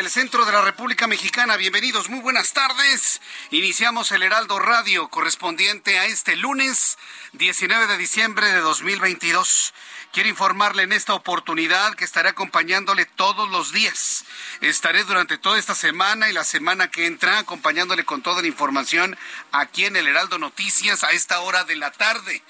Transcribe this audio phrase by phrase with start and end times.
[0.00, 1.58] Del centro de la República Mexicana.
[1.58, 3.20] Bienvenidos, muy buenas tardes.
[3.50, 6.96] Iniciamos el Heraldo Radio correspondiente a este lunes
[7.34, 9.74] 19 de diciembre de 2022.
[10.12, 14.24] Quiero informarle en esta oportunidad que estaré acompañándole todos los días.
[14.60, 19.16] Estaré durante toda esta semana y la semana que entra acompañándole con toda la información
[19.52, 22.42] aquí en el Heraldo Noticias a esta hora de la tarde.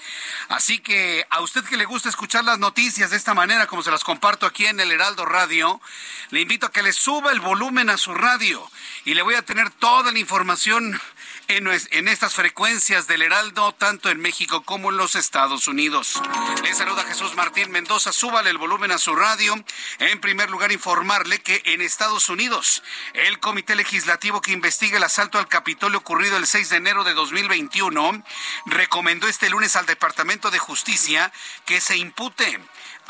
[0.48, 3.90] Así que a usted que le gusta escuchar las noticias de esta manera como se
[3.90, 5.82] las comparto aquí en el Heraldo Radio,
[6.30, 8.66] le invito a que le suba el volumen a su radio
[9.04, 10.98] y le voy a tener toda la información
[11.56, 16.20] en, estas frecuencias del Heraldo, tanto en México como en los Estados Unidos.
[16.62, 18.12] Le saluda Jesús Martín Mendoza.
[18.12, 19.54] Súbale el volumen a su radio.
[19.98, 22.82] En primer lugar, informarle que en Estados Unidos,
[23.14, 27.14] el Comité Legislativo que investiga el asalto al Capitolio ocurrido el 6 de enero de
[27.14, 28.24] 2021
[28.66, 31.32] recomendó este lunes al Departamento de Justicia
[31.66, 32.60] que se impute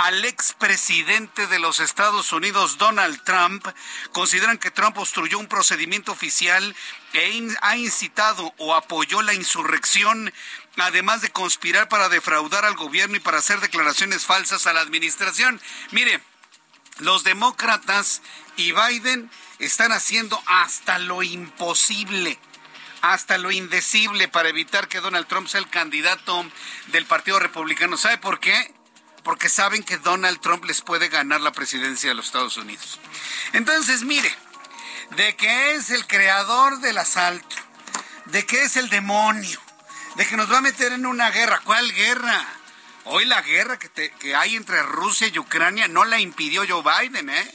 [0.00, 3.66] al expresidente de los Estados Unidos, Donald Trump,
[4.12, 6.74] consideran que Trump obstruyó un procedimiento oficial
[7.12, 10.32] e ha incitado o apoyó la insurrección,
[10.78, 15.60] además de conspirar para defraudar al gobierno y para hacer declaraciones falsas a la administración.
[15.90, 16.22] Mire,
[17.00, 18.22] los demócratas
[18.56, 22.38] y Biden están haciendo hasta lo imposible
[23.02, 26.44] hasta lo indecible para evitar que Donald Trump sea el candidato
[26.88, 27.96] del Partido Republicano.
[27.96, 28.74] ¿Sabe por qué?
[29.22, 32.98] Porque saben que Donald Trump les puede ganar la presidencia de los Estados Unidos.
[33.52, 34.32] Entonces, mire,
[35.16, 37.56] de que es el creador del asalto,
[38.26, 39.60] de que es el demonio,
[40.16, 41.60] de que nos va a meter en una guerra.
[41.64, 42.46] ¿Cuál guerra?
[43.04, 47.30] Hoy la guerra que, que hay entre Rusia y Ucrania no la impidió Joe Biden,
[47.30, 47.54] ¿eh?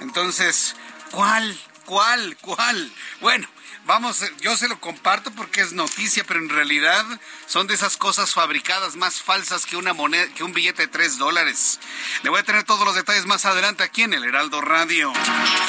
[0.00, 0.74] Entonces,
[1.10, 1.58] ¿cuál?
[1.84, 2.36] ¿Cuál?
[2.40, 2.92] ¿Cuál?
[3.20, 3.46] Bueno,
[3.84, 7.04] vamos, yo se lo comparto porque es noticia, pero en realidad
[7.46, 11.18] son de esas cosas fabricadas más falsas que una moneda, que un billete de tres
[11.18, 11.80] dólares.
[12.22, 15.12] Le voy a tener todos los detalles más adelante aquí en el Heraldo Radio.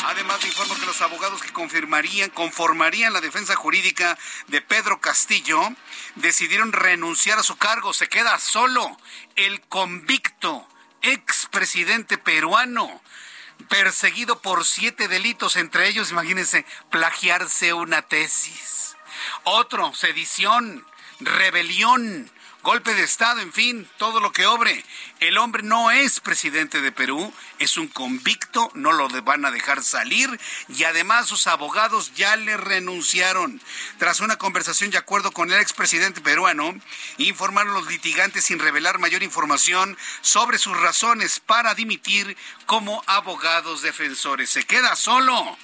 [0.06, 5.62] Además, le informo que los abogados que confirmarían, conformarían la defensa jurídica de Pedro Castillo
[6.16, 7.94] decidieron renunciar a su cargo.
[7.94, 8.98] Se queda solo
[9.36, 10.68] el convicto
[11.02, 13.02] expresidente peruano
[13.70, 18.96] perseguido por siete delitos, entre ellos, imagínense, plagiarse una tesis.
[19.44, 20.86] Otro, sedición,
[21.20, 22.30] rebelión,
[22.66, 24.84] golpe de Estado, en fin, todo lo que obre.
[25.20, 29.84] El hombre no es presidente de Perú, es un convicto, no lo van a dejar
[29.84, 30.28] salir
[30.68, 33.62] y además sus abogados ya le renunciaron.
[34.00, 36.74] Tras una conversación de acuerdo con el expresidente peruano,
[37.20, 42.36] informaron los litigantes sin revelar mayor información sobre sus razones para dimitir
[42.66, 44.50] como abogados defensores.
[44.50, 45.56] Se queda solo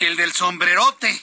[0.00, 1.20] el del sombrerote,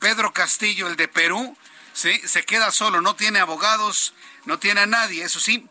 [0.00, 1.56] Pedro Castillo, el de Perú,
[1.92, 2.20] ¿sí?
[2.26, 5.66] se queda solo, no tiene abogados, no tiene a nadie, eso sí,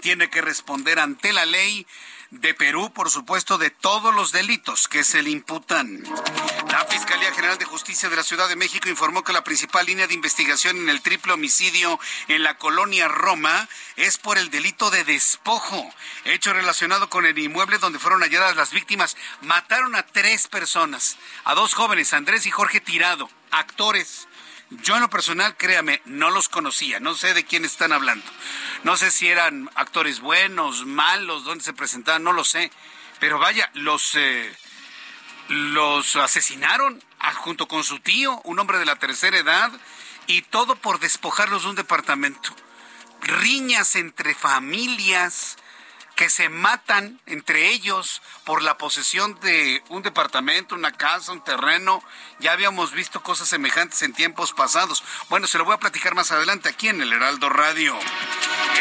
[0.00, 1.86] tiene que responder ante la ley
[2.30, 6.04] de Perú, por supuesto, de todos los delitos que se le imputan.
[6.70, 10.06] La Fiscalía General de Justicia de la Ciudad de México informó que la principal línea
[10.06, 11.98] de investigación en el triple homicidio
[12.28, 15.92] en la colonia Roma es por el delito de despojo,
[16.24, 19.16] hecho relacionado con el inmueble donde fueron halladas las víctimas.
[19.42, 24.28] Mataron a tres personas, a dos jóvenes, Andrés y Jorge Tirado, actores
[24.70, 28.24] Yo en lo personal, créame, no los conocía, no sé de quién están hablando.
[28.84, 32.70] No sé si eran actores buenos, malos, dónde se presentaban, no lo sé.
[33.18, 34.56] Pero vaya, los, eh,
[35.48, 37.02] los asesinaron
[37.34, 39.72] junto con su tío, un hombre de la tercera edad,
[40.26, 42.54] y todo por despojarlos de un departamento.
[43.22, 45.56] Riñas entre familias,
[46.20, 52.04] que se matan entre ellos por la posesión de un departamento, una casa, un terreno.
[52.40, 55.02] Ya habíamos visto cosas semejantes en tiempos pasados.
[55.30, 57.98] Bueno, se lo voy a platicar más adelante aquí en el Heraldo Radio.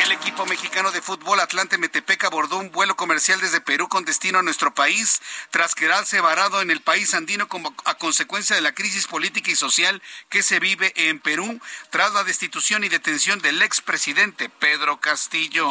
[0.04, 4.40] El equipo mexicano de fútbol Atlante Metepec abordó un vuelo comercial desde Perú con destino
[4.40, 7.48] a nuestro país tras quedarse varado en el país andino
[7.86, 12.26] a consecuencia de la crisis política y social que se vive en Perú tras la
[12.26, 15.70] destitución y detención del expresidente Pedro Castillo.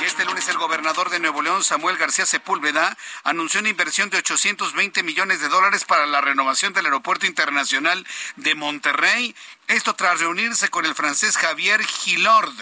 [0.00, 4.10] Y este lunes el gobernador gobernador de Nuevo León, Samuel García Sepúlveda, anunció una inversión
[4.10, 9.32] de 820 millones de dólares para la renovación del Aeropuerto Internacional de Monterrey
[9.68, 12.52] esto tras reunirse con el francés Javier Gilord,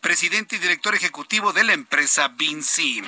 [0.00, 3.02] presidente y director ejecutivo de la empresa Vinci.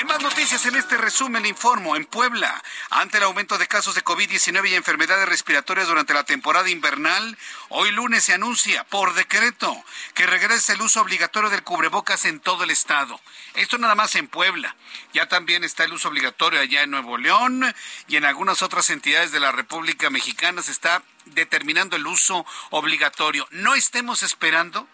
[0.00, 4.02] En más noticias en este resumen informo, en Puebla, ante el aumento de casos de
[4.02, 7.36] COVID-19 y enfermedades respiratorias durante la temporada invernal,
[7.68, 9.76] hoy lunes se anuncia por decreto
[10.14, 13.20] que regrese el uso obligatorio del cubrebocas en todo el estado.
[13.52, 14.74] Esto nada más en Puebla.
[15.12, 17.62] Ya también está el uso obligatorio allá en Nuevo León
[18.08, 23.46] y en algunas otras entidades de la República Mexicana se está determinando el uso obligatorio.
[23.50, 24.88] No estemos esperando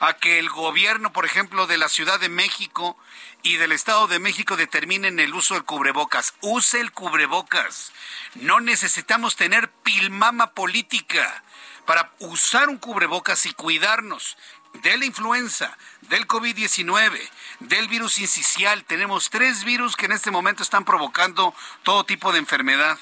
[0.00, 2.96] a que el gobierno, por ejemplo, de la Ciudad de México
[3.42, 6.34] y del Estado de México determinen el uso del cubrebocas.
[6.40, 7.92] Use el cubrebocas.
[8.34, 11.42] No necesitamos tener pilmama política
[11.86, 14.36] para usar un cubrebocas y cuidarnos
[14.74, 17.18] de la influenza, del COVID-19,
[17.60, 18.84] del virus incisional.
[18.84, 22.98] Tenemos tres virus que en este momento están provocando todo tipo de enfermedad.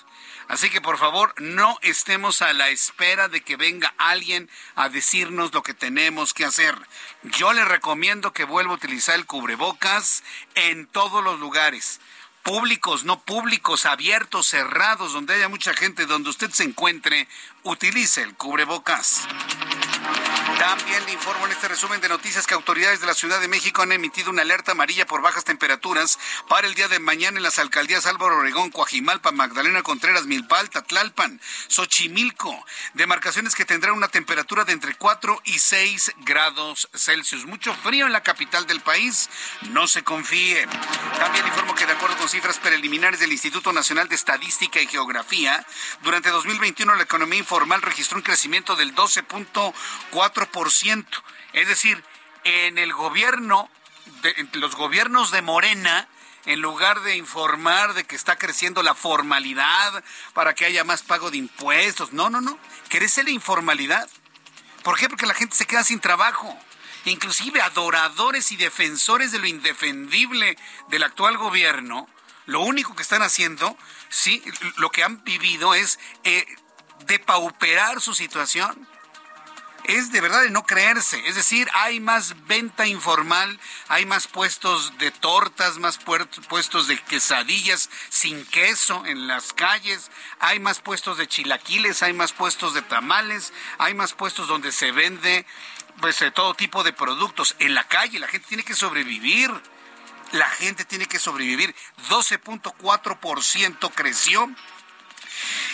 [0.48, 5.52] Así que por favor no estemos a la espera de que venga alguien a decirnos
[5.52, 6.74] lo que tenemos que hacer.
[7.22, 10.22] Yo le recomiendo que vuelva a utilizar el cubrebocas
[10.54, 12.00] en todos los lugares
[12.46, 17.26] públicos, no públicos, abiertos, cerrados, donde haya mucha gente, donde usted se encuentre,
[17.64, 19.26] utilice el cubrebocas.
[20.58, 23.82] También le informo en este resumen de noticias que autoridades de la Ciudad de México
[23.82, 26.18] han emitido una alerta amarilla por bajas temperaturas
[26.48, 31.40] para el día de mañana en las alcaldías Álvaro Obregón, Coajimalpa, Magdalena Contreras, Milpalta, Tlalpan,
[31.68, 32.64] Xochimilco,
[32.94, 37.44] demarcaciones que tendrán una temperatura de entre 4 y 6 grados Celsius.
[37.44, 39.28] Mucho frío en la capital del país,
[39.70, 40.66] no se confíe.
[41.18, 45.66] También informo que de acuerdo con cifras preliminares del Instituto Nacional de Estadística y Geografía,
[46.02, 48.94] durante 2021 la economía informal registró un crecimiento del
[50.12, 51.22] 12.4
[51.52, 52.02] es decir,
[52.44, 53.70] en el gobierno,
[54.22, 56.08] de, los gobiernos de Morena,
[56.44, 61.30] en lugar de informar de que está creciendo la formalidad para que haya más pago
[61.30, 62.58] de impuestos, no, no, no,
[62.88, 64.08] crece la informalidad.
[64.82, 65.08] ¿Por qué?
[65.08, 66.56] Porque la gente se queda sin trabajo.
[67.06, 70.56] Inclusive adoradores y defensores de lo indefendible
[70.88, 72.08] del actual gobierno,
[72.46, 73.76] lo único que están haciendo,
[74.08, 74.42] sí,
[74.76, 76.46] lo que han vivido es eh,
[77.06, 78.86] depauperar su situación
[79.86, 81.26] es de verdad de no creerse.
[81.28, 87.88] Es decir, hay más venta informal, hay más puestos de tortas, más puestos de quesadillas
[88.08, 90.10] sin queso en las calles,
[90.40, 94.92] hay más puestos de chilaquiles, hay más puestos de tamales, hay más puestos donde se
[94.92, 95.46] vende
[96.00, 98.18] pues todo tipo de productos en la calle.
[98.18, 99.50] La gente tiene que sobrevivir.
[100.32, 101.74] La gente tiene que sobrevivir.
[102.08, 104.50] 12.4% creció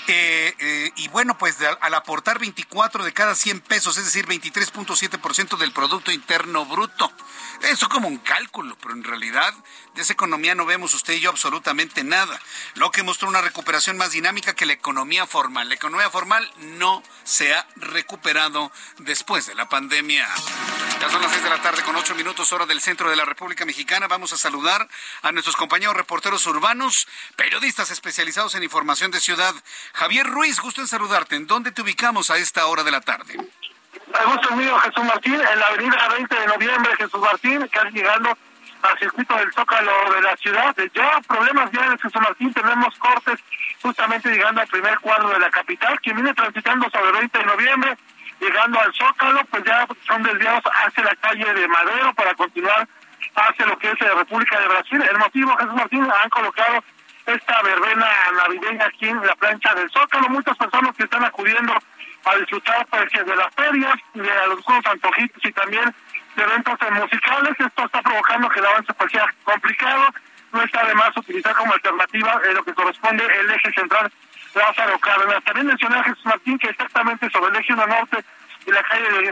[0.08, 5.56] eh, eh, y bueno, pues al aportar 24 de cada 100 pesos, es decir, 23.7%
[5.58, 7.10] del Producto Interno Bruto.
[7.62, 9.54] Eso como un cálculo, pero en realidad
[9.94, 12.40] de esa economía no vemos usted y yo absolutamente nada.
[12.74, 15.68] Lo que mostró una recuperación más dinámica que la economía formal.
[15.68, 20.28] La economía formal no se ha recuperado después de la pandemia.
[21.00, 23.24] Ya son las 6 de la tarde con 8 minutos hora del centro de la
[23.24, 24.08] República Mexicana.
[24.08, 24.88] Vamos a saludar
[25.22, 29.54] a nuestros compañeros reporteros urbanos, periodistas especializados en información de ciudad.
[29.92, 31.36] Javier Ruiz, gusto en saludarte.
[31.36, 33.38] ¿En dónde te ubicamos a esta hora de la tarde?
[33.92, 38.36] El gusto mío, Jesús Martín, en la avenida 20 de noviembre, Jesús Martín, casi llegando
[38.82, 40.74] al circuito del Zócalo de la ciudad.
[40.94, 43.38] Ya problemas en Jesús Martín, tenemos cortes
[43.82, 47.44] justamente llegando al primer cuadro de la capital, quien viene transitando sobre el 20 de
[47.44, 47.96] noviembre,
[48.40, 52.88] llegando al Zócalo, pues ya son desviados hacia la calle de Madero para continuar
[53.34, 55.02] hacia lo que es la República de Brasil.
[55.02, 56.84] El motivo, Jesús Martín, han colocado
[57.26, 58.06] esta verbena
[58.36, 60.28] navideña aquí en la plancha del Zócalo.
[60.28, 61.74] Muchas personas que están acudiendo
[62.24, 65.94] a disfrutar pues, de las ferias, de los juegos antojitos y también
[66.36, 67.52] de eventos musicales.
[67.58, 70.08] Esto está provocando que el avance pues, sea complicado.
[70.52, 74.12] No está de más utilizar como alternativa en lo que corresponde el eje central
[74.54, 75.42] Lázaro Cárdenas.
[75.44, 78.24] También mencioné a Jesús Martín que exactamente sobre el eje 1 norte
[78.66, 79.30] y la calle de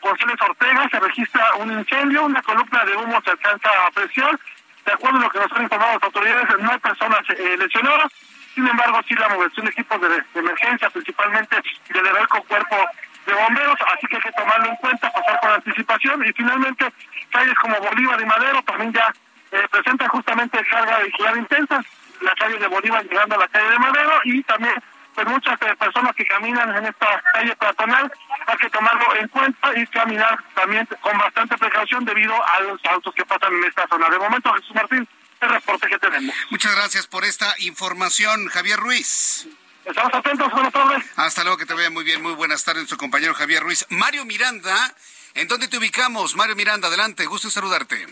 [0.00, 4.38] González Ortega se registra un incendio, una columna de humo se alcanza a presión.
[4.84, 8.12] De acuerdo a lo que nos han informado las autoridades, no hay personas eh, lesionadas.
[8.58, 12.76] Sin embargo, sí la movilización de equipos de, emergencia, principalmente del heroico cuerpo
[13.24, 16.26] de bomberos, así que hay que tomarlo en cuenta, pasar con anticipación.
[16.26, 16.92] Y finalmente,
[17.30, 19.14] calles como Bolívar y Madero también ya
[19.52, 21.80] eh, presentan justamente carga vehicular intensa.
[22.20, 24.74] La calle de Bolívar llegando a la calle de Madero y también
[25.14, 28.12] pues muchas eh, personas que caminan en esta calle peatonal
[28.44, 33.14] hay que tomarlo en cuenta y caminar también con bastante precaución debido a los autos
[33.14, 34.08] que pasan en esta zona.
[34.08, 35.06] De momento, Jesús Martín,
[35.40, 36.34] el reporte que tenemos.
[36.50, 39.48] Muchas gracias por esta información, Javier Ruiz.
[39.84, 41.04] Estamos atentos, buenas tardes.
[41.16, 42.22] Hasta luego, que te vaya muy bien.
[42.22, 43.86] Muy buenas tardes, nuestro compañero Javier Ruiz.
[43.90, 44.94] Mario Miranda,
[45.34, 46.36] ¿en dónde te ubicamos?
[46.36, 48.06] Mario Miranda, adelante, gusto saludarte.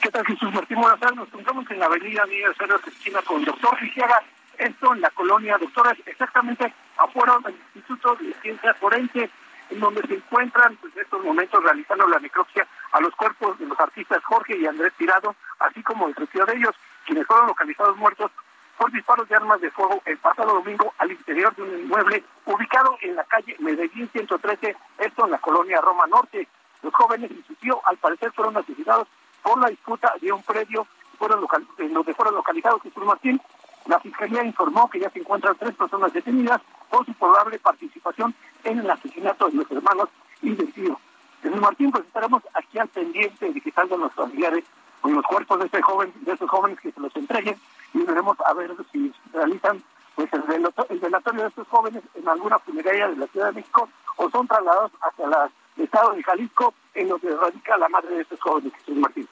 [0.00, 0.78] ¿Qué tal, Jesús Martín?
[0.80, 1.16] Buenas tardes.
[1.16, 4.22] Nos encontramos en la avenida Miguel Cerro esquina con el doctor Fijera
[4.58, 9.30] esto en la colonia Doctores, exactamente afuera del Instituto de Ciencia Forense,
[9.70, 13.66] en donde se encuentran pues, en estos momentos realizando la necropsia a los cuerpos de
[13.66, 16.74] los artistas Jorge y Andrés Tirado, así como el retiro de ellos,
[17.06, 18.30] quienes fueron localizados muertos
[18.76, 22.96] por disparos de armas de fuego el pasado domingo al interior de un inmueble ubicado
[23.02, 26.46] en la calle Medellín 113, esto en la colonia Roma Norte.
[26.82, 29.08] Los jóvenes y su tío, al parecer, fueron asesinados
[29.42, 30.86] por la disputa de un predio
[31.18, 31.46] fueron
[31.78, 33.40] en donde fueron localizados Jesús Martín
[33.88, 38.78] la Fiscalía informó que ya se encuentran tres personas detenidas por su probable participación en
[38.78, 40.10] el asesinato de los hermanos
[40.42, 41.00] y del tío.
[41.42, 44.64] Desde Martín, pues estaremos aquí al pendiente de que salgan los familiares
[45.00, 47.56] con los cuerpos de este joven, de esos jóvenes que se los entreguen
[47.94, 49.82] y veremos a ver si realizan
[50.14, 54.28] pues el, velatorio de estos jóvenes en alguna funeraria de la Ciudad de México o
[54.28, 58.72] son trasladados hacia el estado de Jalisco en donde radica la madre de estos jóvenes,
[58.74, 59.28] Jesús Martín.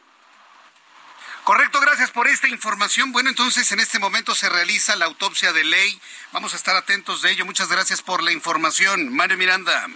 [1.46, 3.12] Correcto, gracias por esta información.
[3.12, 6.00] Bueno, entonces en este momento se realiza la autopsia de ley.
[6.32, 7.46] Vamos a estar atentos de ello.
[7.46, 9.14] Muchas gracias por la información.
[9.14, 9.86] Mario Miranda.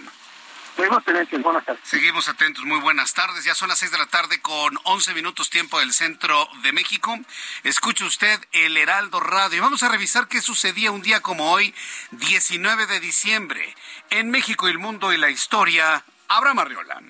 [0.77, 1.81] Seguimos atentos, buenas tardes.
[1.83, 3.43] Seguimos atentos, muy buenas tardes.
[3.43, 7.19] Ya son las seis de la tarde con once minutos tiempo del centro de México.
[7.65, 9.61] Escuche usted el Heraldo Radio.
[9.61, 11.75] Vamos a revisar qué sucedía un día como hoy,
[12.11, 13.75] 19 de diciembre,
[14.09, 16.05] en México y el mundo y la historia.
[16.29, 17.01] Abraham Arriola.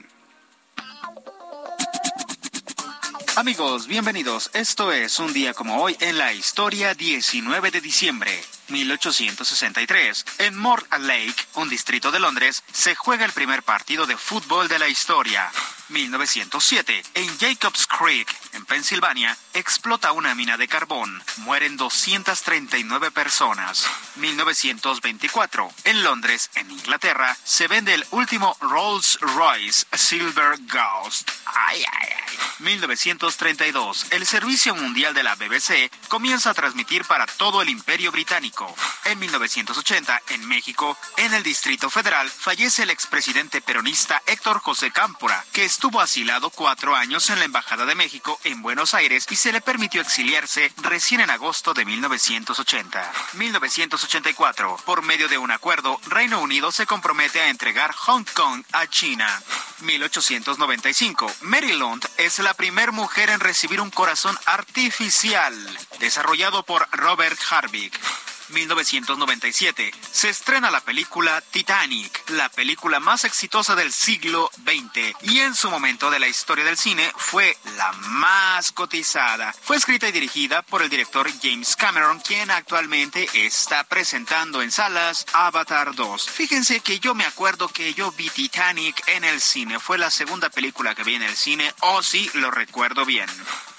[3.37, 4.51] Amigos, bienvenidos.
[4.53, 8.31] Esto es un día como hoy en la historia 19 de diciembre.
[8.71, 14.79] 1863, en Lake, un distrito de Londres, se juega el primer partido de fútbol de
[14.79, 15.51] la historia.
[15.89, 21.21] 1907, en Jacobs Creek, en Pensilvania, explota una mina de carbón.
[21.37, 23.85] Mueren 239 personas.
[24.15, 31.29] 1924, en Londres, en Inglaterra, se vende el último Rolls Royce Silver Ghost.
[31.45, 32.37] Ay, ay, ay.
[32.59, 38.60] 1932, el Servicio Mundial de la BBC comienza a transmitir para todo el Imperio Británico.
[39.05, 45.43] En 1980, en México, en el Distrito Federal, fallece el expresidente peronista Héctor José Cámpora,
[45.51, 49.51] que estuvo asilado cuatro años en la Embajada de México en Buenos Aires y se
[49.51, 53.11] le permitió exiliarse recién en agosto de 1980.
[53.33, 58.87] 1984, por medio de un acuerdo, Reino Unido se compromete a entregar Hong Kong a
[58.87, 59.41] China.
[59.81, 65.53] 1895, Mary Lund es la primera mujer en recibir un corazón artificial,
[65.99, 67.99] desarrollado por Robert Harvick.
[68.51, 75.55] 1997 se estrena la película Titanic, la película más exitosa del siglo XX y en
[75.55, 79.53] su momento de la historia del cine fue la más cotizada.
[79.53, 85.25] Fue escrita y dirigida por el director James Cameron, quien actualmente está presentando en salas
[85.33, 86.29] Avatar 2.
[86.29, 90.49] Fíjense que yo me acuerdo que yo vi Titanic en el cine, fue la segunda
[90.49, 93.29] película que vi en el cine, o si sí, lo recuerdo bien.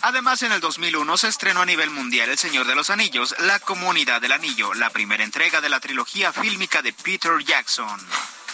[0.03, 3.61] Además, en el 2001 se estrenó a nivel mundial El Señor de los Anillos, La
[3.61, 8.01] Comunidad del Anillo, la primera entrega de la trilogía fílmica de Peter Jackson.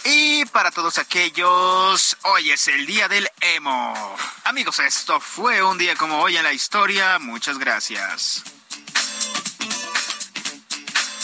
[0.05, 4.15] Y para todos aquellos, hoy es el día del emo.
[4.43, 7.17] Amigos, esto fue un día como hoy en la historia.
[7.17, 8.43] Muchas gracias.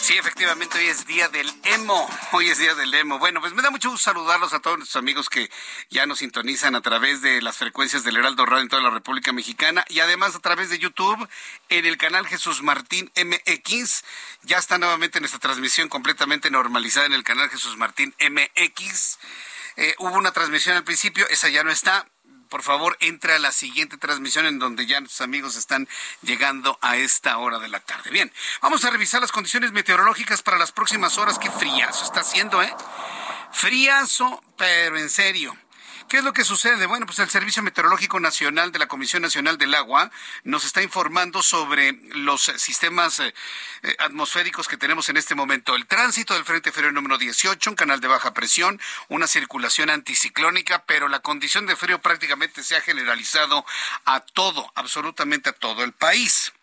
[0.06, 2.08] Sí, efectivamente, hoy es día del emo.
[2.32, 3.18] Hoy es día del emo.
[3.18, 5.50] Bueno, pues me da mucho gusto saludarlos a todos nuestros amigos que
[5.90, 9.34] ya nos sintonizan a través de las frecuencias del Heraldo Radio en toda la República
[9.34, 11.28] Mexicana y además a través de YouTube
[11.70, 14.04] en el canal Jesús Martín MX.
[14.44, 19.18] Ya está nuevamente nuestra transmisión completamente normalizada en el canal Jesús Martín MX.
[19.78, 22.06] Eh, hubo una transmisión al principio, esa ya no está
[22.50, 25.88] por favor, entre a la siguiente transmisión en donde ya nuestros amigos están
[26.22, 28.10] llegando a esta hora de la tarde.
[28.12, 31.40] Bien, vamos a revisar las condiciones meteorológicas para las próximas horas.
[31.40, 32.74] Qué friazo está haciendo, ¿eh?
[33.52, 35.56] Friazo, pero en serio.
[36.08, 36.86] ¿Qué es lo que sucede?
[36.86, 40.12] Bueno, pues el Servicio Meteorológico Nacional de la Comisión Nacional del Agua
[40.44, 43.34] nos está informando sobre los sistemas eh,
[43.82, 45.76] eh, atmosféricos que tenemos en este momento.
[45.76, 50.84] El tránsito del Frente Frío número 18, un canal de baja presión, una circulación anticiclónica,
[50.86, 53.66] pero la condición de frío prácticamente se ha generalizado
[54.06, 56.54] a todo, absolutamente a todo el país.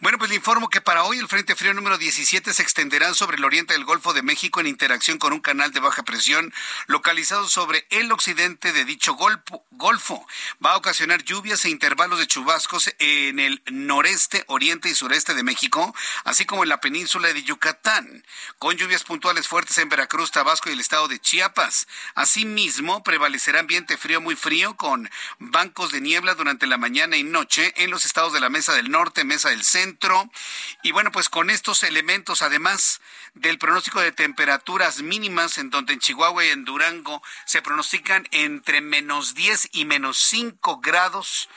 [0.00, 3.36] Bueno, pues le informo que para hoy el Frente Frío número 17 se extenderá sobre
[3.36, 6.52] el oriente del Golfo de México en interacción con un canal de baja presión
[6.86, 10.26] localizado sobre el occidente de dicho golfo.
[10.64, 15.42] Va a ocasionar lluvias e intervalos de chubascos en el noreste, oriente y sureste de
[15.42, 15.94] México,
[16.24, 18.24] así como en la península de Yucatán,
[18.58, 21.86] con lluvias puntuales fuertes en Veracruz, Tabasco y el estado de Chiapas.
[22.14, 27.72] Asimismo, prevalecerá ambiente frío muy frío con bancos de niebla durante la mañana y noche
[27.76, 30.30] en los estados de la Mesa del Norte, Mesa del Centro.
[30.82, 33.00] Y bueno, pues con estos elementos, además
[33.34, 38.80] del pronóstico de temperaturas mínimas, en donde en Chihuahua y en Durango se pronostican entre
[38.80, 41.48] menos 10 y menos 5 grados.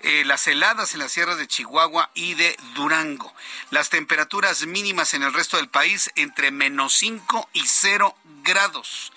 [0.00, 3.32] Eh, las heladas en las sierras de Chihuahua y de Durango.
[3.70, 9.12] Las temperaturas mínimas en el resto del país entre menos 5 y 0 grados.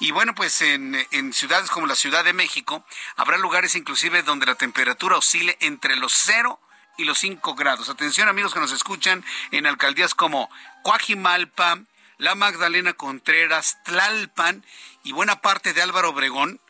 [0.00, 0.96] Y bueno, pues en,
[1.34, 6.14] ciudades como la Ciudad de México habrá lugares inclusive donde la temperatura oscile entre los
[6.14, 6.69] 0 y
[7.04, 7.88] los 5 grados.
[7.88, 10.50] Atención amigos que nos escuchan en alcaldías como
[10.82, 11.80] Coajimalpa,
[12.18, 14.64] La Magdalena Contreras, Tlalpan
[15.04, 16.60] y buena parte de Álvaro Obregón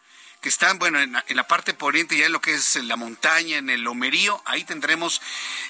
[0.41, 3.69] que están, bueno, en la, parte poniente, ya en lo que es la montaña, en
[3.69, 5.21] el lomerío, ahí tendremos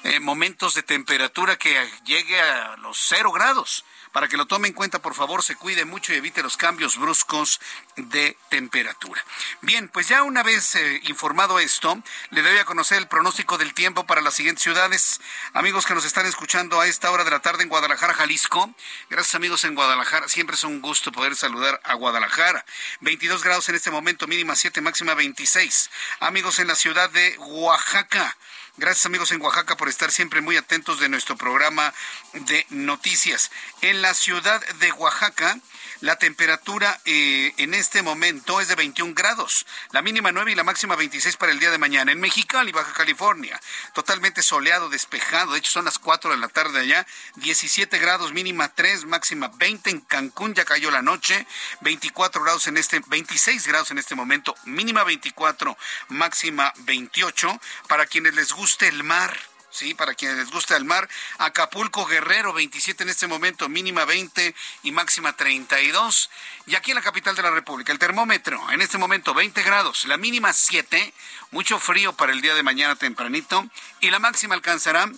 [0.04, 4.74] eh, momentos de temperatura que llegue a los cero grados para que lo tome en
[4.74, 7.60] cuenta, por favor, se cuide mucho y evite los cambios bruscos
[7.96, 9.24] de temperatura.
[9.62, 13.74] Bien, pues ya una vez eh, informado esto, le doy a conocer el pronóstico del
[13.74, 15.20] tiempo para las siguientes ciudades.
[15.52, 18.74] Amigos que nos están escuchando a esta hora de la tarde en Guadalajara, Jalisco.
[19.08, 20.28] Gracias amigos en Guadalajara.
[20.28, 22.64] Siempre es un gusto poder saludar a Guadalajara.
[23.00, 25.90] 22 grados en este momento, mínima 7, máxima 26.
[26.20, 28.36] Amigos en la ciudad de Oaxaca.
[28.76, 31.92] Gracias amigos en Oaxaca por estar siempre muy atentos de nuestro programa
[32.32, 33.50] de noticias.
[33.82, 35.58] En la ciudad de Oaxaca,
[36.00, 40.64] la temperatura eh, en este momento es de 21 grados, la mínima 9 y la
[40.64, 42.12] máxima 26 para el día de mañana.
[42.12, 43.60] En Mexicali, Baja California,
[43.92, 45.52] totalmente soleado, despejado.
[45.52, 47.06] De hecho, son las 4 de la tarde allá.
[47.36, 49.90] 17 grados, mínima 3, máxima 20.
[49.90, 51.46] En Cancún ya cayó la noche.
[51.82, 55.76] 24 grados en este, 26 grados en este momento, mínima 24,
[56.08, 57.60] máxima 28.
[57.88, 61.08] Para quienes les guste el mar sí, para quienes les gusta el mar.
[61.38, 66.30] Acapulco Guerrero, 27 en este momento, mínima 20 y máxima 32.
[66.66, 70.04] Y aquí en la capital de la República, el termómetro, en este momento 20 grados,
[70.04, 71.12] la mínima 7,
[71.50, 73.66] mucho frío para el día de mañana tempranito,
[74.00, 75.10] y la máxima alcanzará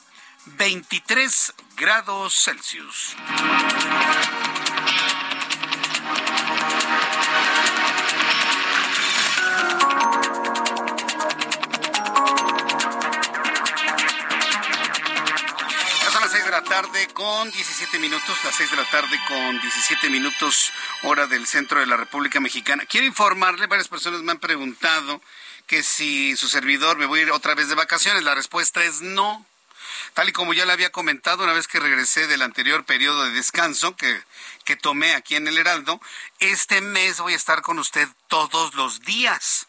[0.47, 3.17] 23 grados Celsius.
[16.65, 20.73] Tarde con 17 minutos, las 6 de la tarde con 17 minutos
[21.03, 22.85] hora del centro de la República Mexicana.
[22.87, 25.21] Quiero informarle, varias personas me han preguntado
[25.67, 28.25] que si su servidor me voy a ir otra vez de vacaciones.
[28.25, 29.45] La respuesta es no.
[30.15, 33.31] Tal y como ya le había comentado una vez que regresé del anterior periodo de
[33.33, 34.23] descanso que,
[34.65, 36.01] que tomé aquí en el Heraldo,
[36.39, 39.67] este mes voy a estar con usted todos los días.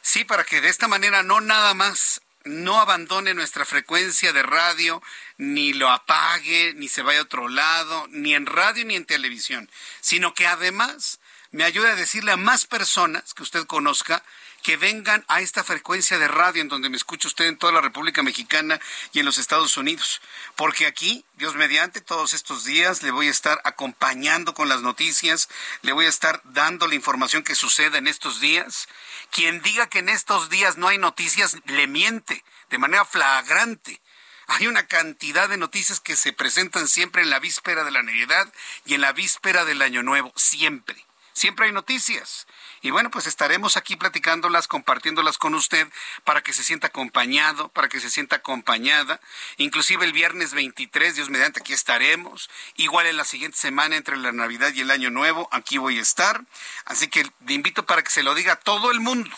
[0.00, 5.02] Sí, para que de esta manera no nada más no abandone nuestra frecuencia de radio,
[5.36, 9.70] ni lo apague, ni se vaya a otro lado, ni en radio ni en televisión,
[10.00, 14.22] sino que además me ayude a decirle a más personas que usted conozca
[14.62, 17.80] que vengan a esta frecuencia de radio en donde me escucha usted en toda la
[17.80, 18.80] República Mexicana
[19.12, 20.20] y en los Estados Unidos.
[20.56, 25.48] Porque aquí, Dios mediante, todos estos días le voy a estar acompañando con las noticias,
[25.82, 28.88] le voy a estar dando la información que suceda en estos días
[29.32, 34.00] quien diga que en estos días no hay noticias, le miente de manera flagrante.
[34.46, 38.52] Hay una cantidad de noticias que se presentan siempre en la víspera de la Navidad
[38.84, 41.06] y en la víspera del Año Nuevo, siempre.
[41.32, 42.46] Siempre hay noticias.
[42.82, 45.88] Y bueno, pues estaremos aquí platicándolas, compartiéndolas con usted
[46.24, 49.20] para que se sienta acompañado, para que se sienta acompañada.
[49.56, 52.50] Inclusive el viernes 23, Dios mediante, aquí estaremos.
[52.76, 56.02] Igual en la siguiente semana, entre la Navidad y el Año Nuevo, aquí voy a
[56.02, 56.44] estar.
[56.84, 59.30] Así que le invito para que se lo diga a todo el mundo.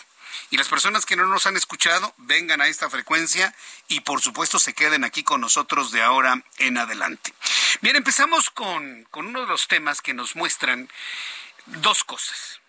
[0.49, 3.55] Y las personas que no nos han escuchado, vengan a esta frecuencia
[3.87, 7.33] y por supuesto se queden aquí con nosotros de ahora en adelante.
[7.81, 10.89] Bien, empezamos con, con uno de los temas que nos muestran
[11.65, 12.59] dos cosas.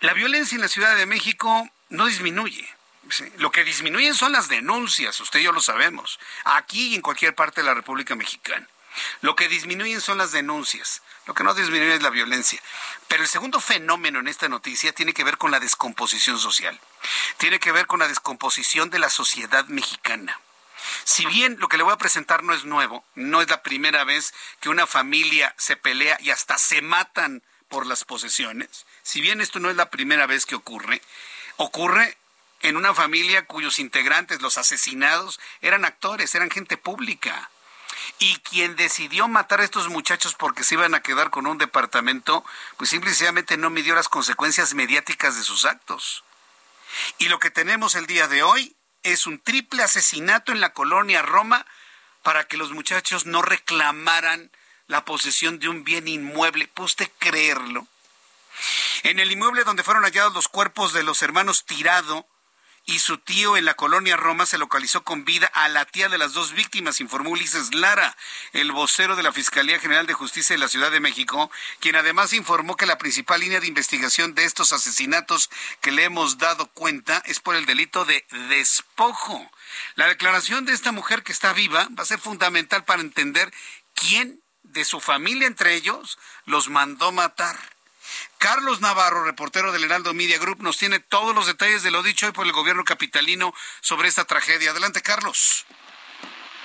[0.00, 2.68] La violencia en la Ciudad de México no disminuye.
[3.38, 7.34] Lo que disminuyen son las denuncias, usted y yo lo sabemos, aquí y en cualquier
[7.34, 8.66] parte de la República Mexicana.
[9.20, 12.60] Lo que disminuyen son las denuncias, lo que no disminuye es la violencia.
[13.08, 16.78] Pero el segundo fenómeno en esta noticia tiene que ver con la descomposición social,
[17.38, 20.40] tiene que ver con la descomposición de la sociedad mexicana.
[21.04, 24.04] Si bien lo que le voy a presentar no es nuevo, no es la primera
[24.04, 29.40] vez que una familia se pelea y hasta se matan por las posesiones, si bien
[29.40, 31.02] esto no es la primera vez que ocurre,
[31.56, 32.16] ocurre
[32.60, 37.50] en una familia cuyos integrantes, los asesinados, eran actores, eran gente pública.
[38.18, 42.44] Y quien decidió matar a estos muchachos porque se iban a quedar con un departamento,
[42.76, 46.24] pues simplemente no midió las consecuencias mediáticas de sus actos.
[47.18, 51.22] Y lo que tenemos el día de hoy es un triple asesinato en la colonia
[51.22, 51.66] Roma
[52.22, 54.50] para que los muchachos no reclamaran
[54.86, 56.68] la posesión de un bien inmueble.
[56.68, 57.86] ¿Puede usted creerlo?
[59.02, 62.26] En el inmueble donde fueron hallados los cuerpos de los hermanos Tirado,
[62.88, 66.18] y su tío en la colonia Roma se localizó con vida a la tía de
[66.18, 68.16] las dos víctimas, informó Ulises Lara,
[68.52, 72.32] el vocero de la Fiscalía General de Justicia de la Ciudad de México, quien además
[72.32, 77.20] informó que la principal línea de investigación de estos asesinatos que le hemos dado cuenta
[77.26, 79.50] es por el delito de despojo.
[79.96, 83.52] La declaración de esta mujer que está viva va a ser fundamental para entender
[83.94, 84.40] quién
[84.72, 87.56] de su familia entre ellos los mandó matar.
[88.38, 92.26] Carlos Navarro, reportero del Heraldo Media Group, nos tiene todos los detalles de lo dicho
[92.26, 94.70] hoy por el gobierno capitalino sobre esta tragedia.
[94.70, 95.66] Adelante, Carlos.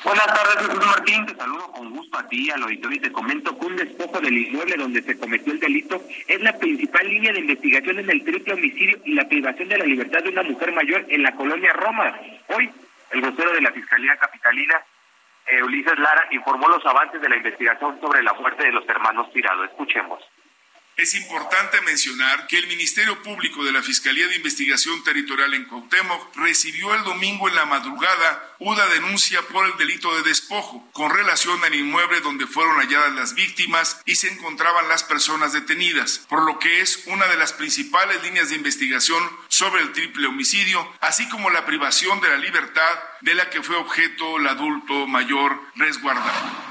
[0.03, 1.25] Buenas tardes, Jesús Martín.
[1.27, 4.35] Te saludo con gusto a ti, al auditorio, y te comento que un despojo del
[4.35, 8.53] inmueble donde se cometió el delito es la principal línea de investigación en el triple
[8.53, 12.19] homicidio y la privación de la libertad de una mujer mayor en la colonia Roma.
[12.47, 12.71] Hoy,
[13.11, 14.81] el vocero de la Fiscalía Capitalina,
[15.63, 19.63] Ulises Lara, informó los avances de la investigación sobre la muerte de los hermanos Tirado.
[19.65, 20.23] Escuchemos.
[21.01, 26.35] Es importante mencionar que el Ministerio Público de la Fiscalía de Investigación Territorial en Cuauhtémoc
[26.35, 31.63] recibió el domingo en la madrugada una denuncia por el delito de despojo con relación
[31.63, 36.59] al inmueble donde fueron halladas las víctimas y se encontraban las personas detenidas, por lo
[36.59, 41.49] que es una de las principales líneas de investigación sobre el triple homicidio, así como
[41.49, 46.70] la privación de la libertad de la que fue objeto el adulto mayor resguardado.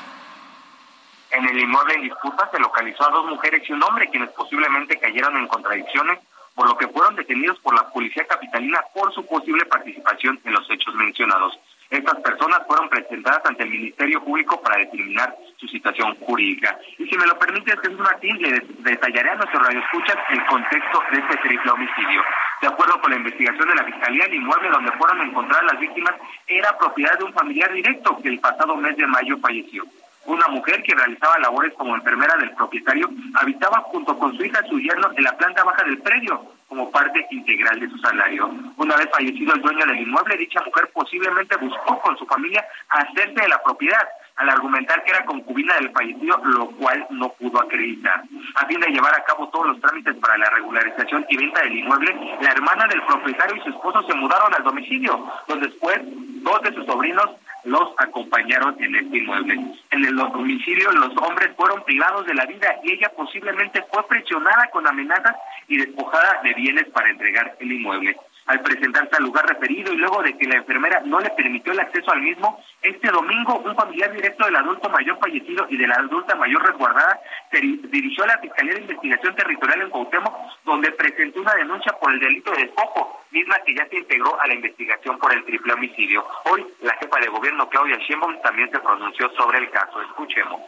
[1.30, 4.98] En el inmueble en disputa se localizó a dos mujeres y un hombre quienes posiblemente
[4.98, 6.18] cayeron en contradicciones,
[6.54, 10.68] por lo que fueron detenidos por la policía capitalina por su posible participación en los
[10.70, 11.58] hechos mencionados.
[11.88, 16.78] Estas personas fueron presentadas ante el Ministerio Público para determinar su situación jurídica.
[16.98, 21.18] Y si me lo permite, Jesús Martín, le detallaré a nuestros radioescuchas el contexto de
[21.18, 22.22] este triple homicidio.
[22.60, 26.14] De acuerdo con la investigación de la Fiscalía, el inmueble donde fueron encontradas las víctimas
[26.46, 29.84] era propiedad de un familiar directo que el pasado mes de mayo falleció.
[30.30, 34.68] Una mujer que realizaba labores como enfermera del propietario habitaba junto con su hija y
[34.68, 38.48] su yerno en la planta baja del predio como parte integral de su salario.
[38.76, 43.40] Una vez fallecido el dueño del inmueble, dicha mujer posiblemente buscó con su familia hacerse
[43.40, 48.22] de la propiedad, al argumentar que era concubina del fallecido, lo cual no pudo acreditar.
[48.54, 51.76] A fin de llevar a cabo todos los trámites para la regularización y venta del
[51.76, 56.62] inmueble, la hermana del propietario y su esposo se mudaron al domicilio, donde después dos
[56.62, 57.30] de sus sobrinos
[57.64, 59.54] los acompañaron en este inmueble.
[59.90, 64.68] En el domicilio los hombres fueron privados de la vida y ella posiblemente fue presionada
[64.70, 65.36] con amenazas
[65.68, 68.16] y despojada de bienes para entregar el inmueble
[68.50, 71.78] al presentarse al lugar referido y luego de que la enfermera no le permitió el
[71.78, 75.94] acceso al mismo, este domingo un familiar directo del adulto mayor fallecido y de la
[75.94, 77.20] adulta mayor resguardada
[77.52, 80.34] se dirigió a la Fiscalía de Investigación Territorial en Cuauhtémoc,
[80.64, 84.48] donde presentó una denuncia por el delito de despojo, misma que ya se integró a
[84.48, 86.26] la investigación por el triple homicidio.
[86.50, 90.02] Hoy la jefa de gobierno Claudia Sheinbaum también se pronunció sobre el caso.
[90.02, 90.60] Escuchemos.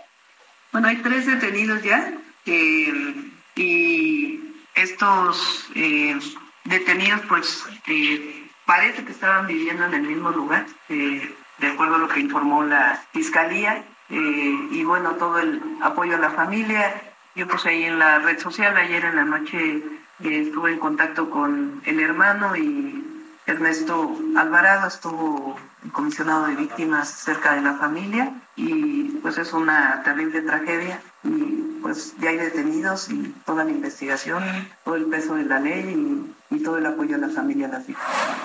[0.71, 2.12] Bueno, hay tres detenidos ya
[2.47, 3.14] eh,
[3.57, 4.40] y
[4.77, 6.16] estos eh,
[6.64, 11.98] detenidos pues eh, parece que estaban viviendo en el mismo lugar, eh, de acuerdo a
[11.98, 17.12] lo que informó la fiscalía, eh, y bueno, todo el apoyo a la familia.
[17.35, 19.83] Yo pues ahí en la red social ayer en la noche
[20.22, 23.05] estuve en contacto con el hermano y
[23.46, 25.59] Ernesto Alvarado estuvo
[25.92, 32.15] comisionado de víctimas cerca de la familia y pues es una terrible tragedia y pues
[32.19, 34.43] ya hay detenidos y toda la investigación,
[34.85, 35.97] todo el peso de la ley
[36.51, 38.37] y, todo el apoyo a la familia de las víctimas.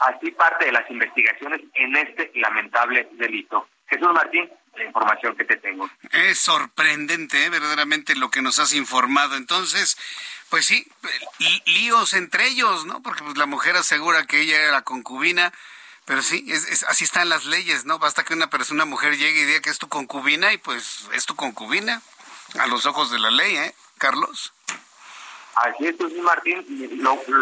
[0.00, 3.68] Así parte de las investigaciones en este lamentable delito.
[3.86, 5.88] Jesús Martín, la información que te tengo.
[6.12, 7.50] Es sorprendente, ¿eh?
[7.50, 9.36] verdaderamente, lo que nos has informado.
[9.36, 9.96] Entonces,
[10.48, 10.86] pues sí,
[11.66, 13.02] líos entre ellos, ¿no?
[13.02, 15.52] Porque pues, la mujer asegura que ella era la concubina
[16.10, 18.00] pero sí, es, así están las leyes, ¿no?
[18.00, 21.08] Basta que una persona, una mujer llegue y diga que es tu concubina y pues
[21.14, 22.02] es tu concubina
[22.58, 24.52] a los ojos de la ley, ¿eh, Carlos?
[25.54, 26.66] Así es, Martín.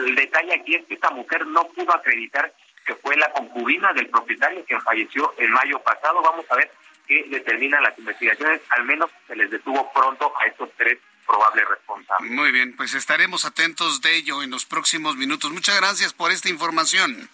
[0.07, 2.53] el detalle aquí es que esta mujer no pudo acreditar
[2.85, 6.21] que fue la concubina del propietario que falleció en mayo pasado.
[6.21, 6.71] Vamos a ver
[7.07, 12.31] que determinan las investigaciones, al menos se les detuvo pronto a estos tres probables responsables.
[12.31, 15.51] Muy bien, pues estaremos atentos de ello en los próximos minutos.
[15.53, 17.31] Muchas gracias por esta información.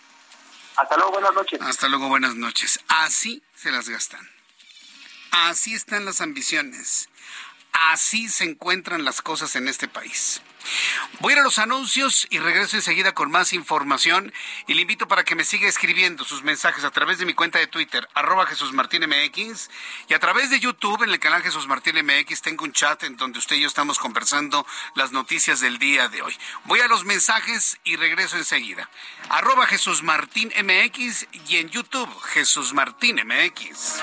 [0.77, 1.61] Hasta luego, buenas noches.
[1.63, 2.81] Hasta luego, buenas noches.
[2.89, 4.29] Así se las gastan.
[5.31, 7.09] Así están las ambiciones.
[7.75, 10.41] Así se encuentran las cosas en este país.
[11.21, 14.33] Voy a los anuncios y regreso enseguida con más información
[14.67, 17.59] y le invito para que me siga escribiendo sus mensajes a través de mi cuenta
[17.59, 19.71] de Twitter, arroba Jesús Martín MX,
[20.09, 23.17] y a través de YouTube en el canal Jesús Martín MX tengo un chat en
[23.17, 26.37] donde usted y yo estamos conversando las noticias del día de hoy.
[26.65, 28.89] Voy a los mensajes y regreso enseguida.
[29.29, 34.03] Arroba Jesús Martín MX y en YouTube Jesús Martín MX.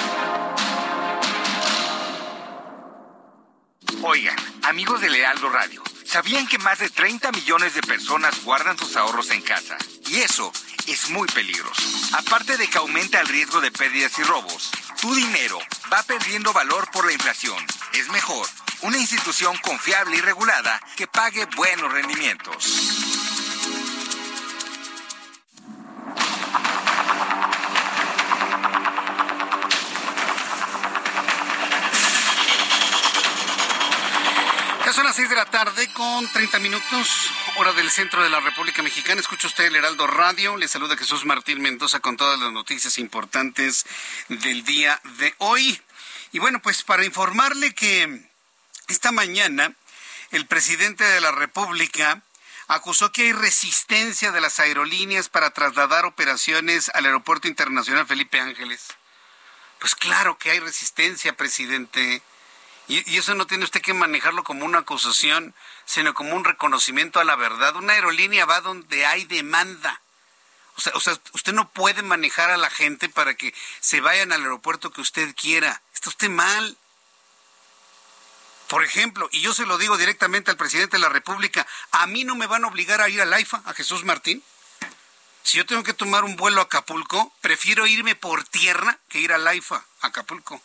[4.03, 8.95] Oigan, amigos del Heraldo Radio, ¿sabían que más de 30 millones de personas guardan sus
[8.95, 9.77] ahorros en casa?
[10.07, 10.51] Y eso
[10.87, 11.83] es muy peligroso.
[12.17, 15.59] Aparte de que aumenta el riesgo de pérdidas y robos, tu dinero
[15.93, 17.63] va perdiendo valor por la inflación.
[17.93, 18.47] Es mejor
[18.81, 23.10] una institución confiable y regulada que pague buenos rendimientos.
[34.93, 38.81] Son las 6 de la tarde con 30 minutos, hora del centro de la República
[38.83, 39.21] Mexicana.
[39.21, 40.57] Escucha usted el Heraldo Radio.
[40.57, 43.85] Le saluda Jesús Martín Mendoza con todas las noticias importantes
[44.27, 45.81] del día de hoy.
[46.33, 48.29] Y bueno, pues para informarle que
[48.89, 49.73] esta mañana
[50.31, 52.21] el presidente de la República
[52.67, 58.87] acusó que hay resistencia de las aerolíneas para trasladar operaciones al Aeropuerto Internacional Felipe Ángeles.
[59.79, 62.21] Pues claro que hay resistencia, presidente.
[62.91, 67.23] Y, eso no tiene usted que manejarlo como una acusación, sino como un reconocimiento a
[67.23, 67.77] la verdad.
[67.77, 70.01] Una aerolínea va donde hay demanda.
[70.75, 74.33] O sea, o sea, usted no puede manejar a la gente para que se vayan
[74.33, 75.81] al aeropuerto que usted quiera.
[75.93, 76.77] Está usted mal.
[78.67, 82.25] Por ejemplo, y yo se lo digo directamente al presidente de la República, a mí
[82.25, 84.43] no me van a obligar a ir al AIFA, a Jesús Martín.
[85.43, 89.31] Si yo tengo que tomar un vuelo a Acapulco, prefiero irme por tierra que ir
[89.31, 90.61] al AIFA, a Acapulco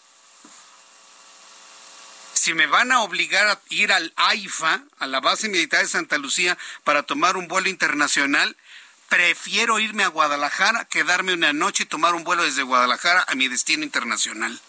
[2.46, 6.16] si me van a obligar a ir al AIFA, a la base militar de Santa
[6.16, 8.56] Lucía, para tomar un vuelo internacional,
[9.08, 13.48] prefiero irme a Guadalajara, quedarme una noche y tomar un vuelo desde Guadalajara a mi
[13.48, 14.60] destino internacional.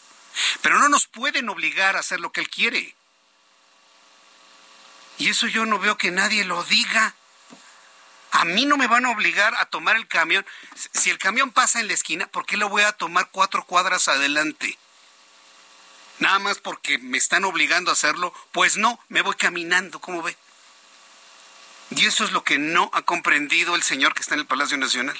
[0.63, 2.95] Pero no nos pueden obligar a hacer lo que él quiere.
[5.19, 7.13] Y eso yo no veo que nadie lo diga.
[8.31, 10.43] A mí no me van a obligar a tomar el camión.
[10.93, 14.07] Si el camión pasa en la esquina, ¿por qué lo voy a tomar cuatro cuadras
[14.07, 14.79] adelante?
[16.19, 20.38] Nada más porque me están obligando a hacerlo, pues no, me voy caminando, ¿cómo ve?
[21.91, 24.77] Y eso es lo que no ha comprendido el señor que está en el Palacio
[24.77, 25.19] Nacional,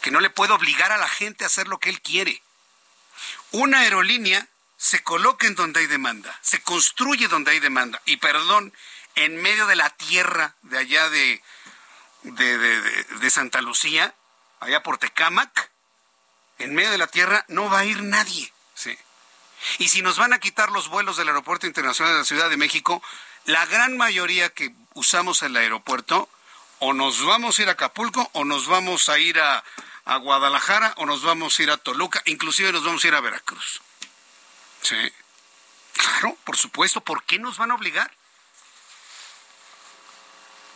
[0.00, 2.42] que no le puede obligar a la gente a hacer lo que él quiere.
[3.52, 8.72] Una aerolínea se coloca en donde hay demanda, se construye donde hay demanda, y perdón,
[9.14, 11.42] en medio de la tierra de allá de,
[12.22, 14.14] de, de, de Santa Lucía,
[14.58, 15.70] allá por Tecámac,
[16.58, 18.52] en medio de la tierra no va a ir nadie.
[19.78, 22.56] Y si nos van a quitar los vuelos del Aeropuerto Internacional de la Ciudad de
[22.56, 23.02] México,
[23.44, 26.28] la gran mayoría que usamos el aeropuerto,
[26.78, 29.62] o nos vamos a ir a Acapulco, o nos vamos a ir a,
[30.04, 33.20] a Guadalajara, o nos vamos a ir a Toluca, inclusive nos vamos a ir a
[33.20, 33.80] Veracruz.
[34.82, 35.12] Sí.
[35.94, 37.00] Claro, por supuesto.
[37.00, 38.10] ¿Por qué nos van a obligar?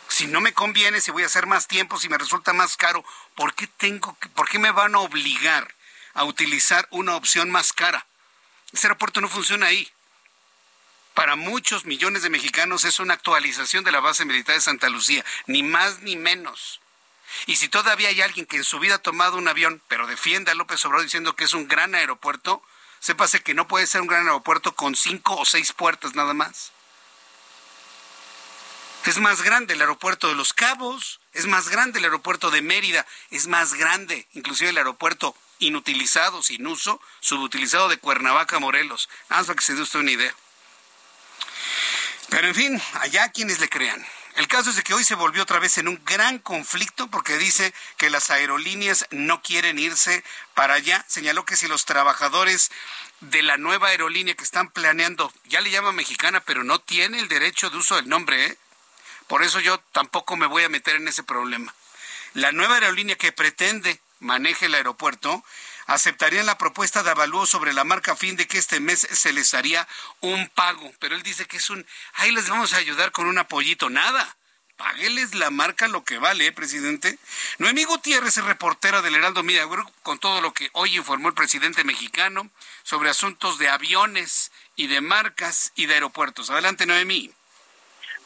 [0.07, 3.03] Si no me conviene, si voy a hacer más tiempo, si me resulta más caro,
[3.35, 5.75] ¿por qué tengo que, por qué me van a obligar
[6.13, 8.07] a utilizar una opción más cara?
[8.73, 9.91] Ese aeropuerto no funciona ahí.
[11.13, 15.25] Para muchos millones de mexicanos es una actualización de la base militar de Santa Lucía,
[15.47, 16.79] ni más ni menos.
[17.45, 20.51] Y si todavía hay alguien que en su vida ha tomado un avión, pero defiende
[20.51, 22.61] a López Obrador diciendo que es un gran aeropuerto,
[22.99, 26.71] sépase que no puede ser un gran aeropuerto con cinco o seis puertas nada más.
[29.05, 33.05] Es más grande el aeropuerto de Los Cabos, es más grande el aeropuerto de Mérida,
[33.29, 39.07] es más grande inclusive el aeropuerto inutilizado, sin uso, subutilizado de Cuernavaca, Morelos.
[39.29, 40.33] Nada que se dé usted una idea.
[42.29, 44.05] Pero en fin, allá quienes le crean.
[44.35, 47.37] El caso es de que hoy se volvió otra vez en un gran conflicto porque
[47.37, 50.23] dice que las aerolíneas no quieren irse
[50.53, 51.05] para allá.
[51.07, 52.71] Señaló que si los trabajadores
[53.19, 57.27] de la nueva aerolínea que están planeando, ya le llama mexicana, pero no tiene el
[57.27, 58.57] derecho de uso del nombre, ¿eh?
[59.27, 61.73] Por eso yo tampoco me voy a meter en ese problema.
[62.33, 65.43] La nueva aerolínea que pretende maneje el aeropuerto
[65.87, 69.33] aceptarían la propuesta de avalúo sobre la marca a fin de que este mes se
[69.33, 69.87] les haría
[70.19, 70.91] un pago.
[70.99, 71.85] Pero él dice que es un,
[72.15, 73.89] ahí les vamos a ayudar con un apoyito.
[73.89, 74.37] Nada.
[74.75, 77.17] Págueles la marca lo que vale, ¿eh, presidente.
[77.57, 81.33] Noemí Gutiérrez es reportera del Heraldo Media Group con todo lo que hoy informó el
[81.33, 82.47] presidente mexicano
[82.83, 86.51] sobre asuntos de aviones y de marcas y de aeropuertos.
[86.51, 87.33] Adelante, Noemí.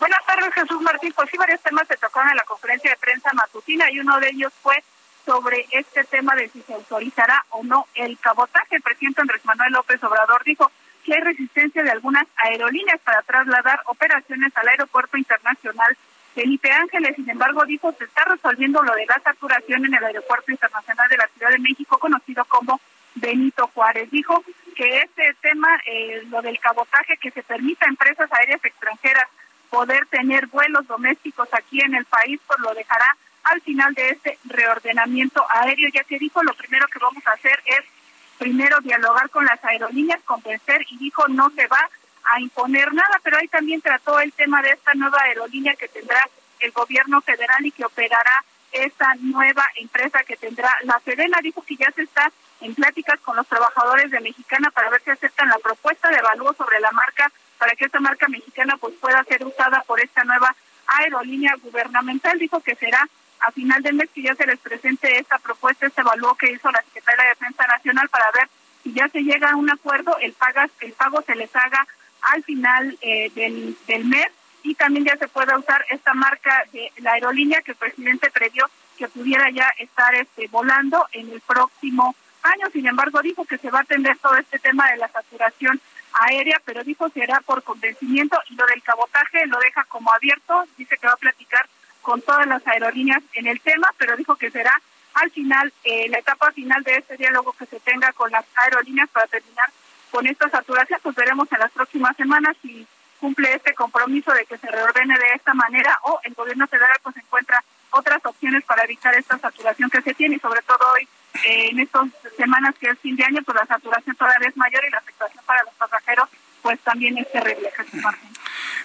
[0.02, 1.14] Buenas tardes, Jesús Martín.
[1.16, 4.30] Pues sí, varios temas se tocaron en la conferencia de prensa matutina y uno de
[4.30, 4.84] ellos fue
[5.28, 8.78] sobre este tema de si se autorizará o no el cabotaje.
[8.78, 10.72] El presidente Andrés Manuel López Obrador dijo
[11.06, 15.96] que hay resistencia de algunas aerolíneas para trasladar operaciones al aeropuerto internacional
[16.34, 17.16] Felipe Ángeles.
[17.16, 21.18] Sin embargo, dijo se está resolviendo lo de la saturación en el aeropuerto internacional de
[21.18, 22.82] la Ciudad de México, conocido como
[23.14, 24.10] Benito Juárez.
[24.10, 24.44] Dijo
[24.76, 29.28] que este tema, eh, lo del cabotaje, que se permita a empresas aéreas extranjeras
[29.72, 34.38] poder tener vuelos domésticos aquí en el país, pues lo dejará al final de este
[34.46, 37.82] reordenamiento aéreo, ya que dijo lo primero que vamos a hacer es
[38.38, 41.90] primero dialogar con las aerolíneas, convencer y dijo no se va
[42.24, 46.22] a imponer nada, pero ahí también trató el tema de esta nueva aerolínea que tendrá
[46.60, 51.40] el gobierno federal y que operará esta nueva empresa que tendrá la Serena.
[51.42, 52.32] Dijo que ya se está
[52.62, 56.54] en pláticas con los trabajadores de Mexicana para ver si aceptan la propuesta de evalúo
[56.54, 57.32] sobre la marca,
[57.62, 60.56] para que esta marca mexicana pues pueda ser usada por esta nueva
[60.88, 62.40] aerolínea gubernamental.
[62.40, 63.08] Dijo que será
[63.40, 66.72] a final del mes que ya se les presente esta propuesta, este evaluó que hizo
[66.72, 68.50] la Secretaría de Defensa Nacional para ver
[68.82, 71.86] si ya se llega a un acuerdo, el, pagas, el pago se les haga
[72.34, 74.32] al final eh, del, del mes
[74.64, 78.66] y también ya se pueda usar esta marca de la aerolínea que el presidente previó
[78.98, 82.72] que pudiera ya estar este, volando en el próximo año.
[82.74, 85.80] Sin embargo, dijo que se va a atender todo este tema de la saturación
[86.14, 90.66] aérea, pero dijo será por convencimiento y lo del cabotaje lo deja como abierto.
[90.78, 91.68] Dice que va a platicar
[92.02, 94.74] con todas las aerolíneas en el tema, pero dijo que será
[95.14, 99.10] al final, eh, la etapa final de este diálogo que se tenga con las aerolíneas
[99.10, 99.70] para terminar
[100.10, 102.86] con esta saturación, pues veremos en las próximas semanas si
[103.20, 107.16] cumple este compromiso de que se reordene de esta manera o el gobierno federal pues
[107.18, 111.70] encuentra otras opciones para evitar esta saturación que se tiene y sobre todo hoy eh,
[111.70, 114.90] en estas semanas que es fin de año pues la saturación todavía es mayor y
[114.90, 116.30] la afectación para los pasajeros
[116.62, 117.72] pues también es terrible.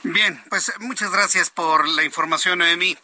[0.02, 2.96] Bien, pues muchas gracias por la información, Noemí.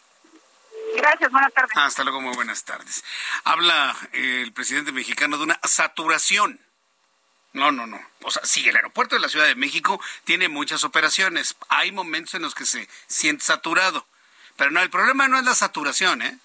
[0.95, 1.71] Gracias, buenas tardes.
[1.75, 3.03] Hasta luego, muy buenas tardes.
[3.43, 6.59] Habla eh, el presidente mexicano de una saturación.
[7.53, 7.99] No, no, no.
[8.23, 11.55] O sea, sí, el aeropuerto de la Ciudad de México tiene muchas operaciones.
[11.69, 14.07] Hay momentos en los que se siente saturado.
[14.55, 16.37] Pero no, el problema no es la saturación, ¿eh?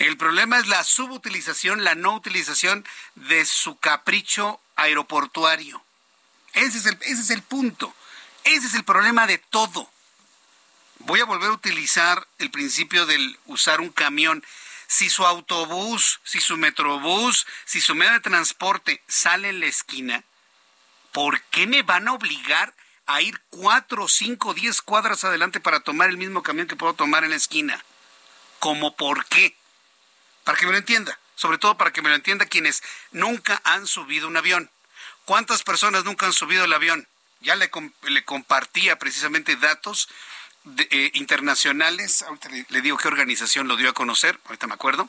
[0.00, 2.84] El problema es la subutilización, la no utilización
[3.14, 5.80] de su capricho aeroportuario.
[6.52, 7.94] Ese es el, ese es el punto.
[8.42, 9.88] Ese es el problema de todo
[11.00, 14.44] voy a volver a utilizar el principio del usar un camión.
[14.86, 20.24] Si su autobús, si su metrobús, si su medio de transporte sale en la esquina,
[21.12, 22.74] ¿por qué me van a obligar
[23.06, 27.24] a ir cuatro, cinco, diez cuadras adelante para tomar el mismo camión que puedo tomar
[27.24, 27.84] en la esquina?
[28.58, 29.56] ¿Cómo por qué?
[30.44, 33.86] Para que me lo entienda, sobre todo para que me lo entienda quienes nunca han
[33.86, 34.70] subido un avión.
[35.24, 37.06] ¿Cuántas personas nunca han subido el avión?
[37.40, 37.70] Ya le,
[38.24, 40.08] compartía precisamente datos
[40.90, 45.08] eh, internacionales, ahorita le, digo qué organización lo dio a conocer, ahorita me acuerdo,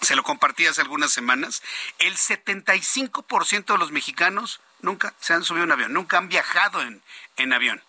[0.00, 1.62] se lo compartí hace algunas semanas,
[1.98, 7.02] el 75% de los mexicanos nunca se han subido un avión, nunca han viajado en,
[7.36, 7.82] en avión.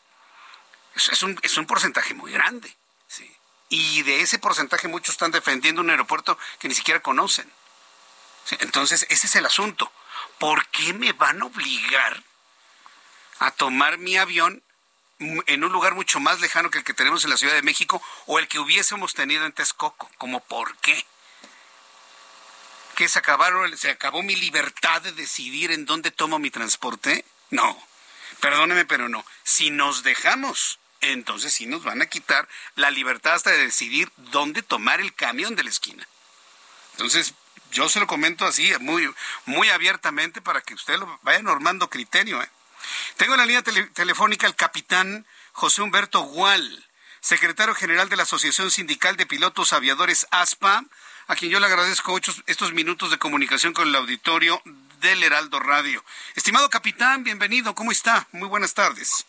[0.95, 2.75] Es, un, es un porcentaje muy grande.
[3.71, 7.49] Y de ese porcentaje muchos están defendiendo un aeropuerto que ni siquiera conocen.
[8.59, 9.89] Entonces, ese es el asunto.
[10.39, 12.21] ¿Por qué me van a obligar
[13.39, 14.61] a tomar mi avión
[15.19, 18.03] en un lugar mucho más lejano que el que tenemos en la Ciudad de México
[18.25, 20.11] o el que hubiésemos tenido en Texcoco.
[20.17, 21.05] ¿Cómo por qué?
[22.97, 27.23] ¿Que se, acabaron, se acabó mi libertad de decidir en dónde tomo mi transporte?
[27.51, 27.81] No,
[28.41, 29.25] perdóneme, pero no.
[29.43, 34.61] Si nos dejamos, entonces sí nos van a quitar la libertad hasta de decidir dónde
[34.61, 36.07] tomar el camión de la esquina.
[36.93, 37.33] Entonces,
[37.71, 39.11] yo se lo comento así, muy,
[39.45, 42.41] muy abiertamente para que usted lo vaya normando criterio.
[42.41, 42.49] ¿eh?
[43.17, 46.85] Tengo en la línea telefónica al capitán José Humberto Gual,
[47.19, 50.83] secretario general de la Asociación Sindical de Pilotos Aviadores ASPA,
[51.27, 54.61] a quien yo le agradezco estos minutos de comunicación con el auditorio
[54.99, 56.03] del Heraldo Radio.
[56.35, 58.27] Estimado capitán, bienvenido, ¿cómo está?
[58.31, 59.25] Muy buenas tardes.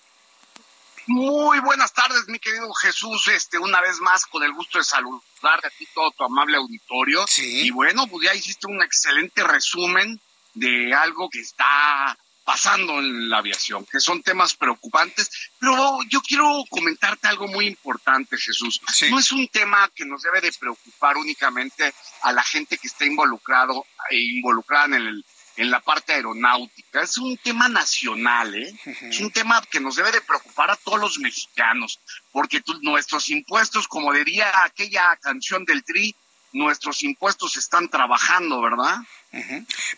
[1.07, 3.27] Muy buenas tardes, mi querido Jesús.
[3.29, 7.27] Este, una vez más, con el gusto de saludarte a ti, todo tu amable auditorio.
[7.27, 7.67] Sí.
[7.67, 10.21] Y bueno, pues ya hiciste un excelente resumen
[10.55, 16.65] de algo que está pasando en la aviación, que son temas preocupantes, pero yo quiero
[16.69, 18.81] comentarte algo muy importante, Jesús.
[19.11, 23.05] No es un tema que nos debe de preocupar únicamente a la gente que está
[23.05, 25.25] involucrado e involucrada en el
[25.57, 27.03] en la parte aeronáutica.
[27.03, 28.75] Es un tema nacional, ¿eh?
[29.03, 32.01] Es un tema que nos debe de preocupar a todos los mexicanos,
[32.33, 36.15] porque nuestros impuestos, como diría aquella canción del Tri,
[36.53, 38.99] nuestros impuestos están trabajando, ¿verdad?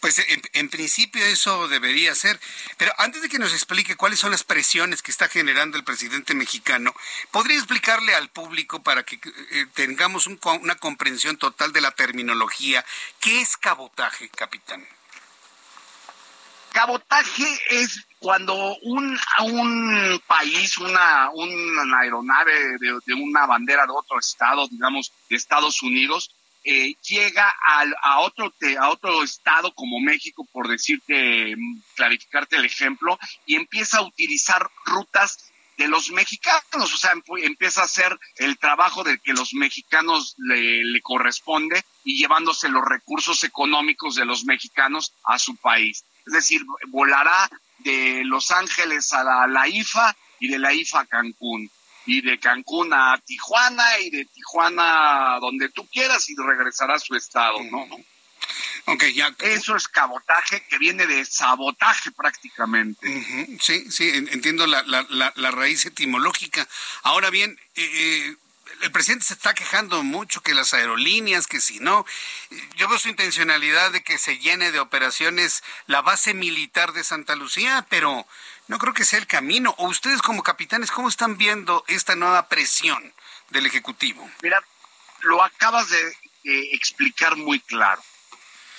[0.01, 2.39] Pues en, principio eso debería ser.
[2.77, 6.35] Pero antes de que nos explique cuáles son las presiones que está generando el presidente
[6.35, 6.95] mexicano,
[7.33, 12.85] ¿podría explicarle al público para que eh, tengamos una comprensión total de la terminología?
[13.21, 14.87] ¿Qué es cabotaje, capitán?
[16.75, 24.67] Cabotaje es cuando un, un país, una, una aeronave de, una bandera de otro estado,
[24.67, 30.67] digamos, de Estados Unidos, eh, llega a, a, otro, a otro estado como México, por
[30.67, 31.55] decirte,
[31.95, 37.13] clarificarte el ejemplo, y empieza a utilizar rutas de los mexicanos, o sea,
[37.43, 42.85] empieza a hacer el trabajo del que los mexicanos le, le, corresponde y llevándose los
[42.85, 46.05] recursos económicos de los mexicanos a su país.
[46.27, 51.71] Es decir, volará de Los Ángeles a la, IFA y de la IFA a Cancún
[52.07, 56.99] y de Cancún a Tijuana y de Tijuana a donde tú quieras y regresará a
[56.99, 57.87] su estado, ¿no?
[58.87, 59.35] Okay, ya.
[59.39, 63.57] Eso es cabotaje que viene de sabotaje prácticamente.
[63.59, 66.69] Sí, sí, entiendo la, la, la, raíz etimológica.
[67.03, 68.37] Ahora bien, eh, eh
[68.83, 72.05] el presidente se está quejando mucho que las aerolíneas, que si no,
[72.77, 77.35] yo veo su intencionalidad de que se llene de operaciones la base militar de Santa
[77.35, 78.27] Lucía, pero
[78.69, 79.75] no creo que sea el camino.
[79.79, 83.15] O ustedes como capitanes, ¿cómo están viendo esta nueva presión
[83.51, 84.31] del Ejecutivo?
[84.43, 84.63] Mira,
[85.21, 88.03] lo acabas de explicar muy claro.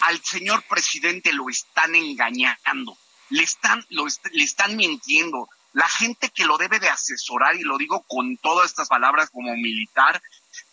[0.02, 2.98] Al señor presidente lo están engañando,
[3.30, 7.78] le están, lo le están mintiendo, la gente que lo debe de asesorar, y lo
[7.78, 10.22] digo con todas estas palabras como militar,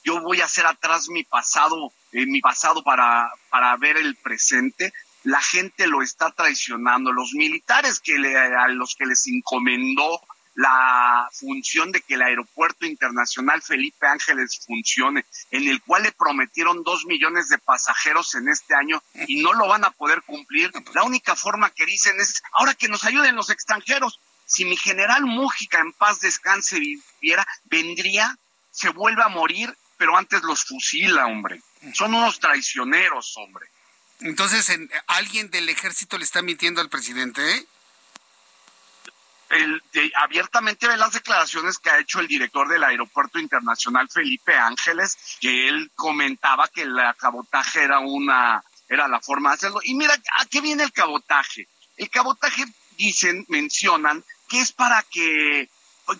[0.04, 4.92] yo voy a hacer atrás mi pasado, eh, mi pasado para, para ver el presente,
[5.24, 10.20] la gente lo está traicionando, los militares que le, a los que les encomendó
[10.54, 16.84] la función de que el aeropuerto internacional Felipe Ángeles funcione, en el cual le prometieron
[16.84, 20.70] dos millones de pasajeros en este año y no lo van a poder cumplir.
[20.94, 24.20] La única forma que dicen es, ahora que nos ayuden los extranjeros,
[24.52, 28.36] si mi general Mújica en paz descanse viviera, vendría,
[28.70, 31.62] se vuelve a morir, pero antes los fusila, hombre.
[31.94, 33.66] Son unos traicioneros, hombre.
[34.20, 34.70] Entonces,
[35.06, 37.66] ¿alguien del ejército le está mintiendo al presidente?
[39.48, 39.82] El,
[40.16, 45.68] abiertamente ve las declaraciones que ha hecho el director del Aeropuerto Internacional Felipe Ángeles, que
[45.68, 49.80] él comentaba que el cabotaje era una era la forma de hacerlo.
[49.82, 51.66] Y mira, ¿a qué viene el cabotaje?
[51.96, 52.64] El cabotaje
[52.96, 54.22] dicen, mencionan
[54.52, 55.70] que es para que,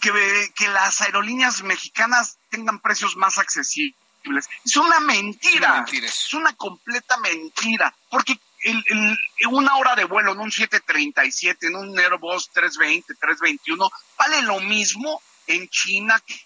[0.01, 4.49] que, las aerolíneas mexicanas tengan precios más accesibles.
[4.65, 5.85] Es una mentira.
[5.91, 7.95] Es una, completa mentira.
[8.09, 9.19] Porque el,
[9.51, 15.21] una hora de vuelo en un 737, en un Airbus 320, 321, vale lo mismo
[15.47, 16.41] en China que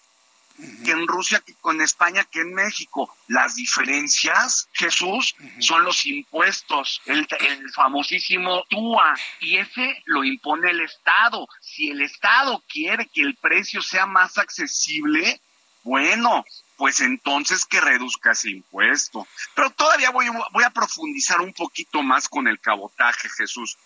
[0.85, 3.15] que en Rusia, que con España, que en México.
[3.29, 10.81] Las diferencias, Jesús, son los impuestos, el, el famosísimo TUA, y ese lo impone el
[10.81, 11.49] Estado.
[11.61, 15.41] Si el Estado quiere que el precio sea más accesible,
[15.83, 16.45] bueno,
[16.77, 19.27] pues entonces que reduzca ese impuesto.
[19.55, 23.79] Pero todavía voy, voy a profundizar un poquito más con el cabotaje, Jesús.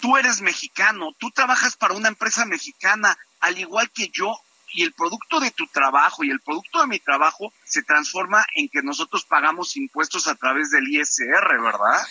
[0.00, 4.40] Tú eres mexicano, tú trabajas para una empresa mexicana, al igual que yo,
[4.72, 8.68] y el producto de tu trabajo y el producto de mi trabajo se transforma en
[8.68, 12.06] que nosotros pagamos impuestos a través del ISR, ¿verdad?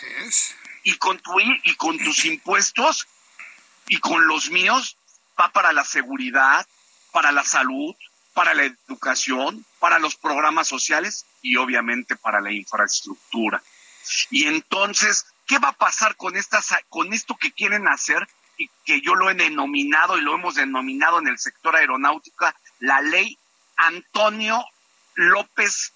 [0.82, 3.06] Y con tu y con tus impuestos
[3.88, 4.96] y con los míos
[5.40, 6.66] va para la seguridad,
[7.12, 7.94] para la salud,
[8.34, 13.62] para la educación, para los programas sociales y obviamente para la infraestructura.
[14.30, 18.28] Y entonces, ¿qué va a pasar con estas con esto que quieren hacer?
[18.58, 23.00] Y que yo lo he denominado y lo hemos denominado en el sector aeronáutica la
[23.00, 23.38] ley
[23.76, 24.62] Antonio
[25.14, 25.92] López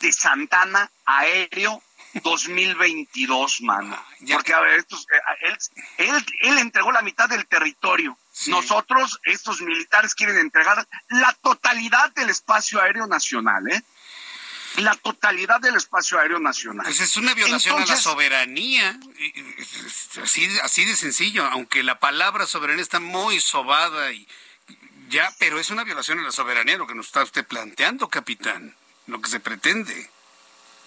[0.00, 1.82] de Santana Aéreo
[2.22, 3.96] 2022, mano.
[4.30, 5.56] Porque, a ver, estos, eh,
[5.98, 8.18] él, él, entregó la mitad del territorio.
[8.48, 13.82] Nosotros, estos militares, quieren entregar la totalidad del espacio aéreo nacional, ¿eh?
[14.76, 16.84] La totalidad del espacio aéreo nacional.
[16.84, 18.98] Pues es una violación a la soberanía.
[20.22, 24.26] Así, así de sencillo, aunque la palabra soberanía está muy sobada y
[25.08, 28.74] ya, pero es una violación a la soberanía lo que nos está usted planteando, capitán,
[29.06, 30.10] lo que se pretende.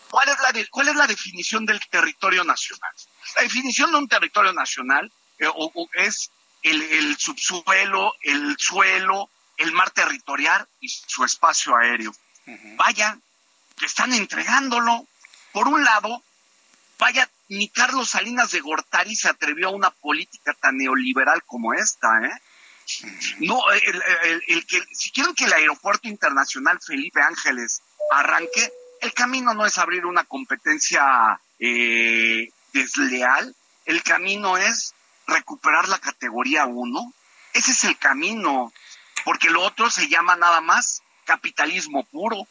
[0.10, 2.92] ¿Cuál es la, cuál es la definición del territorio nacional?
[3.36, 5.48] La definición de un territorio nacional eh,
[5.94, 6.32] es
[6.64, 12.16] el, subsuelo, el suelo, el mar territorial y su espacio aéreo.
[12.78, 13.18] Vaya,
[13.78, 15.08] que están entregándolo.
[15.52, 16.24] Por un lado,
[17.00, 22.08] vaya, ni Carlos Salinas de Gortari se atrevió a una política tan neoliberal como esta,
[22.24, 22.42] ¿eh?
[23.40, 28.72] No, el, que, si quieren que el aeropuerto internacional Felipe Ángeles arranque,
[29.02, 33.56] el camino no es abrir una competencia eh, desleal,
[33.86, 34.94] el camino es
[35.28, 37.14] recuperar la categoría 1.
[37.54, 38.72] Ese es el camino,
[39.24, 42.48] porque lo otro se llama nada más capitalismo puro.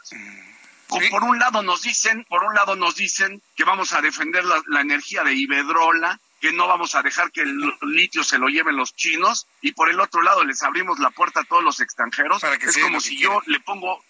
[0.89, 4.80] Por un lado nos dicen, por un lado nos dicen que vamos a defender la,
[4.80, 8.95] energía de Iberdrola, que no vamos a dejar que el litio se lo lleven los
[8.95, 12.43] chinos, y por el otro lado les abrimos la puerta a todos los extranjeros.
[12.45, 14.03] es como si yo le pongo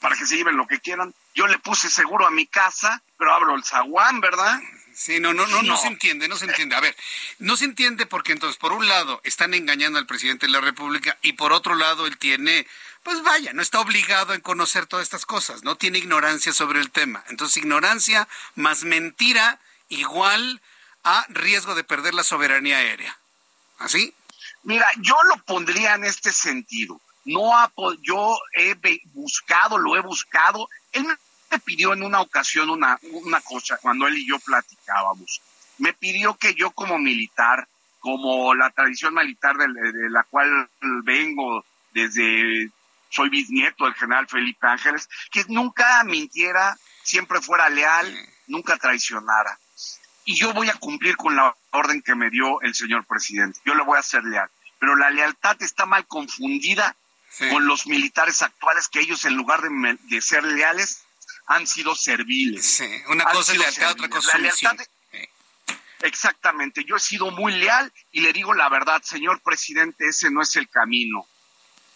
[0.00, 1.14] para que se lleven lo que quieran.
[1.34, 4.60] Yo le puse seguro a mi casa, pero abro el zaguán, ¿verdad?
[4.96, 6.74] Sí, no, no, no, no, se entiende, no se entiende.
[6.74, 6.96] A ver,
[7.38, 11.18] no se entiende porque entonces, por un lado, están engañando al presidente de la República
[11.20, 12.66] y por otro lado, él tiene,
[13.02, 16.90] pues vaya, no está obligado a conocer todas estas cosas, no tiene ignorancia sobre el
[16.90, 17.22] tema.
[17.28, 20.62] Entonces, ignorancia más mentira igual
[21.04, 23.18] a riesgo de perder la soberanía aérea.
[23.78, 24.14] ¿Así?
[24.62, 26.98] Mira, yo lo pondría en este sentido.
[27.26, 27.52] No
[28.00, 28.74] yo he
[29.12, 30.70] buscado, lo he buscado.
[30.92, 31.06] Él
[31.50, 35.40] me pidió en una ocasión una, una cosa, cuando él y yo platicábamos.
[35.78, 37.68] Me pidió que yo como militar,
[38.00, 39.66] como la tradición militar de,
[40.10, 40.68] la cual
[41.04, 42.70] vengo desde,
[43.10, 48.06] soy bisnieto del general Felipe Ángeles, que nunca mintiera, siempre fuera leal,
[48.46, 49.58] nunca traicionara.
[50.24, 53.60] Y yo voy a cumplir con la orden que me dio el señor presidente.
[53.64, 54.50] Yo le voy a ser leal.
[54.78, 56.96] Pero la lealtad está mal confundida
[57.50, 61.05] con los militares actuales, que ellos en lugar de, de ser leales,
[61.46, 62.66] han sido serviles.
[62.66, 64.62] Sí, una cosa es lealtad, otra cosa es
[66.02, 70.42] Exactamente, yo he sido muy leal y le digo la verdad, señor presidente, ese no
[70.42, 71.26] es el camino.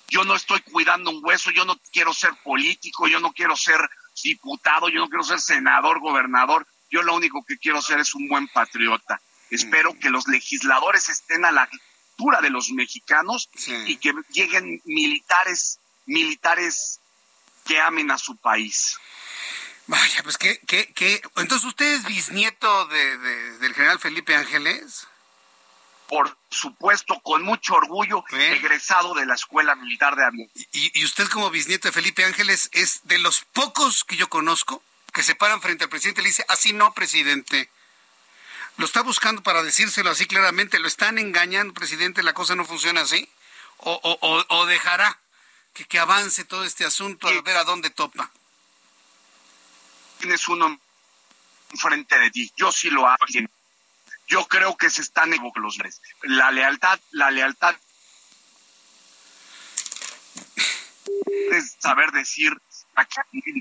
[0.09, 3.79] Yo no estoy cuidando un hueso, yo no quiero ser político, yo no quiero ser
[4.23, 8.27] diputado, yo no quiero ser senador, gobernador, yo lo único que quiero ser es un
[8.27, 9.21] buen patriota.
[9.51, 9.99] Espero mm.
[9.99, 13.49] que los legisladores estén a la altura de los mexicanos
[13.87, 17.01] y que lleguen militares, militares
[17.65, 18.99] que amen a su país.
[19.87, 21.21] Vaya, pues qué, qué, qué.
[21.37, 23.19] Entonces, ¿usted es bisnieto de,
[23.59, 25.07] del general Felipe Ángeles?
[26.09, 30.67] Por supuesto, con mucho orgullo, egresado de la Escuela Militar de Aviación.
[30.73, 34.83] ¿Y, ¿Y usted como bisnieto de Felipe Ángeles es de los pocos que yo conozco
[35.13, 37.71] que se paran frente al presidente y le dice, así no, presidente.
[38.77, 43.03] Lo está buscando para decírselo así claramente, lo están engañando, presidente, la cosa no funciona
[43.03, 43.29] así.
[43.79, 45.19] O, o, o, dejará
[45.73, 48.31] que, que avance todo este asunto a ver a dónde topa
[50.21, 50.79] tienes uno
[51.75, 52.53] frente de ti.
[52.57, 53.27] Yo sí lo hago.
[54.29, 55.79] Yo creo que se están los
[56.23, 57.75] La lealtad, la lealtad
[61.51, 62.57] es saber decir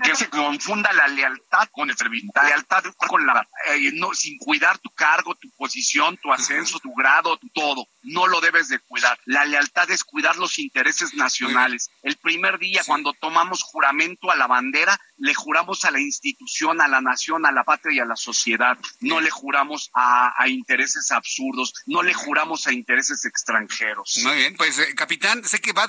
[0.04, 4.90] que se confunda la lealtad con la lealtad con la eh, no sin cuidar tu
[4.92, 9.20] cargo, tu posición, tu ascenso, tu grado, todo, no lo debes de cuidar.
[9.26, 11.90] La lealtad es cuidar los intereses nacionales.
[12.04, 16.88] El primer día cuando tomamos juramento a la bandera, le juramos a la institución, a
[16.88, 18.78] la nación, a la patria y a la sociedad.
[19.02, 24.20] No le juramos a, intereses absurdos, no le juramos a intereses extranjeros.
[24.24, 25.88] Muy bien, pues eh, capitán, sé que va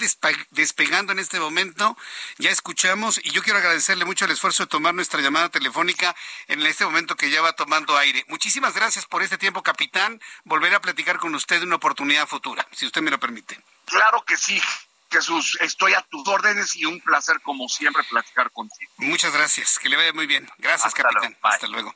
[0.51, 1.97] despegando en este momento,
[2.39, 6.15] ya escuchamos y yo quiero agradecerle mucho el esfuerzo de tomar nuestra llamada telefónica
[6.49, 8.25] en este momento que ya va tomando aire.
[8.29, 10.21] Muchísimas gracias por este tiempo, capitán.
[10.45, 13.61] Volveré a platicar con usted en una oportunidad futura, si usted me lo permite.
[13.87, 14.61] Claro que sí.
[15.11, 18.93] Jesús, estoy a tus órdenes y un placer como siempre platicar contigo.
[18.99, 20.49] Muchas gracias, que le vaya muy bien.
[20.59, 21.37] Gracias, capitán.
[21.43, 21.95] Hasta luego.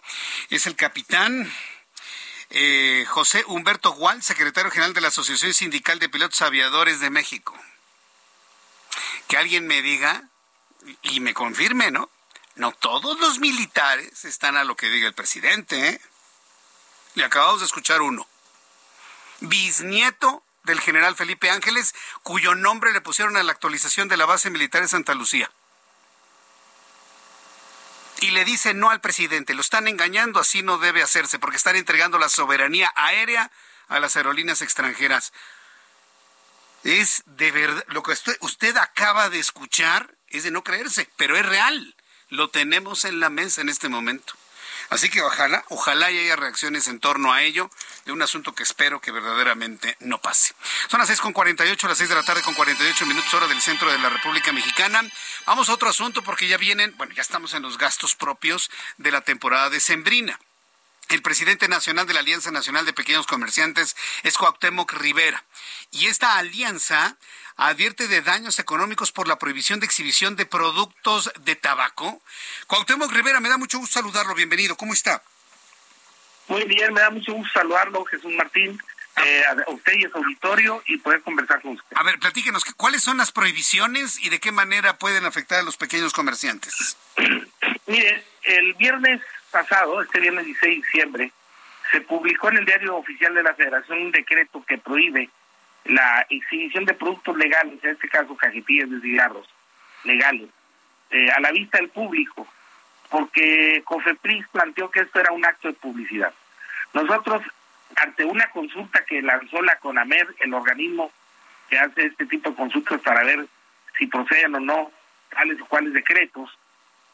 [0.51, 1.49] Es el capitán
[2.51, 7.57] eh, José Humberto Gual, secretario general de la Asociación Sindical de Pilotos Aviadores de México.
[9.29, 10.29] Que alguien me diga
[11.03, 12.11] y me confirme, ¿no?
[12.57, 16.01] No todos los militares están a lo que diga el presidente, ¿eh?
[17.14, 18.26] Le acabamos de escuchar uno.
[19.41, 24.51] Bisnieto del general Felipe Ángeles, cuyo nombre le pusieron a la actualización de la base
[24.51, 25.51] militar de Santa Lucía.
[28.20, 29.55] Y le dice no al presidente.
[29.55, 33.51] Lo están engañando, así no debe hacerse, porque están entregando la soberanía aérea
[33.89, 35.32] a las aerolíneas extranjeras.
[36.85, 41.37] Es de verdad, lo que usted, usted acaba de escuchar es de no creerse, pero
[41.37, 41.95] es real.
[42.28, 44.35] Lo tenemos en la mesa en este momento.
[44.91, 47.70] Así que ojalá, ojalá haya reacciones en torno a ello,
[48.05, 50.55] de un asunto que espero que verdaderamente no pase.
[50.89, 53.99] Son las 6.48, las 6 de la tarde con 48 minutos hora del centro de
[53.99, 55.03] la República Mexicana.
[55.47, 59.11] Vamos a otro asunto porque ya vienen, bueno, ya estamos en los gastos propios de
[59.11, 60.39] la temporada de Sembrina.
[61.09, 65.45] El presidente nacional de la Alianza Nacional de Pequeños Comerciantes es Cuauhtémoc Rivera.
[65.91, 67.16] Y esta alianza
[67.57, 72.21] advierte de daños económicos por la prohibición de exhibición de productos de tabaco.
[72.67, 74.35] Cuauhtémoc Rivera, me da mucho gusto saludarlo.
[74.35, 74.77] Bienvenido.
[74.77, 75.23] ¿Cómo está?
[76.49, 78.79] Muy bien, me da mucho gusto saludarlo, Jesús Martín.
[79.17, 81.97] Eh, a usted y a su auditorio y poder conversar con usted.
[81.97, 85.77] A ver, platíquenos, ¿cuáles son las prohibiciones y de qué manera pueden afectar a los
[85.77, 86.97] pequeños comerciantes?
[87.87, 89.21] Mire, el viernes
[89.53, 91.33] pasado, este viernes 16 de diciembre,
[91.93, 95.31] se publicó en el diario oficial de la Federación un decreto que prohíbe
[95.85, 99.49] la exhibición de productos legales, en este caso cajetillas de cigarros
[100.05, 100.49] legales,
[101.11, 102.47] eh, a la vista del público,
[103.11, 106.32] porque COFEPRIS planteó que esto era un acto de publicidad.
[106.93, 107.43] Nosotros,
[107.97, 111.12] ante una consulta que lanzó la CONAMER, el organismo
[111.68, 113.47] que hace este tipo de consultas para ver
[113.99, 114.91] si proceden o no
[115.30, 116.51] tales o cuales decretos,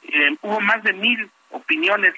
[0.02, 2.14] eh, hubo más de mil opiniones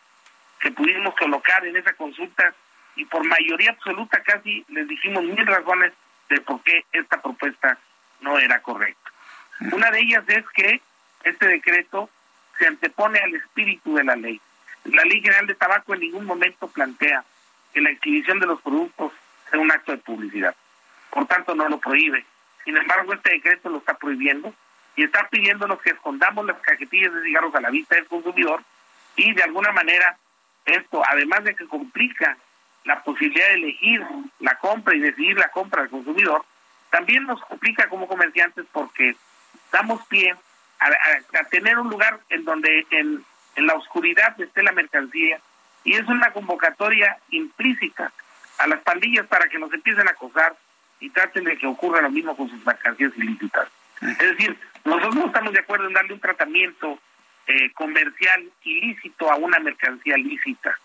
[0.61, 2.55] que pudimos colocar en esa consulta
[2.94, 5.92] y por mayoría absoluta casi les dijimos mil razones
[6.33, 7.78] de por qué esta propuesta
[8.20, 9.11] no era correcta.
[9.72, 10.80] Una de ellas es que
[11.24, 12.09] este decreto
[12.59, 14.41] se antepone al espíritu de la ley.
[14.85, 17.24] La Ley General de Tabaco en ningún momento plantea
[17.72, 19.12] que la exhibición de los productos
[19.51, 20.57] sea un acto de publicidad.
[21.11, 22.24] Por tanto, no lo prohíbe.
[22.64, 24.53] Sin embargo, este decreto lo está prohibiendo
[24.97, 28.62] y está pidiéndonos que escondamos las cajetillas de cigarros a la vista del consumidor
[29.16, 30.16] y de alguna manera
[30.64, 32.37] esto, además de que complica
[32.85, 34.05] la posibilidad de elegir
[34.41, 36.45] la compra y decidir la compra al consumidor,
[36.91, 39.16] también nos complica como comerciantes porque
[39.70, 40.35] damos pie
[40.80, 43.24] a, tener un lugar en donde en,
[43.57, 45.41] en la oscuridad esté la mercancía
[45.85, 48.12] y es una convocatoria implícita
[48.59, 50.55] a las pandillas para que nos empiecen a acosar
[51.01, 53.68] y traten de que ocurra lo mismo con sus mercancías ilícitas.
[54.01, 56.99] Es decir, nosotros no estamos de acuerdo en darle un tratamiento
[57.47, 60.78] eh, comercial ilícito a una mercancía lícita.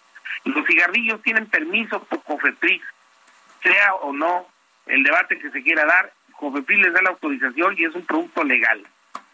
[0.46, 2.82] Los cigarrillos tienen permiso por COFEPRIS,
[3.62, 4.48] sea o no
[4.86, 8.44] el debate que se quiera dar, COFEPRIS les da la autorización y es un producto
[8.44, 8.86] legal.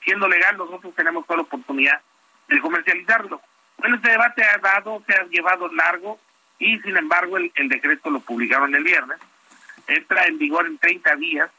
[0.04, 2.02] Siendo legal, nosotros tenemos toda la oportunidad
[2.48, 3.42] de comercializarlo.
[3.78, 6.20] Bueno, este debate ha dado, se ha llevado largo
[6.60, 9.20] y sin embargo el, el decreto lo publicaron el viernes.
[9.88, 11.50] Entra en vigor en 30 días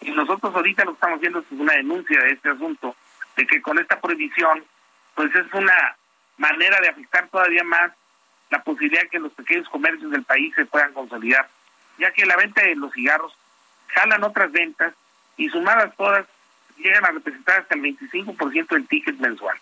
[0.00, 2.96] y nosotros ahorita lo que estamos haciendo es una denuncia de este asunto,
[3.36, 4.64] de que con esta prohibición
[5.14, 5.96] pues es una
[6.36, 7.92] manera de afectar todavía más
[8.54, 11.48] la posibilidad de que los pequeños comercios del país se puedan consolidar,
[11.98, 13.36] ya que la venta de los cigarros
[13.88, 14.94] jalan otras ventas
[15.36, 16.24] y sumadas todas
[16.76, 19.56] llegan a representar hasta el 25% del ticket mensual.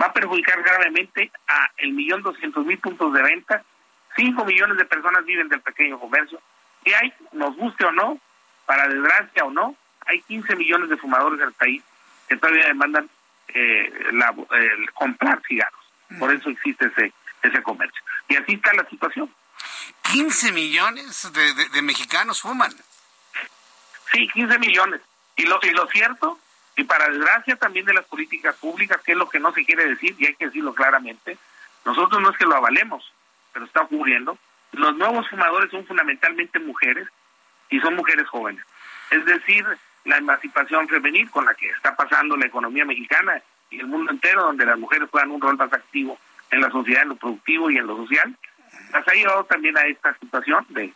[0.00, 3.64] Va a perjudicar gravemente a el millón doscientos mil puntos de venta,
[4.14, 6.40] 5 millones de personas viven del pequeño comercio,
[6.84, 8.18] y hay, nos guste o no,
[8.66, 9.74] para desgracia o no,
[10.06, 11.82] hay 15 millones de fumadores en el país
[12.28, 13.10] que todavía demandan
[13.48, 15.84] eh, la, el comprar cigarros.
[16.20, 17.12] Por eso existe ese,
[17.42, 18.02] ese comercio.
[18.28, 19.32] Y así está la situación.
[20.12, 22.72] 15 millones de, mexicanos fuman.
[24.12, 25.00] Sí, 15 millones.
[25.36, 26.38] Y lo, y lo cierto,
[26.76, 29.86] y para desgracia también de las políticas públicas, que es lo que no se quiere
[29.86, 31.38] decir, y hay que decirlo claramente,
[31.84, 33.12] nosotros no es que lo avalemos,
[33.52, 34.38] pero está ocurriendo.
[34.72, 37.08] Los nuevos fumadores son fundamentalmente mujeres
[37.70, 38.64] y son mujeres jóvenes.
[39.10, 39.64] Es decir,
[40.04, 44.42] la emancipación femenil con la que está pasando la economía mexicana y el mundo entero,
[44.42, 46.18] donde las mujeres juegan un rol más activo
[46.50, 48.36] en la sociedad, en lo productivo y en lo social,
[48.92, 50.92] las ha llevado también a esta situación de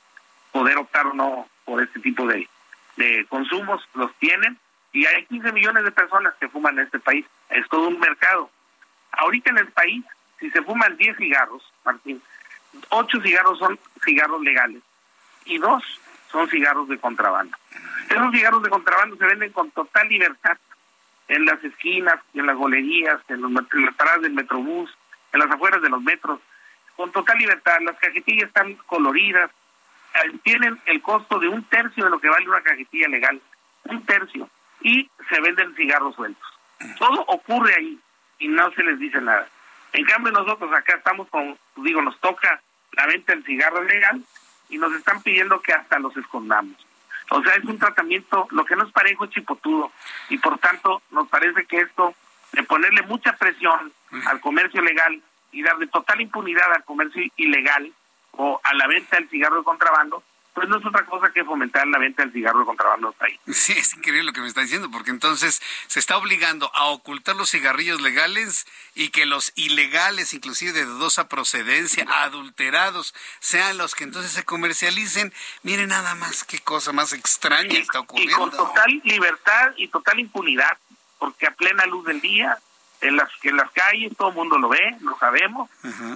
[0.50, 2.48] poder optar o no por este tipo de,
[2.96, 4.58] de consumos, los tienen,
[4.92, 8.50] y hay 15 millones de personas que fuman en este país, es todo un mercado.
[9.12, 10.04] Ahorita en el país,
[10.38, 12.22] si se fuman 10 cigarros, Martín,
[12.90, 14.82] 8 cigarros son cigarros legales
[15.44, 16.00] y 2
[16.30, 17.56] son cigarros de contrabando.
[18.08, 20.58] Esos cigarros de contrabando se venden con total libertad
[21.28, 24.90] en las esquinas, en las bolerías, en, los, en las paradas del metrobús,
[25.32, 26.40] en las afueras de los metros,
[26.96, 27.78] con total libertad.
[27.82, 29.50] Las cajetillas están coloridas,
[30.14, 33.40] eh, tienen el costo de un tercio de lo que vale una cajetilla legal,
[33.84, 34.48] un tercio,
[34.80, 36.46] y se venden cigarros sueltos.
[36.98, 37.98] Todo ocurre ahí
[38.38, 39.48] y no se les dice nada.
[39.92, 42.60] En cambio nosotros acá estamos con, digo, nos toca
[42.92, 44.22] la venta del cigarro legal
[44.68, 46.76] y nos están pidiendo que hasta los escondamos.
[47.30, 49.92] O sea, es un tratamiento, lo que no es parejo es chipotudo,
[50.28, 52.14] y por tanto nos parece que esto,
[52.52, 53.92] de ponerle mucha presión
[54.26, 55.22] al comercio legal
[55.52, 57.92] y darle total impunidad al comercio ilegal
[58.32, 60.22] o a la venta del cigarro de contrabando,
[60.54, 63.38] pues no es otra cosa que fomentar la venta del cigarro de contrabando ahí.
[63.52, 67.36] Sí, es increíble lo que me está diciendo, porque entonces se está obligando a ocultar
[67.36, 74.04] los cigarrillos legales y que los ilegales, inclusive de dudosa procedencia, adulterados, sean los que
[74.04, 75.32] entonces se comercialicen.
[75.62, 78.34] Miren nada más qué cosa más extraña está ocurriendo.
[78.34, 80.76] Y con total libertad y total impunidad,
[81.22, 82.58] porque a plena luz del día,
[83.00, 85.70] en las, en las calles todo el mundo lo ve, lo sabemos,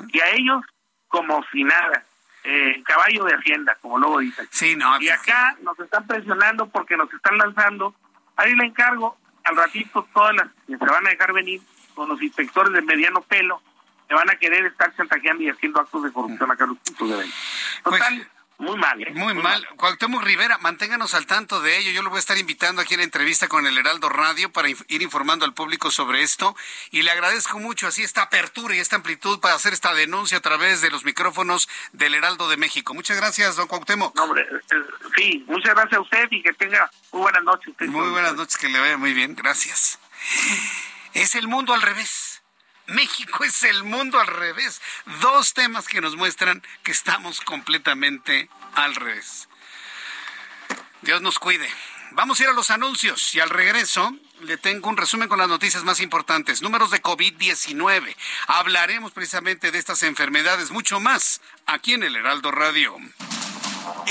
[0.08, 0.64] y a ellos
[1.06, 2.02] como si nada
[2.42, 4.48] eh, caballo de hacienda, como luego dicen.
[4.50, 7.94] Sí, no, y acá nos están presionando porque nos están lanzando.
[8.34, 11.60] Ahí le encargo, al ratito todas las que se van a dejar venir
[11.94, 13.62] con los inspectores de mediano pelo,
[14.08, 17.10] se van a querer estar chantajeando y haciendo actos de corrupción acá en los puntos
[17.10, 17.36] de venta.
[17.84, 18.28] Pues, Total,
[18.58, 19.10] muy mal, ¿eh?
[19.12, 19.66] Muy, mal.
[19.76, 21.90] Cuauhtémoc Rivera, manténganos al tanto de ello.
[21.90, 24.68] Yo lo voy a estar invitando aquí en la entrevista con el Heraldo Radio para
[24.68, 26.56] ir informando al público sobre esto.
[26.90, 30.40] Y le agradezco mucho así esta apertura y esta amplitud para hacer esta denuncia a
[30.40, 32.94] través de los micrófonos del Heraldo de México.
[32.94, 34.16] Muchas gracias, don Cuauhtémoc.
[34.16, 34.46] No, hombre,
[35.16, 37.74] sí, muchas gracias a usted y que tenga muy buenas noches.
[37.88, 39.34] muy buenas noches, que le vaya muy bien.
[39.34, 39.98] Gracias.
[41.12, 42.25] Es el mundo al revés.
[42.88, 44.80] México es el mundo al revés.
[45.20, 49.48] Dos temas que nos muestran que estamos completamente al revés.
[51.02, 51.68] Dios nos cuide.
[52.12, 55.48] Vamos a ir a los anuncios y al regreso le tengo un resumen con las
[55.48, 56.62] noticias más importantes.
[56.62, 58.16] Números de COVID-19.
[58.46, 62.96] Hablaremos precisamente de estas enfermedades, mucho más, aquí en el Heraldo Radio.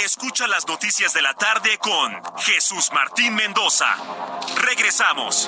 [0.03, 3.95] Escucha las noticias de la tarde con Jesús Martín Mendoza.
[4.57, 5.47] Regresamos.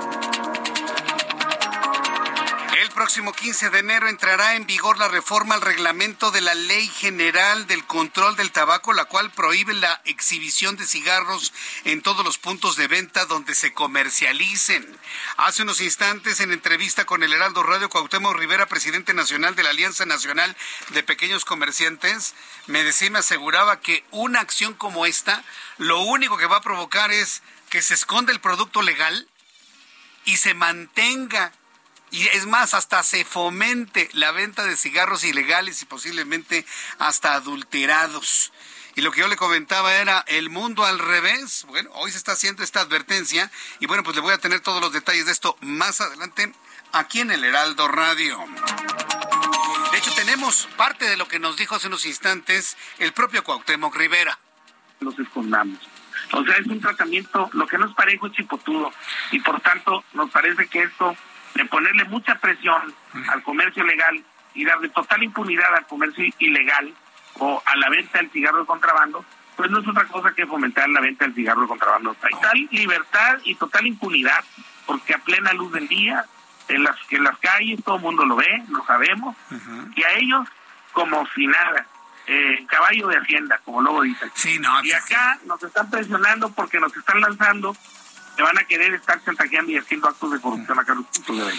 [3.01, 7.65] Próximo 15 de enero entrará en vigor la reforma al reglamento de la Ley General
[7.65, 11.51] del Control del Tabaco, la cual prohíbe la exhibición de cigarros
[11.83, 14.85] en todos los puntos de venta donde se comercialicen.
[15.37, 19.71] Hace unos instantes, en entrevista con el Heraldo Radio, Cuauhtémoc Rivera, presidente nacional de la
[19.71, 20.55] Alianza Nacional
[20.89, 22.35] de Pequeños Comerciantes,
[22.67, 25.43] me decía y me aseguraba que una acción como esta,
[25.79, 27.41] lo único que va a provocar es
[27.71, 29.27] que se esconda el producto legal
[30.23, 31.51] y se mantenga
[32.11, 36.65] y es más, hasta se fomente la venta de cigarros ilegales y posiblemente
[36.99, 38.51] hasta adulterados.
[38.95, 41.63] Y lo que yo le comentaba era el mundo al revés.
[41.69, 43.49] Bueno, hoy se está haciendo esta advertencia
[43.79, 46.51] y bueno, pues le voy a tener todos los detalles de esto más adelante
[46.91, 48.37] aquí en el Heraldo Radio.
[49.93, 53.95] De hecho, tenemos parte de lo que nos dijo hace unos instantes el propio Cuauhtémoc
[53.95, 54.37] Rivera.
[54.99, 55.79] Los escondamos.
[56.33, 58.91] O sea, es un tratamiento, lo que nos parejo es chipotudo
[59.31, 61.15] y por tanto nos parece que esto
[61.53, 62.93] de ponerle mucha presión
[63.29, 64.23] al comercio legal
[64.53, 66.93] y darle total impunidad al comercio ilegal
[67.39, 69.23] o a la venta del cigarro de contrabando,
[69.55, 72.13] pues no es otra cosa que fomentar la venta del cigarro de contrabando.
[72.15, 74.43] Total libertad y total impunidad,
[74.85, 76.25] porque a plena luz del día,
[76.67, 79.35] en las, en las calles todo el mundo lo ve, lo sabemos,
[79.95, 80.47] y a ellos
[80.91, 81.85] como si nada.
[82.27, 84.31] Eh, caballo de hacienda, como luego dicen.
[84.35, 87.75] Sí, no, y acá nos están presionando porque nos están lanzando
[88.41, 91.53] van a querer estar chantajeando y haciendo actos de corrupción acá en los puntos de.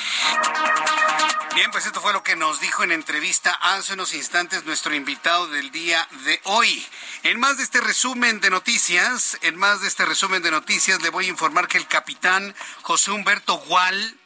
[1.54, 5.48] Bien, pues esto fue lo que nos dijo en entrevista hace unos instantes nuestro invitado
[5.48, 6.86] del día de hoy.
[7.24, 11.10] En más de este resumen de noticias, en más de este resumen de noticias, le
[11.10, 14.16] voy a informar que el capitán José Humberto Gual,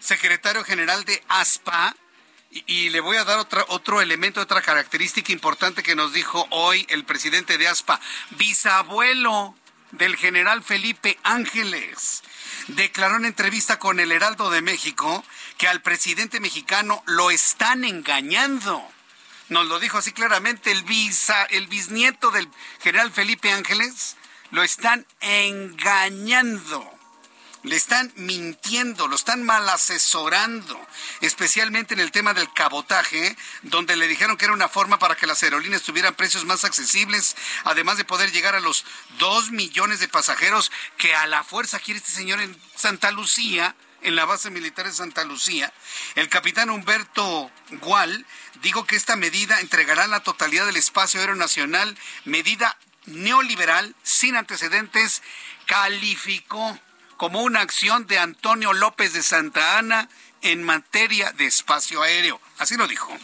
[0.00, 1.94] secretario general de ASPA,
[2.66, 7.04] y, le voy a dar otro elemento, otra característica importante que nos dijo hoy el
[7.04, 7.98] presidente de ASPA,
[8.30, 9.54] bisabuelo
[9.92, 12.22] del general Felipe Ángeles.
[12.68, 15.24] Declaró en entrevista con el Heraldo de México
[15.58, 18.82] que al presidente mexicano lo están engañando.
[19.48, 22.48] Nos lo dijo así claramente el, visa, el bisnieto del
[22.80, 24.16] general Felipe Ángeles.
[24.50, 27.01] Lo están engañando
[27.62, 30.80] le están mintiendo, lo están mal asesorando,
[31.20, 35.26] especialmente en el tema del cabotaje, donde le dijeron que era una forma para que
[35.26, 38.84] las aerolíneas tuvieran precios más accesibles, además de poder llegar a los
[39.18, 44.16] dos millones de pasajeros que a la fuerza quiere este señor en Santa Lucía en
[44.16, 45.72] la base militar de Santa Lucía,
[46.16, 47.50] el capitán Humberto
[47.82, 48.26] Gual
[48.60, 55.22] dijo que esta medida entregará la totalidad del espacio aéreo nacional, medida neoliberal, sin antecedentes,
[55.66, 56.78] calificó
[57.22, 60.08] como una acción de Antonio López de Santa Ana
[60.40, 62.40] en materia de espacio aéreo.
[62.58, 63.16] Así lo dijo.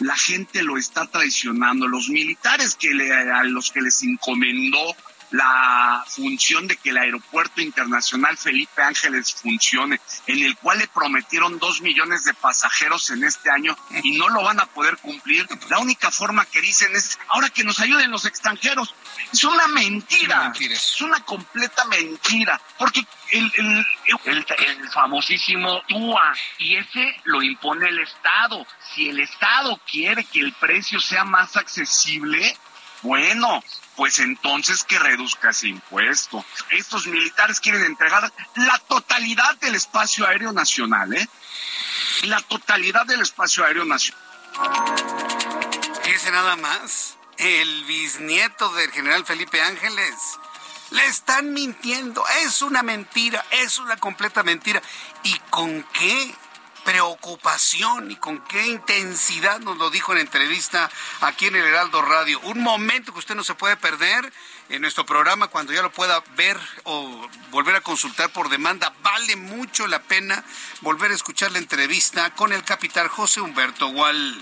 [0.00, 1.88] La gente lo está traicionando.
[1.88, 4.94] Los militares que a los que les encomendó
[5.30, 11.58] la función de que el aeropuerto internacional Felipe Ángeles funcione, en el cual le prometieron
[11.58, 15.48] dos millones de pasajeros en este año y no lo van a poder cumplir.
[15.70, 18.94] La única forma que dicen es, ahora que nos ayuden los extranjeros.
[19.30, 23.86] Es una mentira, es una completa mentira, porque el, el,
[24.24, 28.66] el, el famosísimo TUA, y ese lo impone el Estado.
[28.94, 32.56] Si el Estado quiere que el precio sea más accesible,
[33.02, 33.62] bueno,
[33.96, 36.44] pues entonces que reduzca ese impuesto.
[36.70, 41.28] Estos militares quieren entregar la totalidad del espacio aéreo nacional, ¿eh?
[42.22, 44.22] La totalidad del espacio aéreo nacional.
[46.04, 50.14] Fíjese nada más, el bisnieto del general Felipe Ángeles.
[50.90, 54.82] Le están mintiendo, es una mentira, es una completa mentira.
[55.22, 56.34] ¿Y con qué?
[56.84, 62.40] preocupación y con qué intensidad nos lo dijo en entrevista aquí en el Heraldo Radio.
[62.40, 64.32] Un momento que usted no se puede perder
[64.72, 68.94] en nuestro programa cuando ya lo pueda ver o volver a consultar por demanda.
[69.02, 70.42] Vale mucho la pena
[70.80, 74.40] volver a escuchar la entrevista con el capitán José Humberto Gual.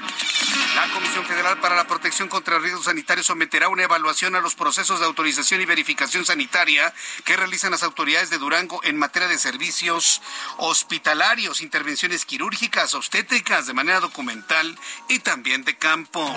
[0.76, 5.00] La Comisión Federal para la Protección contra Riesgos Sanitarios someterá una evaluación a los procesos
[5.00, 10.22] de autorización y verificación sanitaria que realizan las autoridades de Durango en materia de servicios
[10.58, 14.78] hospitalarios, intervenciones quirúrgicas, obstétricas de manera documental
[15.08, 16.32] y también de campo.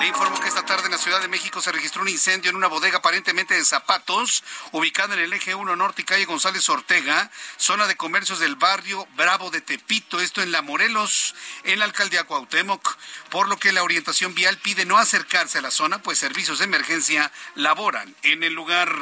[0.00, 2.56] Le informo que esta tarde en la Ciudad de México se registró un incendio en
[2.56, 4.42] una bodega de zapatos,
[4.72, 9.06] ubicada en el eje 1 Norte y calle González Ortega, zona de comercios del barrio
[9.16, 12.96] Bravo de Tepito, esto en La Morelos, en la alcaldía Cuauhtémoc,
[13.30, 16.64] por lo que la orientación vial pide no acercarse a la zona, pues servicios de
[16.64, 18.92] emergencia laboran en el lugar.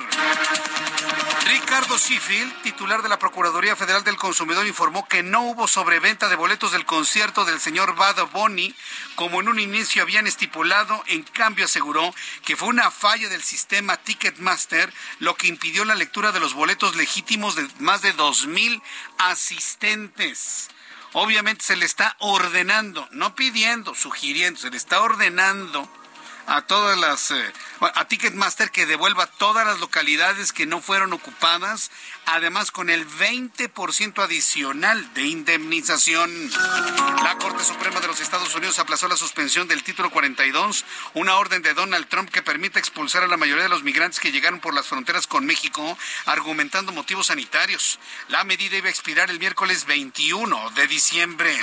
[1.46, 6.36] Ricardo Sheffield, titular de la Procuraduría Federal del Consumidor, informó que no hubo sobreventa de
[6.36, 8.74] boletos del concierto del señor Bad Bunny,
[9.14, 12.14] como en un inicio habían estipulado, en cambio aseguró
[12.44, 16.96] que fue una falla del sistema Ticketmaster, lo que impidió la lectura de los boletos
[16.96, 18.82] legítimos de más de dos mil
[19.18, 20.68] asistentes.
[21.12, 25.88] Obviamente se le está ordenando, no pidiendo, sugiriendo, se le está ordenando
[26.46, 31.90] a todas las eh, a Ticketmaster que devuelva todas las localidades que no fueron ocupadas,
[32.26, 36.50] además con el 20% adicional de indemnización.
[37.22, 41.62] La Corte Suprema de los Estados Unidos aplazó la suspensión del título 42, una orden
[41.62, 44.74] de Donald Trump que permite expulsar a la mayoría de los migrantes que llegaron por
[44.74, 47.98] las fronteras con México, argumentando motivos sanitarios.
[48.28, 51.58] La medida iba a expirar el miércoles 21 de diciembre.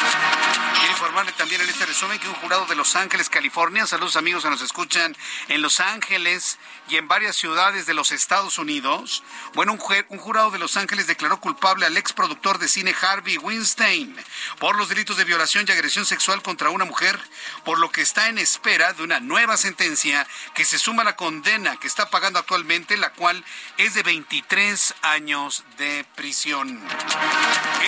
[0.79, 4.43] Quiero informarle también en este resumen que un jurado de Los Ángeles, California, saludos amigos
[4.43, 5.15] que nos escuchan
[5.47, 9.23] en Los Ángeles, Ángeles y en varias ciudades de los Estados Unidos,
[9.55, 14.15] bueno, un, jurado de Los Ángeles declaró culpable al ex productor de cine Harvey Weinstein
[14.57, 17.19] por los delitos de violación y agresión sexual contra una mujer,
[17.65, 21.17] por lo que está en espera de una nueva sentencia que se suma a la
[21.17, 23.43] condena que está pagando actualmente, la cual
[23.75, 26.81] es de 23 años de prisión.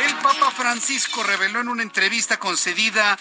[0.03, 3.17] El Papa Francisco reveló en una entrevista concedida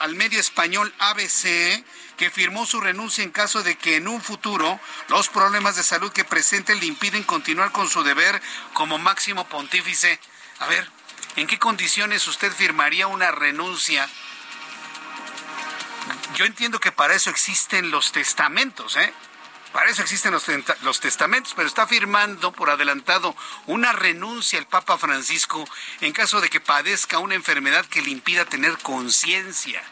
[0.00, 1.84] al medio español ABC
[2.20, 6.12] que firmó su renuncia en caso de que en un futuro los problemas de salud
[6.12, 8.42] que presente le impiden continuar con su deber
[8.74, 10.20] como máximo pontífice.
[10.58, 10.86] A ver,
[11.36, 14.06] ¿en qué condiciones usted firmaría una renuncia?
[16.34, 19.14] Yo entiendo que para eso existen los testamentos, ¿eh?
[19.72, 20.44] Para eso existen los,
[20.82, 25.66] los, testamentos, pero está firmando por adelantado una renuncia el Papa Francisco
[26.02, 29.82] en caso de que padezca una enfermedad que le impida tener conciencia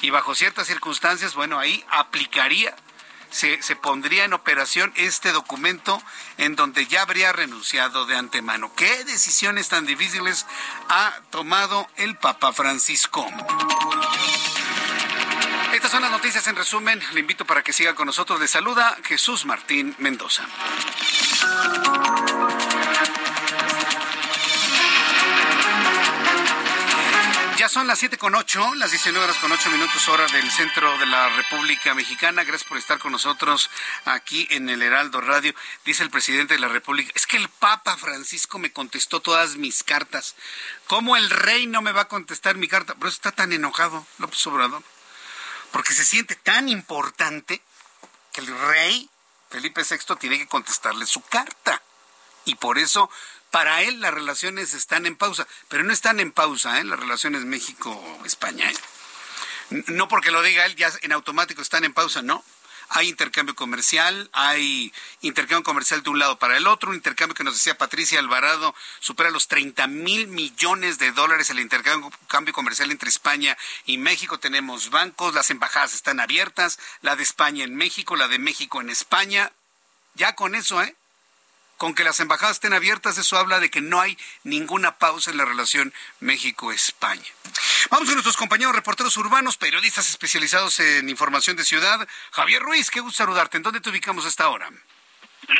[0.00, 2.74] y bajo ciertas circunstancias, bueno, ahí aplicaría,
[3.30, 6.02] se, se, pondría en operación este documento
[6.38, 8.72] en donde ya habría renunciado de antemano.
[8.74, 10.46] ¿Qué decisiones tan difíciles
[10.88, 13.26] ha tomado el Papa Francisco?
[15.74, 17.00] Estas son las noticias en resumen.
[17.12, 18.40] Le invito para que siga con nosotros.
[18.40, 20.44] Le saluda Jesús Martín Mendoza.
[27.58, 30.96] Ya son las siete con ocho, las 19 horas con ocho minutos hora del centro
[30.96, 32.44] de la República Mexicana.
[32.44, 33.68] Gracias por estar con nosotros
[34.04, 35.52] aquí en el Heraldo Radio.
[35.84, 39.82] Dice el presidente de la República, es que el Papa Francisco me contestó todas mis
[39.82, 40.36] cartas.
[40.86, 42.94] ¿Cómo el rey no me va a contestar mi carta?
[42.94, 44.84] Pero está tan enojado López Obrador,
[45.72, 47.60] porque se siente tan importante
[48.32, 49.10] que el rey
[49.50, 51.82] Felipe VI tiene que contestarle su carta.
[52.44, 53.10] Y por eso
[53.50, 56.84] para él las relaciones están en pausa, pero no están en pausa, ¿eh?
[56.84, 58.70] las relaciones México-España.
[58.70, 59.84] ¿eh?
[59.88, 62.44] No porque lo diga él, ya en automático están en pausa, no.
[62.90, 67.44] Hay intercambio comercial, hay intercambio comercial de un lado para el otro, un intercambio que
[67.44, 73.10] nos decía Patricia Alvarado supera los 30 mil millones de dólares el intercambio comercial entre
[73.10, 74.40] España y México.
[74.40, 78.88] Tenemos bancos, las embajadas están abiertas, la de España en México, la de México en
[78.88, 79.52] España.
[80.14, 80.96] Ya con eso, ¿eh?
[81.78, 85.36] Con que las embajadas estén abiertas, eso habla de que no hay ninguna pausa en
[85.38, 87.22] la relación México-España.
[87.90, 92.06] Vamos con nuestros compañeros reporteros urbanos, periodistas especializados en información de ciudad.
[92.32, 93.56] Javier Ruiz, qué gusto saludarte.
[93.56, 94.68] ¿En dónde te ubicamos hasta ahora?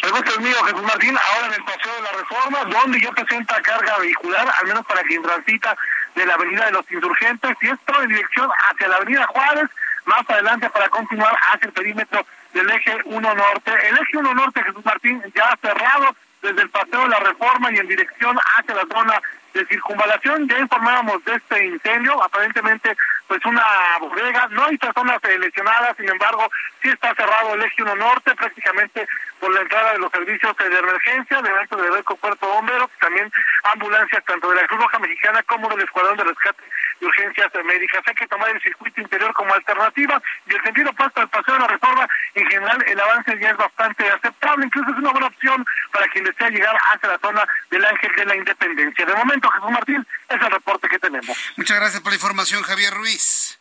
[0.03, 3.13] El gusto es mío, Jesús Martín, ahora en el Paseo de la Reforma, donde ya
[3.13, 5.77] presenta carga vehicular, al menos para quien transita
[6.17, 9.71] de la Avenida de los Insurgentes, y esto en dirección hacia la Avenida Juárez,
[10.05, 13.71] más adelante para continuar hacia el perímetro del eje 1 norte.
[13.71, 17.79] El eje 1 norte, Jesús Martín, ya cerrado desde el paseo de la reforma y
[17.79, 19.21] en dirección hacia la zona
[19.55, 20.49] de circunvalación.
[20.49, 22.97] Ya informábamos de este incendio, aparentemente
[23.29, 23.63] pues una
[24.01, 26.51] bodega, no hay personas lesionadas, sin embargo,
[26.83, 29.07] sí está cerrado el eje 1 norte, prácticamente
[29.39, 33.31] por la entrada de los servicios de emergencia, delante del Beco Puerto Bombero, también
[33.65, 36.63] ambulancias tanto de la Cruz Roja Mexicana como del Escuadrón de Rescate
[37.01, 38.03] de Urgencias Médicas.
[38.07, 41.61] Hay que tomar el circuito interior como alternativa y el sentido opuesto al paseo de
[41.61, 45.67] la reforma, en general el avance ya es bastante aceptable, incluso es una buena opción
[45.93, 49.05] para quien desea llegar hacia la zona del Ángel de la Independencia.
[49.05, 51.37] De momento, Jesús Martín, es el reporte que tenemos.
[51.57, 53.59] Muchas gracias por la información, Javier Ruiz.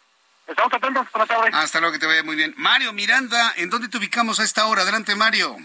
[0.47, 1.49] Estamos atentos, la tarde.
[1.53, 2.53] Hasta luego, que te vaya muy bien.
[2.57, 4.84] Mario Miranda, ¿en dónde te ubicamos a esta hora?
[4.84, 5.57] Adelante, Mario.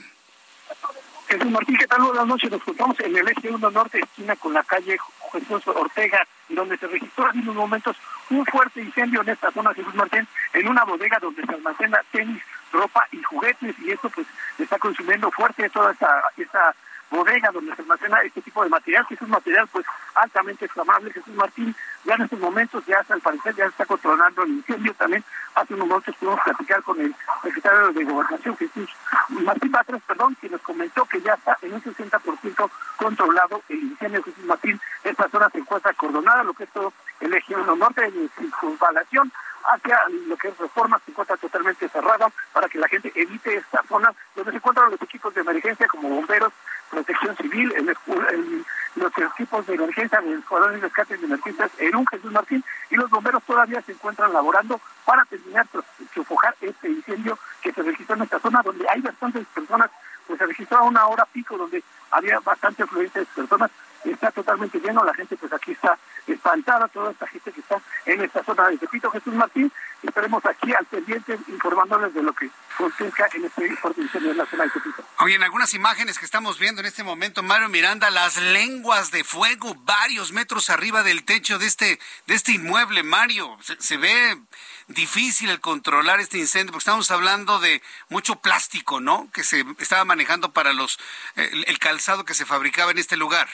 [1.28, 2.02] Jesús Martín, ¿qué tal?
[2.02, 2.50] Buenas noches.
[2.50, 4.98] Nos encontramos en el eje 1 norte, esquina con la calle
[5.32, 7.96] Jesús Ortega, donde se registró en unos momentos
[8.28, 12.42] un fuerte incendio en esta zona, Jesús Martín, en una bodega donde se almacena tenis,
[12.72, 14.26] ropa y juguetes, y esto pues
[14.58, 16.74] está consumiendo fuerte toda esta, esta
[17.12, 21.12] bodega donde se almacena este tipo de material, que es un material pues altamente inflamable.
[21.12, 25.22] Jesús Martín, ya en estos momentos, ya al parecer ya está controlando el incendio también.
[25.54, 28.90] Hace unos momentos pudimos platicar con el secretario de Gobernación, Jesús
[29.28, 34.22] Martín Batres, perdón, que nos comentó que ya está en un 60% controlado el incendio.
[34.22, 38.10] Jesús Martín, esta zona se encuentra acordonada, lo que es todo el eje 1 norte
[38.10, 39.30] de circunvalación
[39.64, 43.82] hacia lo que es reforma se encuentra totalmente cerrada para que la gente evite esta
[43.88, 46.52] zona donde se encuentran los equipos de emergencia como bomberos,
[46.90, 48.64] protección civil, el, el,
[48.96, 52.96] los equipos de emergencia de escuadrones de rescate de emergencias en un Jesús Martín y
[52.96, 55.80] los bomberos todavía se encuentran laborando para terminar de
[56.14, 59.90] sofocar este incendio que se registró en esta zona donde hay bastantes personas,
[60.26, 63.70] pues se registró a una hora pico donde había bastante afluentes de personas,
[64.10, 68.22] está totalmente lleno, la gente pues aquí está espantada, toda esta gente que está en
[68.22, 69.72] esta zona de Tepito, Jesús Martín,
[70.02, 74.46] estaremos aquí al pendiente informándoles de lo que acontezca en este fuerte incendio en la
[74.46, 75.04] zona de Tepito.
[75.18, 79.24] Oye, en algunas imágenes que estamos viendo en este momento, Mario Miranda, las lenguas de
[79.24, 83.56] fuego varios metros arriba del techo de este, de este inmueble, Mario.
[83.60, 84.40] Se, se ve
[84.88, 89.30] difícil el controlar este incendio, porque estamos hablando de mucho plástico, ¿no?
[89.32, 90.98] Que se estaba manejando para los
[91.36, 93.48] el, el calzado que se fabricaba en este lugar.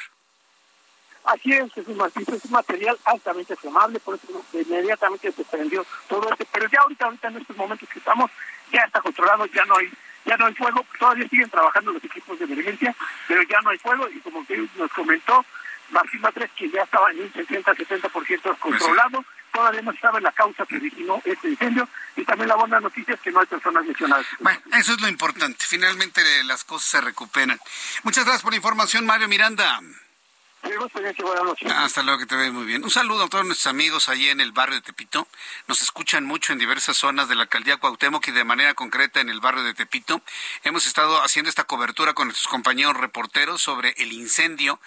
[1.28, 6.26] Así es, Jesús Martín, es un material altamente flamable, por eso inmediatamente se prendió todo
[6.30, 6.46] esto.
[6.50, 8.30] Pero ya ahorita, ahorita en estos momentos que estamos,
[8.72, 9.92] ya está controlado, ya no hay
[10.24, 12.94] ya no hay fuego, todavía siguen trabajando los equipos de emergencia,
[13.26, 15.44] pero ya no hay fuego y como que nos comentó
[15.90, 20.76] Martín Matres que ya estaba en un 60-70% controlado, todavía no sabe la causa que
[20.76, 24.26] originó este incendio y también la buena noticia es que no hay personas lesionadas.
[24.40, 27.58] Bueno, eso es lo importante, finalmente las cosas se recuperan.
[28.02, 29.80] Muchas gracias por la información, Mario Miranda.
[31.74, 32.82] Hasta luego, que te ve muy bien.
[32.84, 35.28] Un saludo a todos nuestros amigos allí en el barrio de Tepito.
[35.66, 39.28] Nos escuchan mucho en diversas zonas de la alcaldía Cuauhtémoc y de manera concreta en
[39.28, 40.20] el barrio de Tepito.
[40.64, 44.80] Hemos estado haciendo esta cobertura con nuestros compañeros reporteros sobre el incendio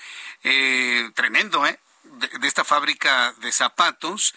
[0.44, 1.80] eh, tremendo, ¿eh?
[2.04, 4.34] De, de, esta fábrica de zapatos.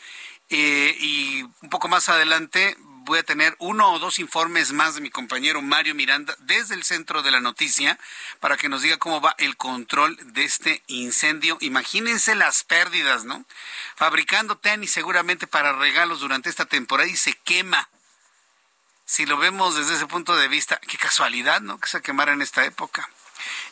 [0.51, 5.00] Eh, y un poco más adelante voy a tener uno o dos informes más de
[5.00, 7.98] mi compañero Mario Miranda desde el centro de la noticia
[8.40, 11.59] para que nos diga cómo va el control de este incendio.
[11.61, 13.44] Imagínense las pérdidas, ¿no?
[13.96, 17.88] Fabricando tenis seguramente para regalos durante esta temporada y se quema.
[19.05, 21.78] Si lo vemos desde ese punto de vista, qué casualidad, ¿no?
[21.78, 23.09] Que se quemara en esta época.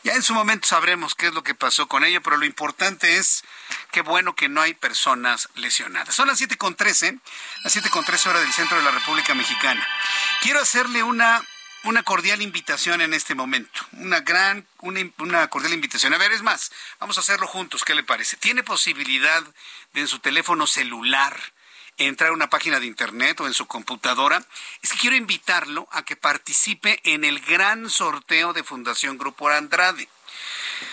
[0.05, 3.19] Ya en su momento sabremos qué es lo que pasó con ello, pero lo importante
[3.19, 3.45] es
[3.93, 6.15] que bueno que no hay personas lesionadas.
[6.15, 7.21] Son las 7.13,
[7.63, 9.87] las 7.13 horas del centro de la República Mexicana.
[10.41, 11.43] Quiero hacerle una
[11.85, 16.15] una cordial invitación en este momento, una gran, una, una, cordial invitación.
[16.15, 18.37] A ver, es más, vamos a hacerlo juntos, ¿qué le parece?
[18.37, 19.43] ¿Tiene posibilidad
[19.93, 21.37] de en su teléfono celular
[22.07, 24.45] entrar a una página de internet o en su computadora?
[24.83, 30.09] Es que quiero invitarlo a que participe en el gran sorteo de Fundación Grupo Andrade.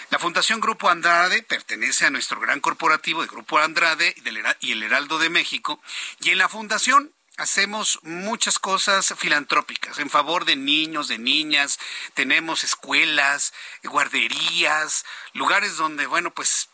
[0.09, 4.15] La Fundación Grupo Andrade pertenece a nuestro gran corporativo de Grupo Andrade
[4.59, 5.81] y el Heraldo de México,
[6.19, 11.79] y en la fundación hacemos muchas cosas filantrópicas en favor de niños, de niñas,
[12.13, 13.53] tenemos escuelas,
[13.83, 16.69] guarderías, lugares donde, bueno, pues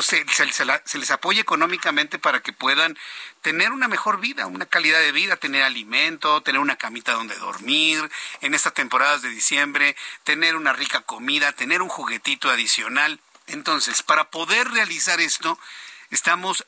[0.00, 2.96] se, se, les apoya económicamente para que puedan
[3.42, 8.08] tener una mejor vida, una calidad de vida, tener alimento, tener una camita donde dormir,
[8.40, 13.20] en estas temporadas de diciembre, tener una rica comida, tener un juguetito adicional.
[13.48, 15.58] Entonces, para poder realizar esto,
[16.10, 16.64] estamos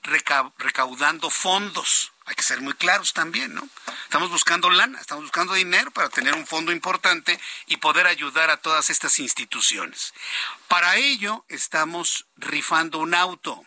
[0.58, 3.68] recaudando fondos hay que ser muy claros también, ¿no?
[4.04, 8.56] Estamos buscando lana, estamos buscando dinero para tener un fondo importante y poder ayudar a
[8.56, 10.14] todas estas instituciones.
[10.68, 13.62] Para ello estamos rifando un auto.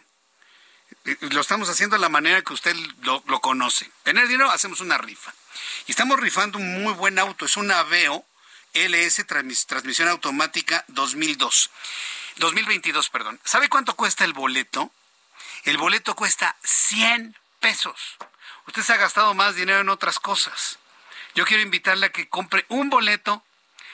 [1.05, 3.91] Eh, lo estamos haciendo de la manera que usted lo, conoce.
[4.03, 5.33] Tener dinero, hacemos una rifa.
[5.85, 7.45] Y estamos rifando un muy buen auto.
[7.45, 8.25] Es un Aveo
[8.73, 11.69] LS Transmisión Automática 2002.
[12.37, 13.39] 2022, perdón.
[13.43, 14.91] ¿Sabe cuánto cuesta el boleto?
[15.63, 18.17] El boleto cuesta 100 pesos
[18.67, 20.77] usted se ha gastado más dinero en otras cosas.
[21.33, 23.43] Yo quiero invitarle a que compre un boleto,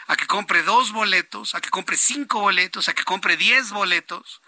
[0.08, 4.42] a que compre dos boletos, a que compre cinco boletos, a que compre diez boletos.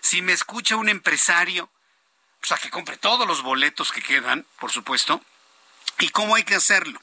[0.00, 1.70] Si me escucha un empresario,
[2.40, 5.20] pues a que compre todos los boletos que quedan, por supuesto.
[5.98, 7.00] ¿Y cómo hay que hacerlo?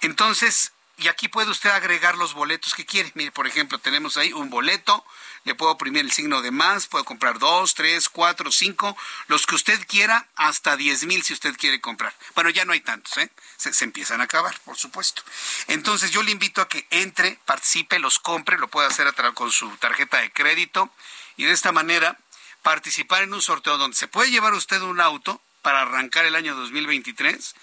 [0.00, 3.10] Entonces, y aquí puede usted agregar los boletos que quiere.
[3.14, 5.04] Mire, por ejemplo, tenemos ahí un boleto,
[5.42, 8.96] le puedo oprimir el signo de más, puedo comprar dos, tres, cuatro, cinco,
[9.26, 12.14] los que usted quiera, hasta diez mil si usted quiere comprar.
[12.34, 13.30] Bueno, ya no hay tantos, ¿eh?
[13.56, 15.22] Se, empiezan a acabar, por supuesto.
[15.66, 19.50] Entonces yo le invito a que entre, participe, los compre, lo puede hacer a con
[19.50, 20.90] su tarjeta de crédito
[21.36, 22.18] y de esta manera
[22.62, 26.54] participar en un sorteo donde se puede llevar usted un auto para arrancar el año
[26.54, 27.54] 2023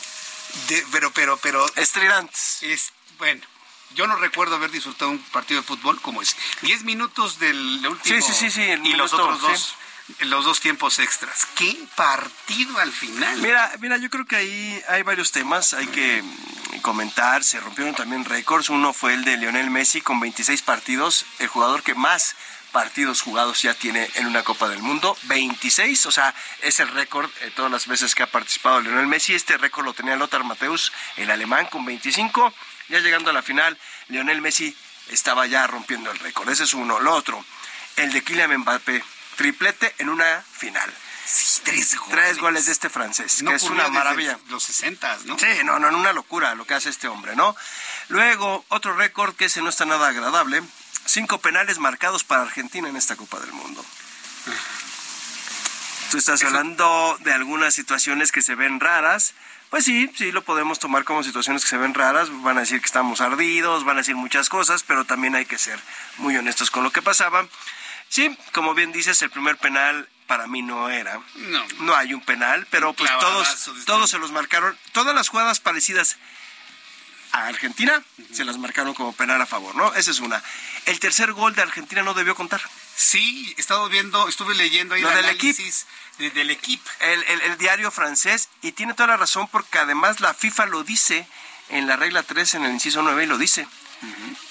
[0.68, 0.84] de.
[0.92, 1.66] Pero, pero, pero.
[1.76, 2.58] Estridantes.
[2.62, 3.42] Es, bueno.
[3.94, 6.34] Yo no recuerdo haber disfrutado un partido de fútbol como ese.
[6.62, 8.20] 10 minutos del último.
[8.20, 9.76] Sí, sí, sí, y los otros dos.
[10.20, 11.46] Los dos tiempos extras.
[11.54, 13.40] ¡Qué partido al final!
[13.40, 16.22] Mira, mira, yo creo que ahí hay varios temas, hay que
[16.82, 21.48] comentar, se rompieron también récords, uno fue el de Lionel Messi con 26 partidos, el
[21.48, 22.36] jugador que más
[22.72, 27.30] partidos jugados ya tiene en una Copa del Mundo, 26, o sea, es el récord
[27.40, 30.92] de todas las veces que ha participado Lionel Messi, este récord lo tenía Lothar Mateus,
[31.16, 32.52] el alemán, con 25,
[32.88, 33.78] ya llegando a la final,
[34.08, 34.76] Lionel Messi
[35.08, 37.44] estaba ya rompiendo el récord, ese es uno, lo otro,
[37.96, 39.04] el de Kylian Mbappé,
[39.36, 40.92] triplete en una final.
[41.26, 42.12] Sí, tres goles.
[42.12, 44.38] Tres goles de este francés, No que es una desde maravilla.
[44.48, 45.38] Los 60, ¿no?
[45.38, 47.56] Sí, no, no, una locura lo que hace este hombre, ¿no?
[48.08, 50.62] Luego, otro récord que ese no está nada agradable,
[51.06, 53.84] cinco penales marcados para Argentina en esta Copa del Mundo.
[56.10, 59.34] Tú estás hablando de algunas situaciones que se ven raras.
[59.70, 62.28] Pues sí, sí, lo podemos tomar como situaciones que se ven raras.
[62.42, 65.58] Van a decir que estamos ardidos, van a decir muchas cosas, pero también hay que
[65.58, 65.80] ser
[66.18, 67.48] muy honestos con lo que pasaba.
[68.14, 71.20] Sí, como bien dices, el primer penal para mí no era.
[71.34, 71.64] No.
[71.80, 74.78] No hay un penal, pero pues todos, todos se los marcaron.
[74.92, 76.16] Todas las jugadas parecidas
[77.32, 78.00] a Argentina
[78.32, 79.92] se las marcaron como penal a favor, ¿no?
[79.94, 80.40] Esa es una.
[80.86, 82.62] El tercer gol de Argentina no debió contar.
[82.94, 85.86] Sí, he estado viendo, estuve leyendo ahí Lo el del análisis
[86.18, 86.88] de- del equipo.
[87.00, 90.84] El, el- el diario francés, y tiene toda la razón porque además la FIFA lo
[90.84, 91.26] dice
[91.70, 93.66] en la regla 3, en el inciso 9, y lo dice.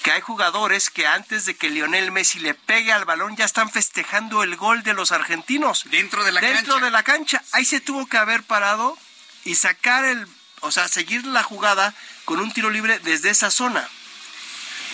[0.02, 3.70] Que hay jugadores que antes de que Lionel Messi le pegue al balón ya están
[3.70, 5.84] festejando el gol de los argentinos.
[5.90, 6.84] Dentro de la Dentro cancha.
[6.84, 7.42] de la cancha.
[7.52, 8.98] Ahí se tuvo que haber parado
[9.44, 10.26] y sacar el,
[10.60, 11.94] o sea, seguir la jugada
[12.24, 13.88] con un tiro libre desde esa zona.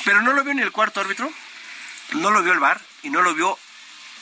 [0.05, 1.31] Pero no lo vio ni el cuarto árbitro,
[2.12, 3.59] no lo vio el VAR y no lo vio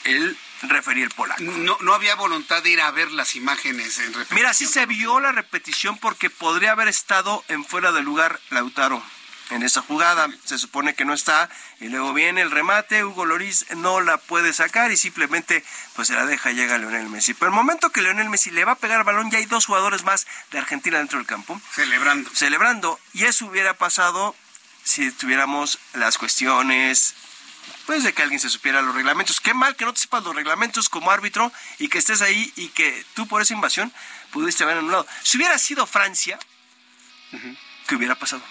[0.03, 1.41] el referir el polaco.
[1.41, 4.35] No, no había voluntad de ir a ver las imágenes en repetición.
[4.35, 9.01] Mira, sí se vio la repetición porque podría haber estado en fuera de lugar Lautaro
[9.49, 10.27] en esa jugada.
[10.45, 11.49] Se supone que no está
[11.79, 15.63] y luego viene el remate, Hugo Loris no la puede sacar y simplemente
[15.95, 17.33] pues se la deja y llega Leonel Messi.
[17.33, 19.65] Pero el momento que Leonel Messi le va a pegar el balón ya hay dos
[19.65, 21.59] jugadores más de Argentina dentro del campo.
[21.73, 22.29] Celebrando.
[22.33, 22.99] Celebrando.
[23.13, 24.35] Y eso hubiera pasado
[24.83, 27.15] si tuviéramos las cuestiones
[27.85, 29.41] pues de que alguien se supiera los reglamentos.
[29.41, 32.69] Qué mal que no te sepas los reglamentos como árbitro y que estés ahí y
[32.69, 33.91] que tú por esa invasión
[34.31, 35.07] pudiste haber anulado.
[35.23, 36.37] Si hubiera sido Francia,
[37.87, 38.43] ¿qué hubiera pasado?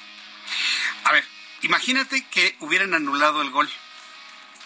[1.05, 1.25] A ver,
[1.63, 3.71] imagínate que hubieran anulado el gol.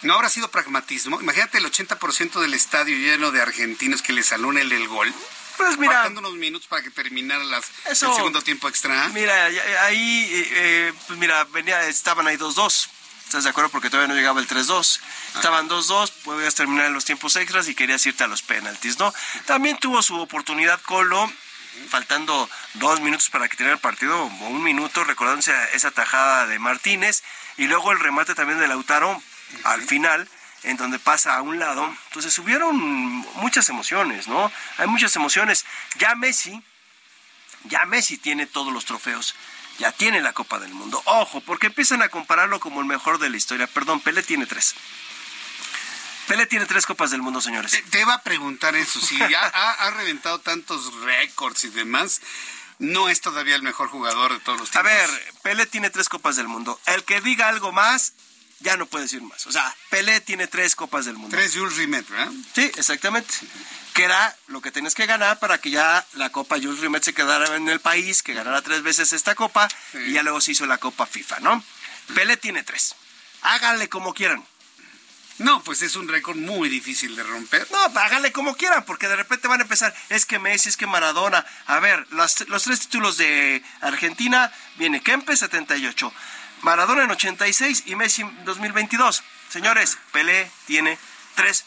[0.01, 1.21] No habrá sido pragmatismo.
[1.21, 5.13] Imagínate el 80% del estadio lleno de argentinos que les anulen el gol.
[5.57, 9.07] Pues mira, Faltando unos minutos para que terminara las, Eso- el segundo tiempo extra.
[9.09, 12.89] mira, ya- ahí, eh, eh, pues mira, venía, estaban ahí 2-2.
[13.25, 13.69] ¿Estás de acuerdo?
[13.69, 14.99] Porque todavía no llegaba el 3-2.
[15.35, 19.13] Estaban 2-2, podías terminar en los tiempos extras y querías irte a los penaltis, ¿no?
[19.45, 21.31] También tuvo su oportunidad Colo,
[21.89, 26.59] faltando dos minutos para que terminara el partido, o un minuto, recordándose esa tajada de
[26.59, 27.23] Martínez,
[27.57, 29.21] y luego el remate también de Lautaro
[29.63, 30.27] al final,
[30.63, 31.85] en donde pasa a un lado.
[32.07, 34.51] Entonces hubieron muchas emociones, ¿no?
[34.77, 35.65] Hay muchas emociones.
[35.97, 36.63] Ya Messi,
[37.65, 39.35] ya Messi tiene todos los trofeos.
[39.79, 41.01] Ya tiene la Copa del Mundo.
[41.05, 43.65] Ojo, porque empiezan a compararlo como el mejor de la historia.
[43.65, 44.75] Perdón, Pelé tiene tres.
[46.27, 47.71] Pelé tiene tres Copas del Mundo, señores.
[47.71, 48.99] Te, te iba a preguntar eso.
[48.99, 52.21] Si ya ha, ha reventado tantos récords y demás,
[52.79, 54.91] no es todavía el mejor jugador de todos los A tiempos.
[54.91, 56.79] ver, Pelé tiene tres Copas del Mundo.
[56.87, 58.13] El que diga algo más,
[58.61, 59.45] ya no puede decir más.
[59.47, 61.35] O sea, Pelé tiene tres Copas del Mundo.
[61.35, 62.31] Tres Jules Rimet, ¿verdad?
[62.55, 63.33] Sí, exactamente.
[63.93, 67.13] Que era lo que tenías que ganar para que ya la Copa Jules Rimet se
[67.13, 69.67] quedara en el país, que ganara tres veces esta Copa,
[70.07, 71.63] y ya luego se hizo la Copa FIFA, ¿no?
[72.15, 72.95] Pelé tiene tres.
[73.41, 74.43] Háganle como quieran.
[75.39, 77.67] No, pues es un récord muy difícil de romper.
[77.71, 80.85] No, háganle como quieran, porque de repente van a empezar, es que Messi, es que
[80.85, 81.45] Maradona.
[81.65, 86.13] A ver, los, los tres títulos de Argentina, viene Kempe 78,
[86.61, 89.23] Maradona en 86 y Messi en 2022.
[89.49, 90.97] Señores, Pelé tiene
[91.35, 91.65] tres.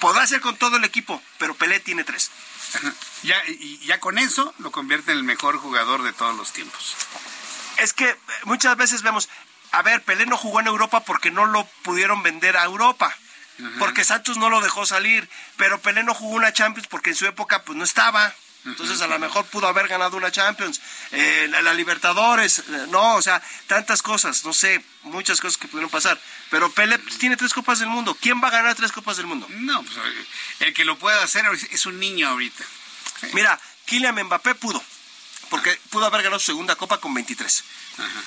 [0.00, 2.30] Podrá ser con todo el equipo, pero Pelé tiene tres.
[3.22, 6.94] Ya, y ya con eso lo convierte en el mejor jugador de todos los tiempos.
[7.78, 9.28] Es que muchas veces vemos,
[9.72, 13.14] a ver, Pelé no jugó en Europa porque no lo pudieron vender a Europa.
[13.80, 17.26] Porque Santos no lo dejó salir, pero Pelé no jugó una Champions porque en su
[17.26, 18.32] época pues no estaba.
[18.64, 20.80] Entonces a lo mejor pudo haber ganado una Champions,
[21.10, 25.68] eh, la, la Libertadores, eh, no, o sea, tantas cosas, no sé, muchas cosas que
[25.68, 26.20] pudieron pasar.
[26.50, 28.16] Pero Pelé pues, tiene tres copas del mundo.
[28.20, 29.46] ¿Quién va a ganar tres copas del mundo?
[29.50, 29.96] No, pues
[30.60, 32.64] el que lo pueda hacer es un niño ahorita.
[33.32, 34.82] Mira, Kylian Mbappé pudo,
[35.50, 37.64] porque pudo haber ganado su segunda copa con 23.
[37.98, 38.22] Ajá.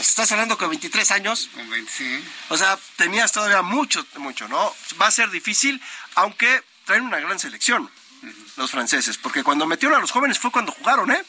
[0.00, 1.48] Estás hablando con 23 años.
[1.54, 2.24] Con 20, sí.
[2.48, 4.74] O sea, tenías todavía mucho, mucho, ¿no?
[5.00, 5.80] Va a ser difícil,
[6.14, 7.90] aunque traen una gran selección
[8.56, 11.24] los franceses, porque cuando metieron a los jóvenes fue cuando jugaron, ¿eh?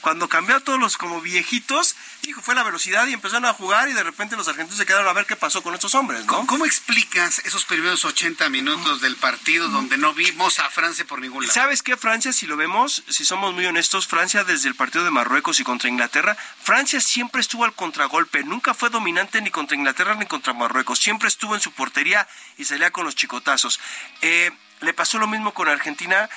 [0.00, 3.88] Cuando cambió a todos los como viejitos, hijo, fue la velocidad y empezaron a jugar
[3.88, 6.26] y de repente los argentinos se quedaron a ver qué pasó con estos hombres, ¿no?
[6.26, 11.20] ¿Cómo, cómo explicas esos primeros 80 minutos del partido donde no vimos a Francia por
[11.20, 11.52] ningún lado?
[11.52, 12.32] ¿Sabes qué, Francia?
[12.32, 15.88] Si lo vemos, si somos muy honestos, Francia desde el partido de Marruecos y contra
[15.88, 20.98] Inglaterra, Francia siempre estuvo al contragolpe, nunca fue dominante ni contra Inglaterra ni contra Marruecos,
[20.98, 22.26] siempre estuvo en su portería
[22.56, 23.80] y salía con los chicotazos.
[24.20, 24.50] Eh,
[24.82, 26.28] le pasó lo mismo con Argentina,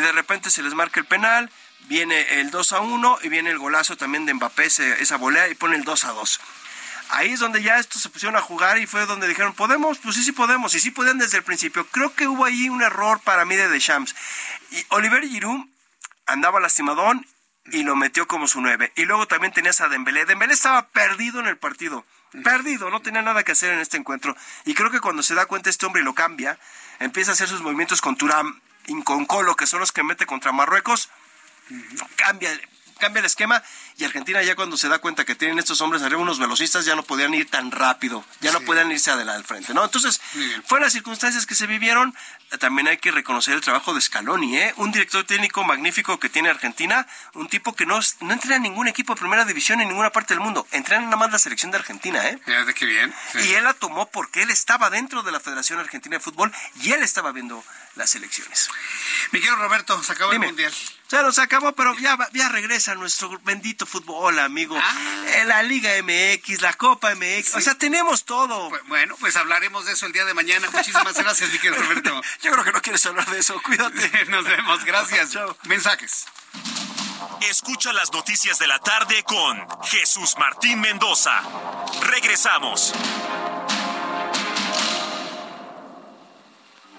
[0.00, 1.50] de repente se les marca el penal,
[1.88, 5.54] viene el 2 a 1 y viene el golazo también de Mbappé, esa volea y
[5.54, 6.40] pone el 2 a 2.
[7.10, 9.98] Ahí es donde ya estos se pusieron a jugar y fue donde dijeron, ¿podemos?
[9.98, 10.74] Pues sí, sí podemos.
[10.74, 11.86] Y sí podían desde el principio.
[11.88, 14.14] Creo que hubo ahí un error para mí de Deschamps.
[14.70, 15.66] Y Oliver Giroud
[16.26, 17.26] andaba lastimadón
[17.66, 18.92] y lo metió como su nueve.
[18.96, 20.24] Y luego también tenías a Dembélé.
[20.24, 22.04] Dembélé estaba perdido en el partido.
[22.42, 24.34] Perdido, no tenía nada que hacer en este encuentro.
[24.64, 26.58] Y creo que cuando se da cuenta este hombre y lo cambia,
[26.98, 30.26] empieza a hacer sus movimientos con Turam y con Colo, que son los que mete
[30.26, 31.08] contra Marruecos,
[32.16, 33.62] cambia, el- cambia el esquema
[33.96, 36.94] y Argentina ya cuando se da cuenta que tienen estos hombres arriba unos velocistas ya
[36.94, 39.84] no podían ir tan rápido, ya no podían irse adelante al frente, ¿no?
[39.84, 40.20] Entonces,
[40.66, 42.14] fueron las circunstancias que se vivieron,
[42.60, 44.74] también hay que reconocer el trabajo de Scaloni, ¿eh?
[44.76, 48.86] Un director técnico magnífico que tiene Argentina, un tipo que no, no entrena en ningún
[48.88, 51.78] equipo de primera división en ninguna parte del mundo, entrena nada más la selección de
[51.78, 52.38] Argentina, ¿eh?
[52.44, 53.12] Fíjate qué bien.
[53.32, 53.38] sí.
[53.40, 56.92] Y él la tomó porque él estaba dentro de la Federación Argentina de Fútbol y
[56.92, 57.64] él estaba viendo
[57.96, 58.68] las elecciones.
[59.30, 60.46] Mi querido Roberto, se acabó Dime.
[60.46, 60.72] el mundial.
[61.10, 64.76] Ya nos acabó, pero ya, regresa nuestro bendito fútbol, amigo.
[64.76, 67.54] Eh, La Liga MX, la Copa MX.
[67.54, 68.70] O sea, tenemos todo.
[68.88, 70.68] Bueno, pues hablaremos de eso el día de mañana.
[70.72, 72.20] Muchísimas gracias, mi querido Roberto.
[72.42, 73.60] Yo creo que no quieres hablar de eso.
[73.62, 74.24] Cuídate.
[74.28, 75.30] Nos vemos, gracias.
[75.64, 76.26] Mensajes.
[77.48, 81.42] Escucha las noticias de la tarde con Jesús Martín Mendoza.
[82.02, 82.92] Regresamos.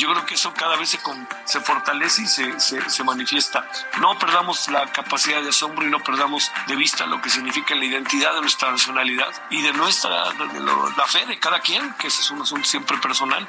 [0.00, 0.98] Yo creo que eso cada vez
[1.44, 3.68] se, fortalece y se, manifiesta.
[4.00, 7.84] No perdamos la capacidad de asombro y no perdamos de vista lo que significa la
[7.84, 10.60] identidad de nuestra nacionalidad y de nuestra de
[10.96, 13.46] la fe de cada quien, que ese es un asunto siempre personal.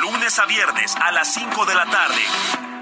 [0.00, 2.73] Lunes a viernes a las 5 de la tarde.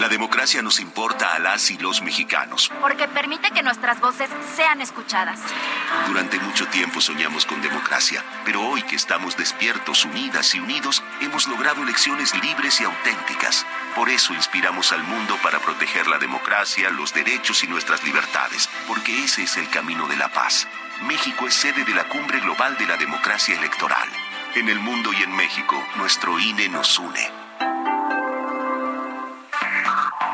[0.00, 2.72] La democracia nos importa a las y los mexicanos.
[2.80, 5.38] Porque permite que nuestras voces sean escuchadas.
[6.06, 11.46] Durante mucho tiempo soñamos con democracia, pero hoy que estamos despiertos, unidas y unidos, hemos
[11.48, 13.66] logrado elecciones libres y auténticas.
[13.94, 19.22] Por eso inspiramos al mundo para proteger la democracia, los derechos y nuestras libertades, porque
[19.22, 20.66] ese es el camino de la paz.
[21.02, 24.08] México es sede de la Cumbre Global de la Democracia Electoral.
[24.54, 27.50] En el mundo y en México, nuestro INE nos une.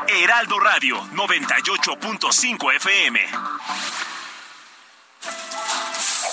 [0.07, 3.19] Heraldo Radio 98.5 FM.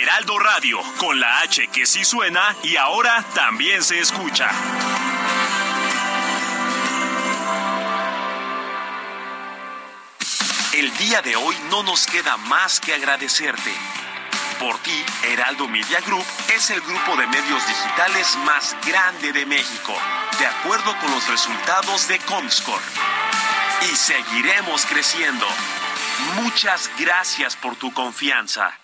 [0.00, 4.50] Heraldo Radio, con la H que sí suena y ahora también se escucha.
[10.72, 13.72] El día de hoy no nos queda más que agradecerte.
[14.58, 16.24] Por ti, Heraldo Media Group
[16.54, 19.94] es el grupo de medios digitales más grande de México,
[20.38, 22.82] de acuerdo con los resultados de Comscore.
[23.90, 25.46] y seguiremos creciendo.
[26.36, 28.78] Muchas gracias por tu confianza.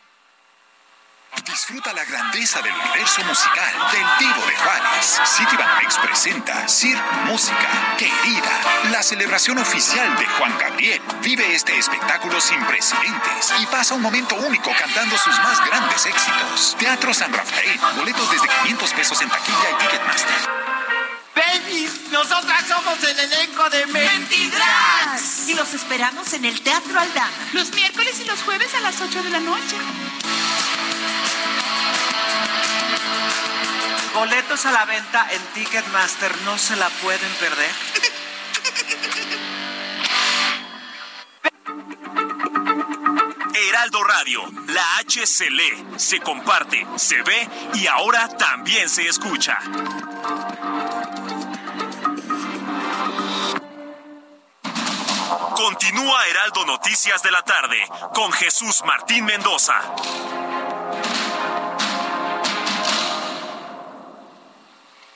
[1.47, 5.21] Disfruta la grandeza del universo musical del Divo de Juárez.
[5.25, 11.01] Citibanamex presenta Cirque Música Querida, la celebración oficial de Juan Gabriel.
[11.23, 16.77] Vive este espectáculo sin precedentes y pasa un momento único cantando sus más grandes éxitos.
[16.79, 20.63] Teatro San Rafael, boletos desde 500 pesos en taquilla y Ticketmaster.
[21.35, 24.72] Baby, nosotras somos el elenco de Mentidrags.
[25.63, 27.31] Los esperamos en el Teatro Aldama.
[27.53, 29.77] Los miércoles y los jueves a las 8 de la noche.
[34.13, 37.71] Boletos a la venta en Ticketmaster, no se la pueden perder.
[43.55, 49.61] Heraldo Radio, la H se lee, se comparte, se ve y ahora también se escucha.
[55.57, 57.77] Continúa Heraldo Noticias de la tarde
[58.15, 59.75] con Jesús Martín Mendoza.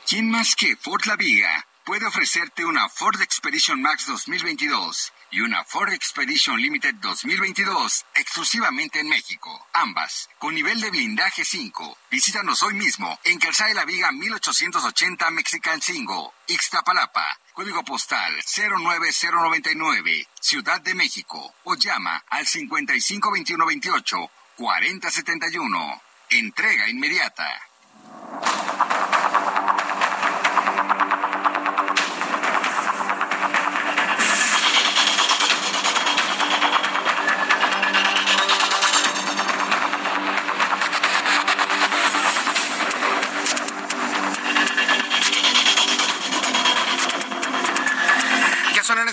[0.06, 5.65] ¿Quién más que Ford La Viga puede ofrecerte una Ford Expedition Max 2022 y una
[5.65, 9.66] Ford Expedition Limited 2022 exclusivamente en México?
[9.73, 11.98] Ambas con nivel de blindaje 5.
[12.11, 17.39] Visítanos hoy mismo en Calzada de la Viga 1880 Mexican 5, Ixtapalapa.
[17.53, 21.55] Código postal 09099, Ciudad de México.
[21.65, 26.03] O llama al 552128 4071.
[26.31, 27.48] Entrega inmediata.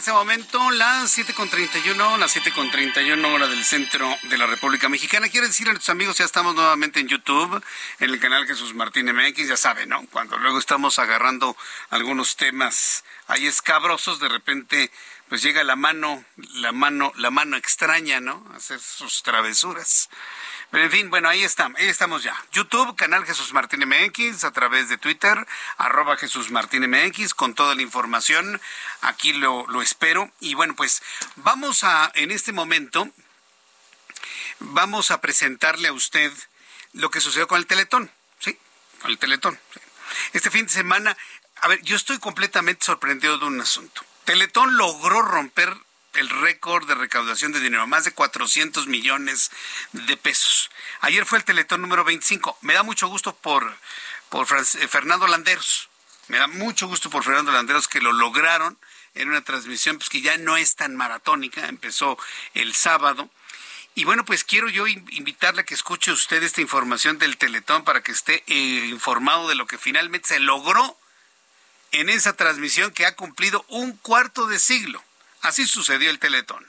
[0.04, 5.30] Este momento las 7.31, las 7.31 hora del centro de la República Mexicana.
[5.30, 7.64] Quiero decir a nuestros amigos, ya estamos nuevamente en YouTube,
[8.02, 10.06] en el canal Jesús Martín MX, ya saben, ¿no?
[10.12, 11.56] Cuando luego estamos agarrando
[11.90, 14.92] algunos temas ahí escabrosos, de repente
[15.30, 16.26] pues llega la mano,
[16.56, 18.46] la mano, la mano extraña, ¿no?
[18.54, 20.10] A hacer sus travesuras.
[20.74, 22.36] En fin, bueno, ahí estamos, ahí estamos ya.
[22.52, 25.46] YouTube, canal Jesús Martín MX, a través de Twitter,
[25.78, 28.60] arroba Jesús Martín MX, con toda la información.
[29.02, 30.32] Aquí lo, lo espero.
[30.40, 31.04] Y bueno, pues
[31.36, 33.08] vamos a, en este momento,
[34.58, 36.34] vamos a presentarle a usted
[36.94, 38.10] lo que sucedió con el Teletón,
[38.40, 38.58] ¿sí?
[39.00, 39.60] Con el Teletón.
[40.34, 41.16] Este fin de semana,
[41.62, 44.04] a ver, yo estoy completamente sorprendido de un asunto.
[44.26, 45.78] Teletón logró romper
[46.16, 49.52] el récord de recaudación de dinero, más de 400 millones
[49.92, 50.70] de pesos.
[51.02, 52.58] Ayer fue el Teletón número 25.
[52.62, 53.76] Me da mucho gusto por,
[54.30, 55.90] por eh, Fernando Landeros.
[56.28, 58.78] Me da mucho gusto por Fernando Landeros que lo lograron
[59.16, 61.68] en una transmisión pues, que ya no es tan maratónica.
[61.68, 62.18] Empezó
[62.54, 63.30] el sábado.
[63.96, 67.84] Y bueno, pues quiero yo in- invitarle a que escuche usted esta información del Teletón
[67.84, 70.98] para que esté eh, informado de lo que finalmente se logró
[71.92, 75.04] en esa transmisión que ha cumplido un cuarto de siglo.
[75.44, 76.66] Así sucedió el Teletón.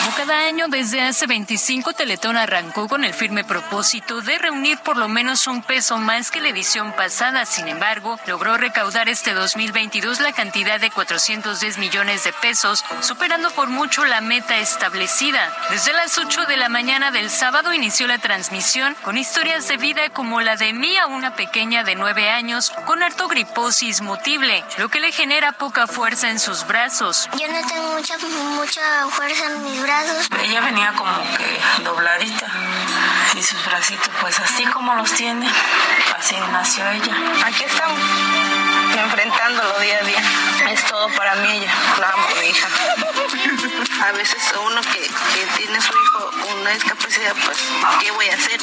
[0.00, 4.96] Como cada año desde hace 25, Teletón arrancó con el firme propósito de reunir por
[4.96, 7.44] lo menos un peso más que la edición pasada.
[7.44, 13.68] Sin embargo, logró recaudar este 2022 la cantidad de 410 millones de pesos, superando por
[13.68, 15.52] mucho la meta establecida.
[15.70, 20.08] Desde las 8 de la mañana del sábado inició la transmisión con historias de vida
[20.10, 25.12] como la de Mía, una pequeña de 9 años con artogriposis mutible, lo que le
[25.12, 27.28] genera poca fuerza en sus brazos.
[27.38, 28.16] Yo no tengo mucha,
[28.56, 30.28] mucha fuerza en mis brazos.
[30.42, 32.46] Ella venía como que dobladita
[33.36, 35.48] y sus bracitos pues así como los tiene,
[36.18, 37.14] así nació ella.
[37.46, 37.98] Aquí estamos,
[38.98, 40.72] enfrentándolo día a día.
[40.72, 42.68] Es todo para mí ella, la amo mi hija.
[44.06, 47.58] A veces uno que, que tiene su hijo con una discapacidad, pues,
[48.00, 48.60] ¿qué voy a hacer?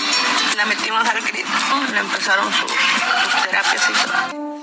[0.56, 1.50] La metimos al grito,
[1.92, 4.57] le empezaron sus, sus terapias y todo.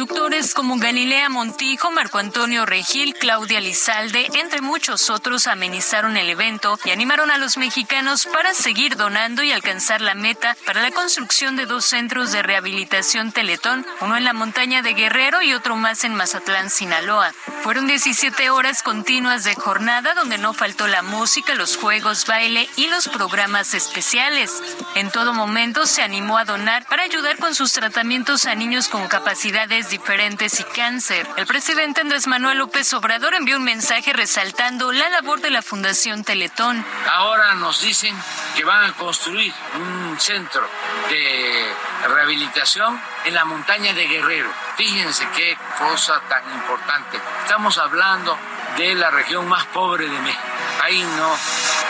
[0.00, 6.78] Conductores como Galilea Montijo, Marco Antonio Regil, Claudia Lizalde, entre muchos otros, amenizaron el evento
[6.86, 11.54] y animaron a los mexicanos para seguir donando y alcanzar la meta para la construcción
[11.54, 16.02] de dos centros de rehabilitación Teletón, uno en la montaña de Guerrero y otro más
[16.04, 17.34] en Mazatlán, Sinaloa.
[17.62, 22.86] Fueron 17 horas continuas de jornada donde no faltó la música, los juegos, baile y
[22.86, 24.62] los programas especiales.
[24.94, 29.06] En todo momento se animó a donar para ayudar con sus tratamientos a niños con
[29.06, 31.26] capacidades diferentes y cáncer.
[31.36, 36.24] El presidente Andrés Manuel López Obrador envió un mensaje resaltando la labor de la Fundación
[36.24, 36.84] Teletón.
[37.10, 38.14] Ahora nos dicen
[38.56, 40.66] que van a construir un centro
[41.08, 41.74] de
[42.08, 44.50] rehabilitación en la montaña de Guerrero.
[44.76, 47.20] Fíjense qué cosa tan importante.
[47.42, 48.38] Estamos hablando
[48.76, 50.42] de la región más pobre de México.
[50.82, 51.36] Ahí no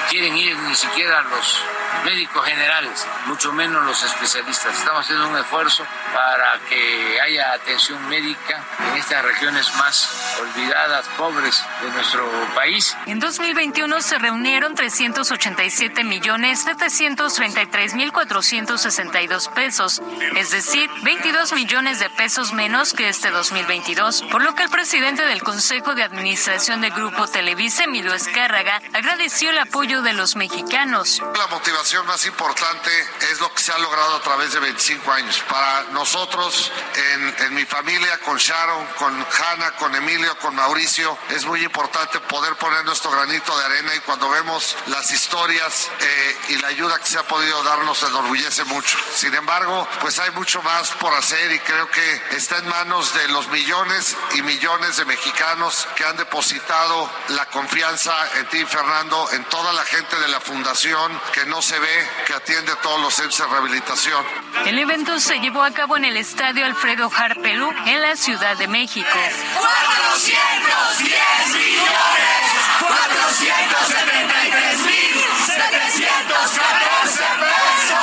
[0.09, 1.63] quieren ir ni siquiera los
[2.05, 4.77] médicos generales, mucho menos los especialistas.
[4.77, 10.09] Estamos haciendo un esfuerzo para que haya atención médica en estas regiones más
[10.41, 12.97] olvidadas, pobres de nuestro país.
[13.07, 20.03] En 2021 se reunieron 387 millones 733 mil 462 pesos,
[20.37, 25.23] es decir, 22 millones de pesos menos que este 2022, por lo que el presidente
[25.25, 31.23] del Consejo de Administración del Grupo Televisa, Emilio Escárraga, agradeció el apoyo de los mexicanos.
[31.37, 32.91] La motivación más importante
[33.31, 35.43] es lo que se ha logrado a través de 25 años.
[35.49, 41.47] Para nosotros, en, en mi familia, con Sharon, con Hanna, con Emilio, con Mauricio, es
[41.47, 46.57] muy importante poder poner nuestro granito de arena y cuando vemos las historias eh, y
[46.59, 48.99] la ayuda que se ha podido dar nos enorgullece mucho.
[49.15, 53.27] Sin embargo, pues hay mucho más por hacer y creo que está en manos de
[53.29, 59.45] los millones y millones de mexicanos que han depositado la confianza en ti, Fernando, en
[59.45, 63.47] toda la gente de la fundación que no ve, que atiende todos los centros de
[63.47, 64.25] rehabilitación.
[64.67, 68.67] El evento se llevó a cabo en el estadio Alfredo Harpelú en la Ciudad de
[68.67, 69.07] México.
[69.09, 75.15] 410 millones 473 mil
[75.47, 77.99] 714 pesos.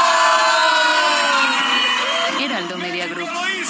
[2.40, 3.30] Heraldo Media Group.
[3.30, 3.62] En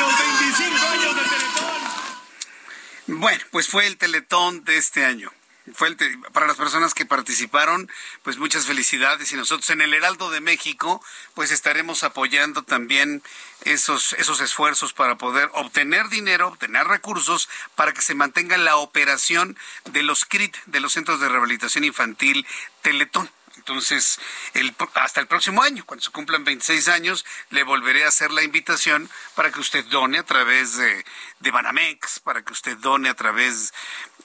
[0.00, 3.20] los 25 años de Teletón.
[3.20, 5.30] Bueno, pues fue el Teletón de este año.
[5.74, 5.94] Fue
[6.32, 7.90] para las personas que participaron,
[8.22, 11.02] pues muchas felicidades y nosotros en el Heraldo de México,
[11.34, 13.22] pues estaremos apoyando también
[13.64, 19.56] esos esos esfuerzos para poder obtener dinero, obtener recursos para que se mantenga la operación
[19.84, 22.46] de los CRIT, de los Centros de Rehabilitación Infantil
[22.82, 23.30] Teletón.
[23.60, 24.18] Entonces,
[24.54, 28.42] el, hasta el próximo año, cuando se cumplan 26 años, le volveré a hacer la
[28.42, 31.04] invitación para que usted done a través de,
[31.40, 33.74] de Banamex, para que usted done a través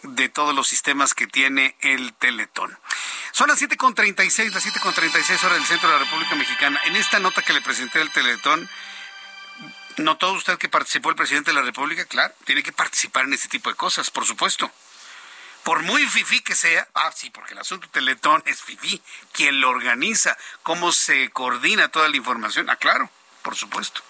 [0.07, 2.77] de todos los sistemas que tiene el Teletón.
[3.31, 6.79] Son las 7.36, las 7.36 horas del centro de la República Mexicana.
[6.85, 8.69] En esta nota que le presenté al Teletón,
[9.97, 12.05] ¿notó usted que participó el presidente de la República?
[12.05, 14.71] Claro, tiene que participar en este tipo de cosas, por supuesto
[15.65, 19.01] por muy fifí que sea, ah, sí, porque el asunto Teletón es fifí,
[19.31, 23.09] quien lo organiza, cómo se coordina toda la información, ah, claro,
[23.41, 24.03] por supuesto.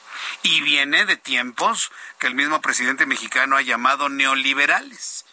[0.43, 5.24] Y viene de tiempos que el mismo presidente mexicano ha llamado neoliberales.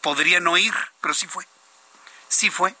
[0.00, 1.46] Podría no ir, pero sí fue.
[2.28, 2.74] Sí fue.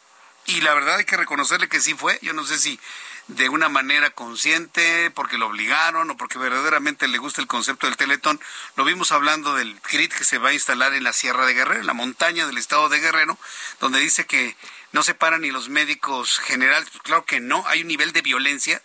[0.46, 2.18] Y la verdad hay que reconocerle que sí fue.
[2.22, 2.80] Yo no sé si
[3.28, 7.96] de una manera consciente, porque lo obligaron o porque verdaderamente le gusta el concepto del
[7.96, 8.40] Teletón.
[8.76, 11.80] Lo vimos hablando del CRIT que se va a instalar en la Sierra de Guerrero,
[11.80, 13.38] en la montaña del estado de Guerrero,
[13.78, 14.56] donde dice que
[14.92, 16.88] no se paran ni los médicos generales.
[16.90, 18.82] Pues claro que no, hay un nivel de violencia.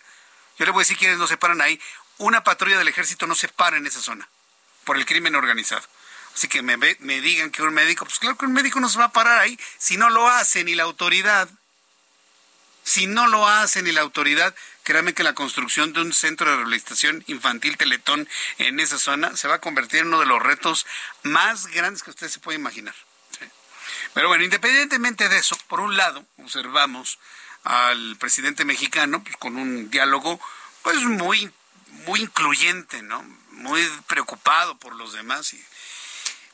[0.58, 1.80] Yo le voy a decir quiénes no se paran ahí.
[2.18, 4.28] Una patrulla del ejército no se para en esa zona
[4.84, 5.82] por el crimen organizado.
[6.36, 8.98] Así que me, me digan que un médico, pues claro que un médico no se
[8.98, 11.48] va a parar ahí si no lo hace ni la autoridad.
[12.84, 16.56] Si no lo hace ni la autoridad, créanme que la construcción de un centro de
[16.56, 20.86] rehabilitación infantil Teletón en esa zona se va a convertir en uno de los retos
[21.22, 22.94] más grandes que usted se puede imaginar.
[24.12, 27.18] Pero bueno, independientemente de eso, por un lado, observamos
[27.64, 30.38] al presidente mexicano pues, con un diálogo
[30.82, 31.50] pues muy,
[32.04, 33.22] muy incluyente, ¿no?
[33.52, 35.64] Muy preocupado por los demás y,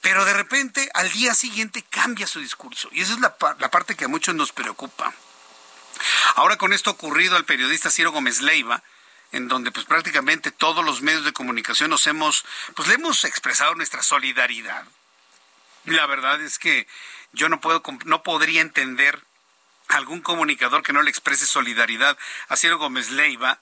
[0.02, 2.88] pero de repente al día siguiente cambia su discurso.
[2.92, 5.14] Y esa es la, pa- la parte que a muchos nos preocupa.
[6.34, 8.82] Ahora con esto ocurrido al periodista Ciro Gómez Leiva,
[9.30, 13.74] en donde pues prácticamente todos los medios de comunicación nos hemos, pues le hemos expresado
[13.74, 14.84] nuestra solidaridad.
[15.84, 16.86] La verdad es que
[17.32, 19.22] yo no puedo, no podría entender
[19.88, 22.18] algún comunicador que no le exprese solidaridad
[22.48, 23.58] a Ciro Gómez Leiva,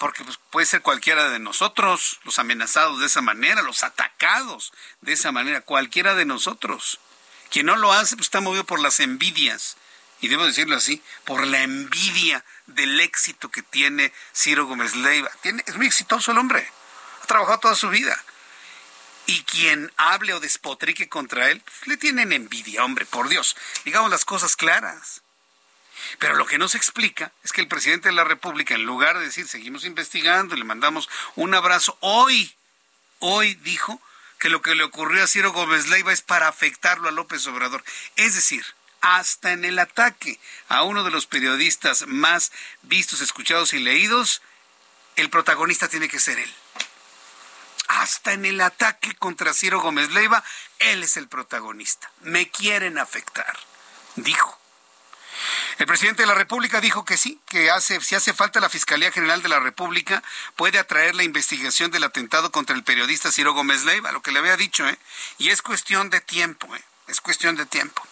[0.00, 4.72] porque pues, puede ser cualquiera de nosotros, los amenazados de esa manera, los atacados
[5.02, 6.98] de esa manera, cualquiera de nosotros.
[7.50, 9.76] Quien no lo hace pues, está movido por las envidias,
[10.22, 15.30] y debo decirlo así, por la envidia del éxito que tiene Ciro Gómez Leiva.
[15.66, 16.66] Es muy exitoso el hombre,
[17.22, 18.24] ha trabajado toda su vida.
[19.26, 23.54] Y quien hable o despotrique contra él, pues, le tienen envidia, hombre, por Dios.
[23.84, 25.20] Digamos las cosas claras.
[26.18, 29.18] Pero lo que no se explica es que el presidente de la República, en lugar
[29.18, 32.54] de decir seguimos investigando, le mandamos un abrazo, hoy,
[33.18, 34.00] hoy dijo
[34.38, 37.84] que lo que le ocurrió a Ciro Gómez Leiva es para afectarlo a López Obrador.
[38.16, 38.64] Es decir,
[39.00, 42.52] hasta en el ataque a uno de los periodistas más
[42.82, 44.42] vistos, escuchados y leídos,
[45.16, 46.54] el protagonista tiene que ser él.
[47.88, 50.44] hasta en el ataque contra Ciro Gómez Leiva,
[50.78, 52.10] él es el protagonista.
[52.20, 53.58] Me quieren afectar,
[54.14, 54.59] dijo.
[55.78, 59.12] El presidente de la República dijo que sí, que hace, si hace falta la Fiscalía
[59.12, 60.22] General de la República
[60.56, 64.38] puede atraer la investigación del atentado contra el periodista Ciro Gómez Leiva, lo que le
[64.38, 64.98] había dicho, ¿eh?
[65.38, 66.82] Y es cuestión de tiempo, ¿eh?
[67.08, 68.06] Es cuestión de tiempo.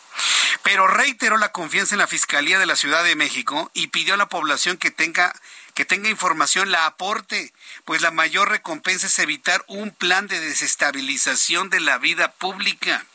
[0.63, 4.17] Pero reiteró la confianza en la Fiscalía de la Ciudad de México y pidió a
[4.19, 5.33] la población que tenga
[5.75, 7.53] que tenga información la aporte,
[7.85, 13.07] pues la mayor recompensa es evitar un plan de desestabilización de la vida pública.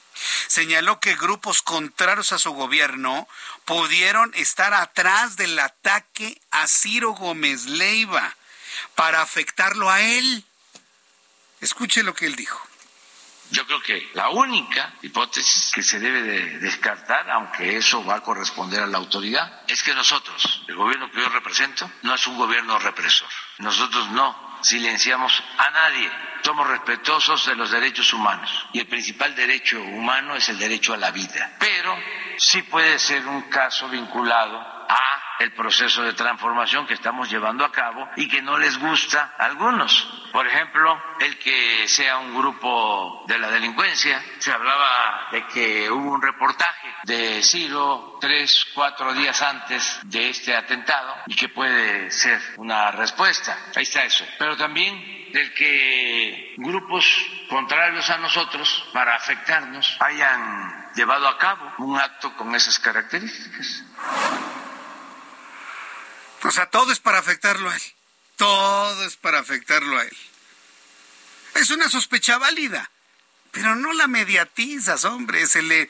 [0.47, 3.27] Señaló que grupos contrarios a su gobierno
[3.65, 8.35] pudieron estar atrás del ataque a Ciro Gómez Leiva
[8.95, 10.43] para afectarlo a él.
[11.61, 12.61] Escuche lo que él dijo.
[13.51, 18.23] Yo creo que la única hipótesis que se debe de descartar, aunque eso va a
[18.23, 22.35] corresponder a la autoridad, es que nosotros, el gobierno que yo represento, no es un
[22.35, 23.29] gobierno represor.
[23.59, 26.11] Nosotros no silenciamos a nadie.
[26.43, 30.97] Somos respetuosos de los derechos humanos y el principal derecho humano es el derecho a
[30.97, 31.51] la vida.
[31.57, 31.97] Pero
[32.37, 37.71] sí puede ser un caso vinculado a el proceso de transformación que estamos llevando a
[37.71, 40.29] cabo y que no les gusta a algunos.
[40.31, 44.21] Por ejemplo, el que sea un grupo de la delincuencia.
[44.39, 50.55] Se hablaba de que hubo un reportaje de Ciro tres, cuatro días antes de este
[50.55, 53.57] atentado y que puede ser una respuesta.
[53.75, 54.25] Ahí está eso.
[54.37, 57.05] Pero también del que grupos
[57.49, 63.83] contrarios a nosotros, para afectarnos, hayan llevado a cabo un acto con esas características.
[66.43, 67.81] O sea, todo es para afectarlo a él.
[68.35, 70.17] Todo es para afectarlo a él.
[71.55, 72.89] Es una sospecha válida,
[73.53, 75.45] pero no la mediatizas, hombre.
[75.45, 75.87] Se le,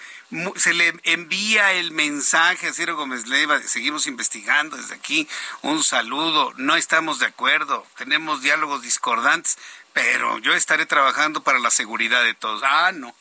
[0.58, 3.62] se le envía el mensaje a Ciro Gómez Leiva.
[3.64, 5.30] Seguimos investigando desde aquí.
[5.62, 6.54] Un saludo.
[6.58, 7.88] No estamos de acuerdo.
[7.96, 9.58] Tenemos diálogos discordantes,
[9.94, 12.62] pero yo estaré trabajando para la seguridad de todos.
[12.66, 13.16] Ah, no.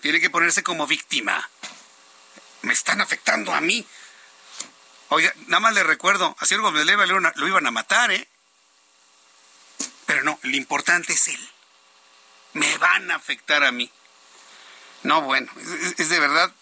[0.00, 1.50] Tiene que ponerse como víctima.
[2.62, 3.84] Me están afectando a mí.
[5.08, 8.28] Oiga, nada más le recuerdo, a Ciro Gómez Leiva lo iban a matar, ¿eh?
[10.06, 11.50] Pero no, lo importante es él.
[12.52, 13.90] Me van a afectar a mí.
[15.02, 15.50] No, bueno,
[15.96, 16.52] es, de verdad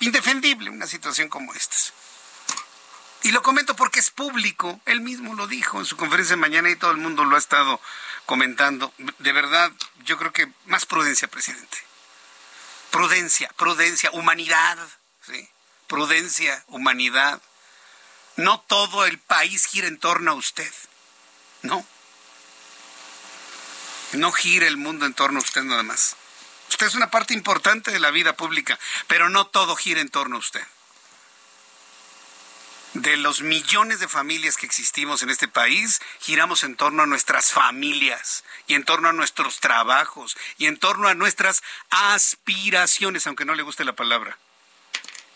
[0.00, 1.76] indefendible una situación como esta.
[3.22, 4.80] Y lo comento porque es público.
[4.86, 7.38] Él mismo lo dijo en su conferencia de mañana y todo el mundo lo ha
[7.38, 7.80] estado
[8.26, 8.92] comentando.
[9.18, 9.72] De verdad,
[10.04, 11.78] yo creo que más prudencia, presidente.
[12.90, 14.78] Prudencia, prudencia, humanidad.
[15.26, 15.48] ¿sí?
[15.88, 17.42] Prudencia, humanidad.
[18.36, 20.72] No todo el país gira en torno a usted.
[21.62, 21.84] No.
[24.12, 26.16] No gira el mundo en torno a usted nada más.
[26.70, 30.36] Usted es una parte importante de la vida pública, pero no todo gira en torno
[30.36, 30.62] a usted.
[32.94, 37.52] De los millones de familias que existimos en este país, giramos en torno a nuestras
[37.52, 43.54] familias y en torno a nuestros trabajos y en torno a nuestras aspiraciones, aunque no
[43.54, 44.38] le guste la palabra.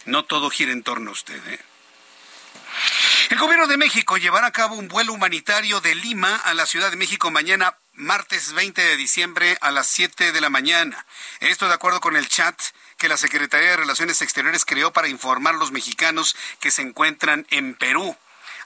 [0.07, 1.41] No todo gira en torno a usted.
[1.47, 1.61] ¿eh?
[3.29, 6.91] El gobierno de México llevará a cabo un vuelo humanitario de Lima a la Ciudad
[6.91, 11.07] de México mañana martes 20 de diciembre a las 7 de la mañana.
[11.41, 12.61] Esto de acuerdo con el chat
[12.99, 17.47] que la Secretaría de Relaciones Exteriores creó para informar a los mexicanos que se encuentran
[17.51, 18.17] en Perú.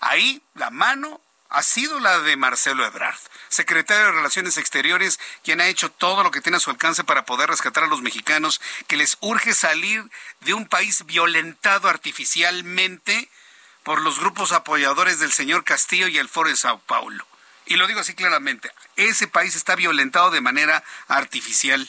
[0.01, 3.19] Ahí la mano ha sido la de Marcelo Ebrard,
[3.49, 7.25] secretario de Relaciones Exteriores, quien ha hecho todo lo que tiene a su alcance para
[7.25, 10.05] poder rescatar a los mexicanos que les urge salir
[10.41, 13.31] de un país violentado artificialmente
[13.85, 17.27] por los grupos apoyadores del señor Castillo y el Foro de Sao Paulo.
[17.67, 21.89] Y lo digo así claramente, ese país está violentado de manera artificial.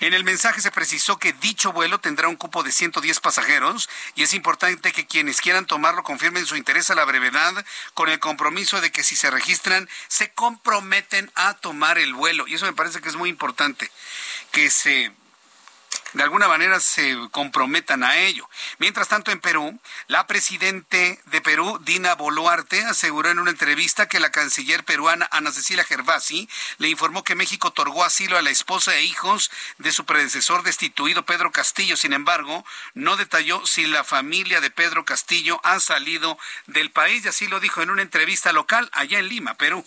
[0.00, 4.22] En el mensaje se precisó que dicho vuelo tendrá un cupo de 110 pasajeros y
[4.22, 7.64] es importante que quienes quieran tomarlo confirmen su interés a la brevedad
[7.94, 12.48] con el compromiso de que si se registran se comprometen a tomar el vuelo.
[12.48, 13.90] Y eso me parece que es muy importante,
[14.50, 15.12] que se
[16.12, 18.48] de alguna manera se comprometan a ello.
[18.78, 19.78] Mientras tanto, en Perú,
[20.08, 25.52] la presidente de Perú, Dina Boluarte, aseguró en una entrevista que la canciller peruana Ana
[25.52, 30.04] Cecilia Gervasi le informó que México otorgó asilo a la esposa e hijos de su
[30.04, 31.96] predecesor destituido Pedro Castillo.
[31.96, 32.64] Sin embargo,
[32.94, 37.60] no detalló si la familia de Pedro Castillo ha salido del país y así lo
[37.60, 39.84] dijo en una entrevista local allá en Lima, Perú.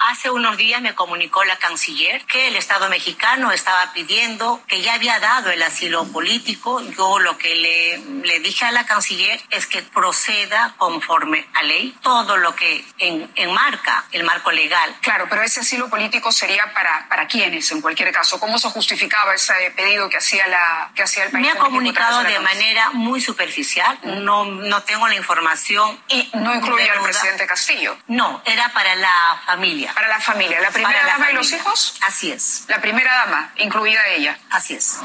[0.00, 4.94] Hace unos días me comunicó la canciller que el Estado mexicano estaba pidiendo que ya
[4.94, 6.80] había dado el asilo político.
[6.96, 11.96] Yo lo que le, le dije a la canciller es que proceda conforme a ley
[12.00, 14.94] todo lo que en, enmarca el marco legal.
[15.00, 18.38] Claro, pero ese asilo político sería para, para quiénes en cualquier caso.
[18.38, 21.44] ¿Cómo se justificaba ese pedido que hacía, la, que hacía el país?
[21.44, 23.98] Me ha comunicado de manera muy superficial.
[24.04, 26.00] No, no tengo la información.
[26.06, 27.96] ¿Y no incluye al presidente Castillo?
[28.06, 29.94] No, era para la familia familia.
[29.94, 30.60] Para la familia.
[30.60, 31.94] ¿La primera dama y los hijos?
[32.02, 32.64] Así es.
[32.68, 34.38] La primera dama, incluida ella.
[34.50, 34.98] Así es.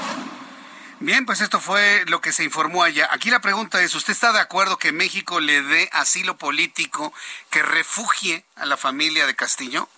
[0.99, 3.09] Bien, pues esto fue lo que se informó allá.
[3.11, 7.13] Aquí la pregunta es, ¿usted está de acuerdo que México le dé asilo político
[7.49, 9.89] que refugie a la familia de Castillo?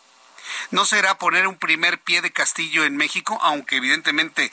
[0.72, 4.52] ¿No será poner un primer pie de Castillo en México, aunque evidentemente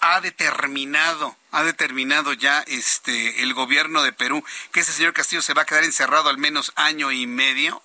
[0.00, 5.54] ha determinado, ha determinado ya este el gobierno de Perú que ese señor Castillo se
[5.54, 7.82] va a quedar encerrado al menos año y medio?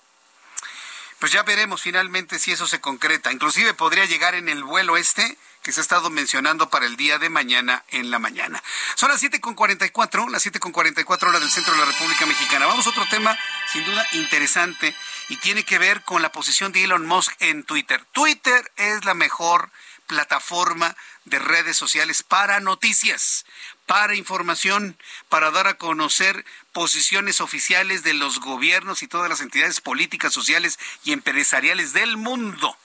[1.18, 3.32] Pues ya veremos finalmente si eso se concreta.
[3.32, 7.18] Inclusive podría llegar en el vuelo este que se ha estado mencionando para el día
[7.18, 8.62] de mañana en la mañana.
[8.96, 12.66] Son las 7.44, las 7.44 horas del centro de la República Mexicana.
[12.66, 13.36] Vamos a otro tema
[13.72, 14.94] sin duda interesante
[15.30, 18.04] y tiene que ver con la posición de Elon Musk en Twitter.
[18.12, 19.70] Twitter es la mejor
[20.06, 23.46] plataforma de redes sociales para noticias,
[23.86, 24.96] para información,
[25.28, 30.78] para dar a conocer posiciones oficiales de los gobiernos y todas las entidades políticas, sociales
[31.04, 32.76] y empresariales del mundo.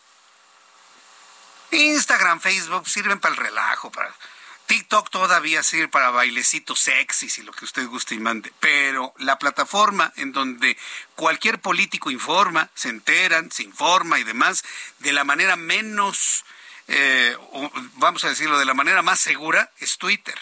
[1.71, 4.13] Instagram, Facebook sirven para el relajo, para
[4.69, 9.39] TikTok todavía sirve para bailecitos sexys y lo que usted guste y mande, pero la
[9.39, 10.77] plataforma en donde
[11.15, 14.63] cualquier político informa, se enteran, se informa y demás,
[14.99, 16.45] de la manera menos,
[16.87, 17.35] eh,
[17.95, 20.39] vamos a decirlo, de la manera más segura, es Twitter.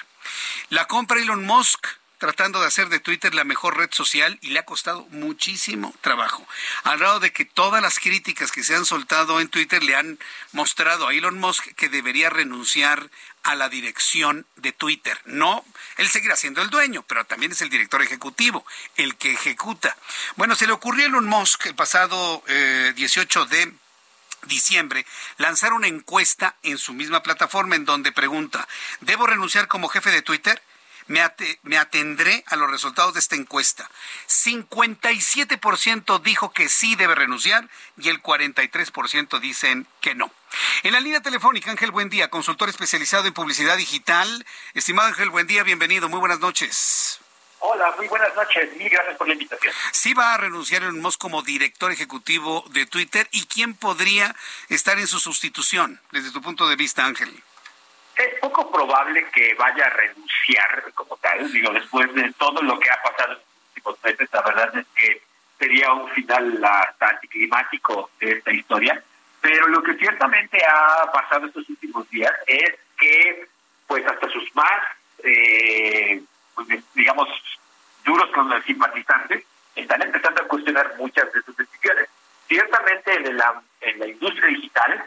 [0.69, 1.87] La compra Elon Musk
[2.17, 6.47] tratando de hacer de Twitter la mejor red social y le ha costado muchísimo trabajo.
[6.83, 10.17] Al grado de que todas las críticas que se han soltado en Twitter le han
[10.51, 13.09] mostrado a Elon Musk que debería renunciar
[13.43, 15.19] a la dirección de Twitter.
[15.25, 15.63] No,
[15.97, 19.95] él seguirá siendo el dueño, pero también es el director ejecutivo, el que ejecuta.
[20.35, 22.43] Bueno, se le ocurrió a Elon Musk el pasado
[22.95, 23.73] 18 eh, de
[24.47, 25.05] diciembre
[25.37, 28.67] lanzar una encuesta en su misma plataforma en donde pregunta,
[29.01, 30.61] ¿debo renunciar como jefe de Twitter?
[31.07, 33.89] me, atendré a los resultados de esta encuesta.
[34.27, 37.67] 57% dijo que sí debe renunciar
[37.97, 40.31] y el 43% dicen que no.
[40.83, 44.45] En la línea telefónica, Ángel Buendía, consultor especializado en publicidad digital.
[44.73, 47.19] Estimado Ángel Buendía, bienvenido, muy buenas noches.
[47.59, 48.75] Hola, muy buenas noches.
[48.77, 49.73] Mil gracias por la invitación.
[49.91, 53.27] Sí va a renunciar en Musk como director ejecutivo de Twitter.
[53.31, 54.35] ¿Y quién podría
[54.69, 57.43] estar en su sustitución, desde tu punto de vista, Ángel?
[58.17, 62.89] es poco probable que vaya a renunciar como tal, digo, después de todo lo que
[62.89, 65.21] ha pasado en los últimos meses, la verdad es que
[65.59, 69.03] sería un final hasta anticlimático de esta historia,
[69.41, 73.47] pero lo que ciertamente ha pasado estos últimos días es que,
[73.85, 74.81] pues hasta sus más,
[75.23, 76.21] eh,
[76.65, 77.29] pues, digamos,
[78.03, 79.43] duros con los simpatizantes,
[79.75, 82.09] están empezando a cuestionar muchas de sus decisiones.
[82.47, 85.05] Ciertamente en la, en la industria digital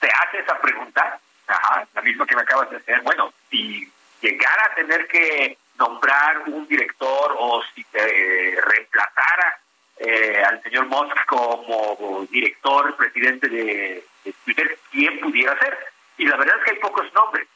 [0.00, 3.00] se hace esa pregunta, Ajá, la misma que me acabas de hacer.
[3.02, 9.58] Bueno, si llegara a tener que nombrar un director o si se reemplazara
[9.98, 14.04] eh, al señor Musk como director, presidente de,
[14.44, 15.76] Twitter, ¿quién pudiera ser?
[16.16, 17.46] Y la verdad es que hay pocos nombres.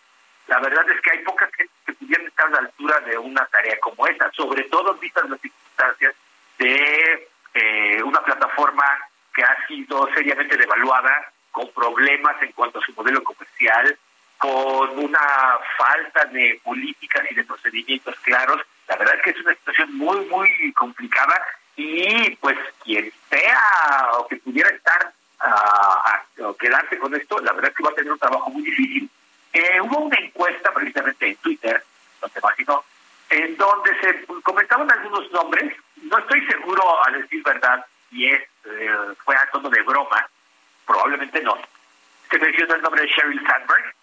[0.49, 3.45] La verdad es que hay pocas gente que pudieran estar a la altura de una
[3.47, 6.15] tarea como esta, sobre todo vistas las circunstancias
[6.59, 8.85] de eh, una plataforma
[9.35, 13.99] que ha sido seriamente devaluada con problemas en cuanto a su modelo comercial,
[14.39, 18.61] con una falta de políticas y de procedimientos claros.
[18.89, 21.43] La verdad es que es una situación muy, muy complicada
[21.77, 25.13] y pues quien sea o que pudiera estar
[26.43, 29.11] o quedarse con esto, la verdad es que va a tener un trabajo muy difícil.
[29.53, 31.83] Eh, hubo una encuesta precisamente en Twitter,
[32.23, 32.85] no te imagino,
[33.31, 38.91] en donde se comentaban algunos nombres, no estoy seguro a decir verdad, y es, eh,
[39.25, 40.29] fue a tono de broma,
[40.87, 41.57] probablemente no.
[42.31, 43.95] Se menciona el nombre de Sheryl Sandberg,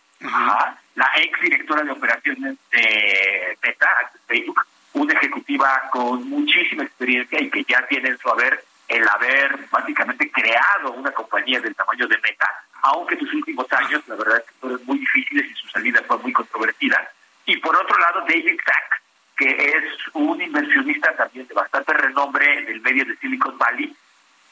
[0.95, 7.63] la ex directora de operaciones de Meta, Facebook, una ejecutiva con muchísima experiencia y que
[7.63, 12.49] ya tiene en su haber el haber básicamente creado una compañía del tamaño de Meta,
[12.84, 16.18] aunque sus últimos años, la verdad es que fueron muy difíciles y su salida fue
[16.19, 17.10] muy controvertida.
[17.45, 19.01] Y por otro lado, David Sack,
[19.38, 19.84] que es
[20.14, 23.95] un inversionista también de bastante renombre en el medio de Silicon Valley,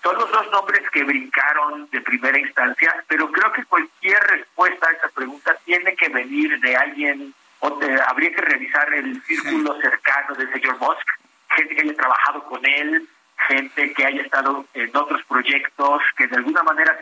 [0.02, 4.94] son los dos nombres que brincaron de primera instancia, pero creo que cualquier respuesta a
[4.94, 10.52] esa pregunta tiene que venir de alguien, o habría que revisar el círculo cercano del
[10.52, 11.08] señor Musk,
[11.52, 13.08] gente que haya trabajado con él,
[13.48, 16.98] gente que haya estado en otros proyectos, que de alguna manera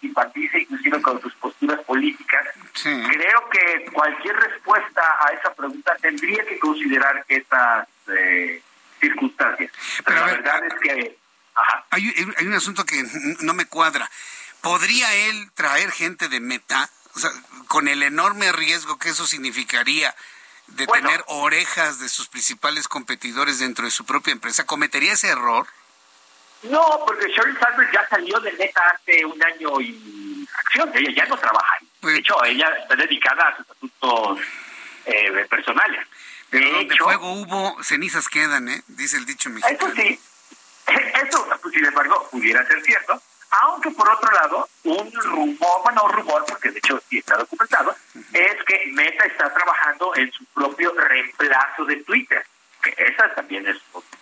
[0.00, 2.46] simpatice inclusive con sus posturas políticas.
[2.82, 8.62] Creo que cualquier respuesta a esa pregunta tendría que considerar esas eh,
[9.00, 9.72] circunstancias.
[10.04, 11.18] Pero la verdad es que
[11.90, 13.02] hay, un asunto que
[13.40, 14.08] no me cuadra.
[14.60, 16.88] ¿Podría él traer gente de meta?
[17.14, 17.30] O sea,
[17.68, 20.14] con el enorme riesgo que eso significaría
[20.68, 25.66] de tener orejas de sus principales competidores dentro de su propia empresa, ¿cometería ese error?
[26.62, 30.90] No, porque Sheryl Sandberg ya salió de Meta hace un año y acción.
[30.94, 31.88] Ella ya no trabaja ahí.
[32.12, 34.38] de hecho, ella está dedicada a sus asuntos
[35.06, 36.06] eh, personales.
[36.50, 38.82] Pero donde fuego hubo, cenizas quedan, ¿eh?
[38.88, 39.92] Dice el dicho mexicano.
[39.92, 40.20] Eso sí.
[41.26, 43.22] Eso, pues, sin embargo, pudiera ser cierto.
[43.50, 47.94] Aunque por otro lado, un rumor, bueno, un rumor, porque de hecho sí está documentado,
[48.32, 52.44] es que Meta está trabajando en su propio reemplazo de Twitter.
[52.82, 53.76] Que esa también es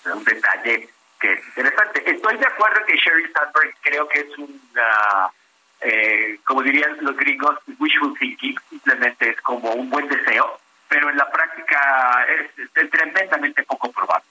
[0.04, 0.88] un detalle
[1.20, 2.10] que es interesante.
[2.10, 5.30] Estoy de acuerdo que Sherry Sandberg creo que es una,
[5.80, 11.16] eh, como dirían los gringos, wishful thinking, simplemente es como un buen deseo, pero en
[11.16, 14.26] la práctica es, tremendamente poco probable.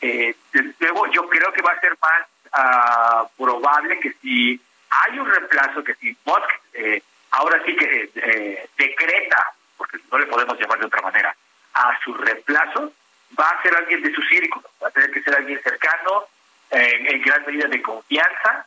[0.00, 0.36] Eh,
[0.78, 4.60] luego yo creo que va a ser más uh, probable que si
[4.90, 7.02] hay un reemplazo, que si Musk eh,
[7.32, 11.34] ahora sí que eh, decreta, porque no le podemos llamar de otra manera,
[11.74, 12.92] a su reemplazo,
[13.38, 16.24] va a ser alguien de su círculo, va a tener que ser alguien cercano,
[16.70, 18.66] en gran medida de confianza,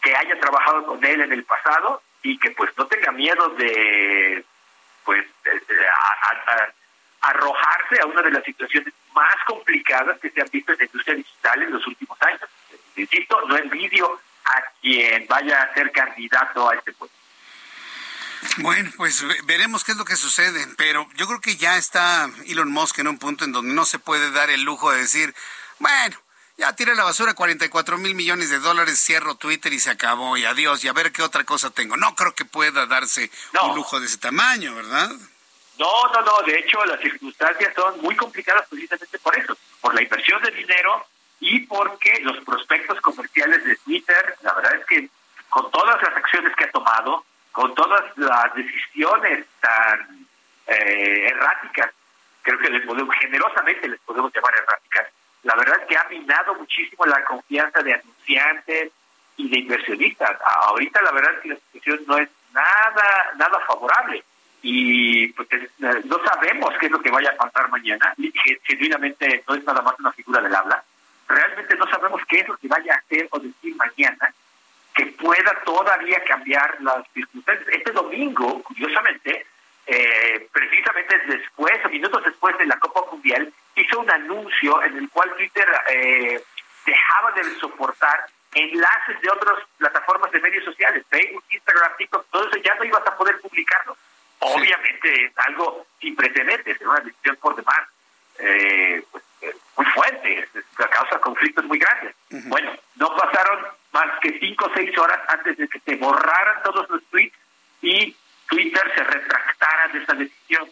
[0.00, 4.44] que haya trabajado con él en el pasado y que pues no tenga miedo de
[5.04, 5.24] pues
[7.20, 11.16] arrojarse a una de las situaciones más complicadas que se han visto en la industria
[11.16, 12.40] digital en los últimos años.
[12.96, 17.16] Insisto, no envidio a quien vaya a ser candidato a este puesto.
[18.58, 22.70] Bueno, pues veremos qué es lo que sucede, pero yo creo que ya está Elon
[22.70, 25.34] Musk en un punto en donde no se puede dar el lujo de decir,
[25.78, 26.16] bueno,
[26.58, 30.44] ya tiré la basura 44 mil millones de dólares, cierro Twitter y se acabó y
[30.44, 31.96] adiós y a ver qué otra cosa tengo.
[31.96, 33.30] No creo que pueda darse
[33.62, 35.10] un lujo de ese tamaño, ¿verdad?
[35.78, 40.02] No, no, no, de hecho las circunstancias son muy complicadas precisamente por eso, por la
[40.02, 41.06] inversión de dinero
[41.42, 45.08] y porque los prospectos comerciales de Twitter, la verdad es que
[45.50, 50.24] con todas las acciones que ha tomado, con todas las decisiones tan
[50.68, 51.90] eh, erráticas,
[52.42, 55.08] creo que les podemos, generosamente les podemos llamar erráticas,
[55.42, 58.92] la verdad es que ha minado muchísimo la confianza de anunciantes
[59.36, 60.38] y de inversionistas.
[60.68, 64.22] Ahorita la verdad es que la situación no es nada, nada favorable
[64.62, 65.68] y pues, eh,
[66.04, 68.14] no sabemos qué es lo que vaya a pasar mañana,
[68.62, 70.84] genuinamente no es nada más una figura del habla,
[71.28, 74.34] realmente no sabemos qué es lo que vaya a hacer o decir mañana
[74.94, 77.68] que pueda todavía cambiar las circunstancias.
[77.72, 79.46] Este domingo, curiosamente,
[79.86, 85.08] eh, precisamente después, o minutos después de la Copa Mundial, hizo un anuncio en el
[85.10, 86.42] cual Twitter eh,
[86.84, 92.56] dejaba de soportar enlaces de otras plataformas de medios sociales, Facebook, Instagram, TikTok, todo eso
[92.58, 93.96] ya no ibas a poder publicarlo.
[94.40, 97.88] Obviamente es algo sin precedentes, es una decisión por demás
[98.38, 100.48] eh, pues, eh, muy fuerte,
[100.90, 102.14] causa conflictos muy grandes.
[102.46, 106.88] Bueno, no pasaron más que cinco o seis horas antes de que se borraran todos
[106.88, 107.36] los tweets
[107.82, 108.16] y
[108.48, 110.70] Twitter se retractara de esa decisión.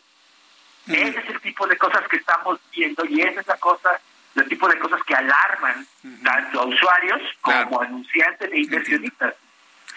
[0.86, 4.00] Ese es el tipo de cosas que estamos viendo y esa es la cosa,
[4.34, 5.86] el tipo de cosas que alarman
[6.24, 9.34] tanto a usuarios como a anunciantes e inversionistas.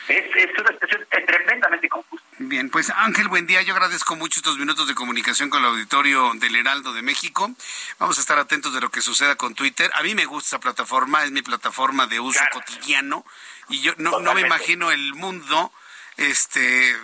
[0.08, 2.24] Es, una situación tremendamente confusa.
[2.40, 3.62] Bien, pues Ángel, buen día.
[3.62, 7.54] Yo agradezco mucho estos minutos de comunicación con el auditorio del Heraldo de México.
[8.00, 9.90] Vamos a estar atentos de lo que suceda con Twitter.
[9.94, 13.26] A mí me gusta esa plataforma, es mi plataforma de uso cotidiano
[13.70, 15.72] y yo no, no me imagino el mundo
[16.18, 16.96] este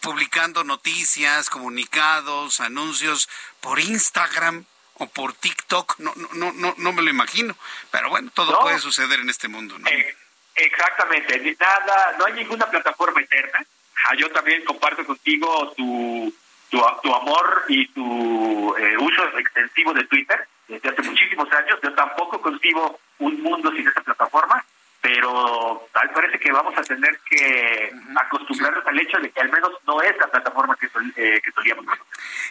[0.00, 3.28] publicando noticias, comunicados, anuncios
[3.60, 4.64] por Instagram
[4.94, 5.98] o por TikTok.
[5.98, 7.56] No, no, no, no me lo imagino.
[7.90, 9.88] Pero bueno, todo puede suceder en este mundo, ¿no?
[9.88, 10.16] Eh,
[10.56, 11.56] exactamente.
[11.60, 13.64] Nada, no hay ninguna plataforma eterna.
[14.04, 16.32] Ah, yo también comparto contigo tu,
[16.70, 21.78] tu, amor y tu eh, uso extensivo de Twitter desde hace muchísimos años.
[21.82, 24.64] Yo tampoco concibo un mundo sin esa plataforma
[25.06, 29.70] pero tal parece que vamos a tener que acostumbrarnos al hecho de que al menos
[29.86, 31.86] no es la plataforma que, eh, que solíamos.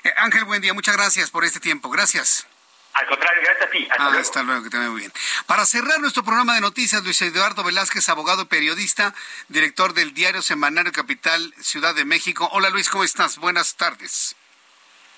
[0.06, 2.48] Eh, Ángel, buen día, muchas gracias por este tiempo, gracias.
[2.96, 3.88] Al contrario, gracias a ti.
[3.92, 4.64] Hasta, ah, hasta luego.
[4.64, 5.14] que te vaya muy bien.
[5.48, 9.14] Para cerrar nuestro programa de noticias, Luis Eduardo Velázquez, abogado y periodista,
[9.50, 12.48] director del diario Semanario Capital, Ciudad de México.
[12.54, 13.38] Hola Luis, ¿cómo estás?
[13.38, 14.38] Buenas tardes.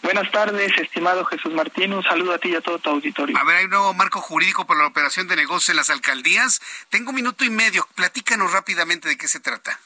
[0.01, 1.93] Buenas tardes, estimado Jesús Martín.
[1.93, 3.37] Un saludo a ti y a todo tu auditorio.
[3.37, 6.61] A ver, hay un nuevo marco jurídico para la operación de negocios en las alcaldías.
[6.89, 7.87] Tengo un minuto y medio.
[7.93, 9.79] Platícanos rápidamente de qué se trata.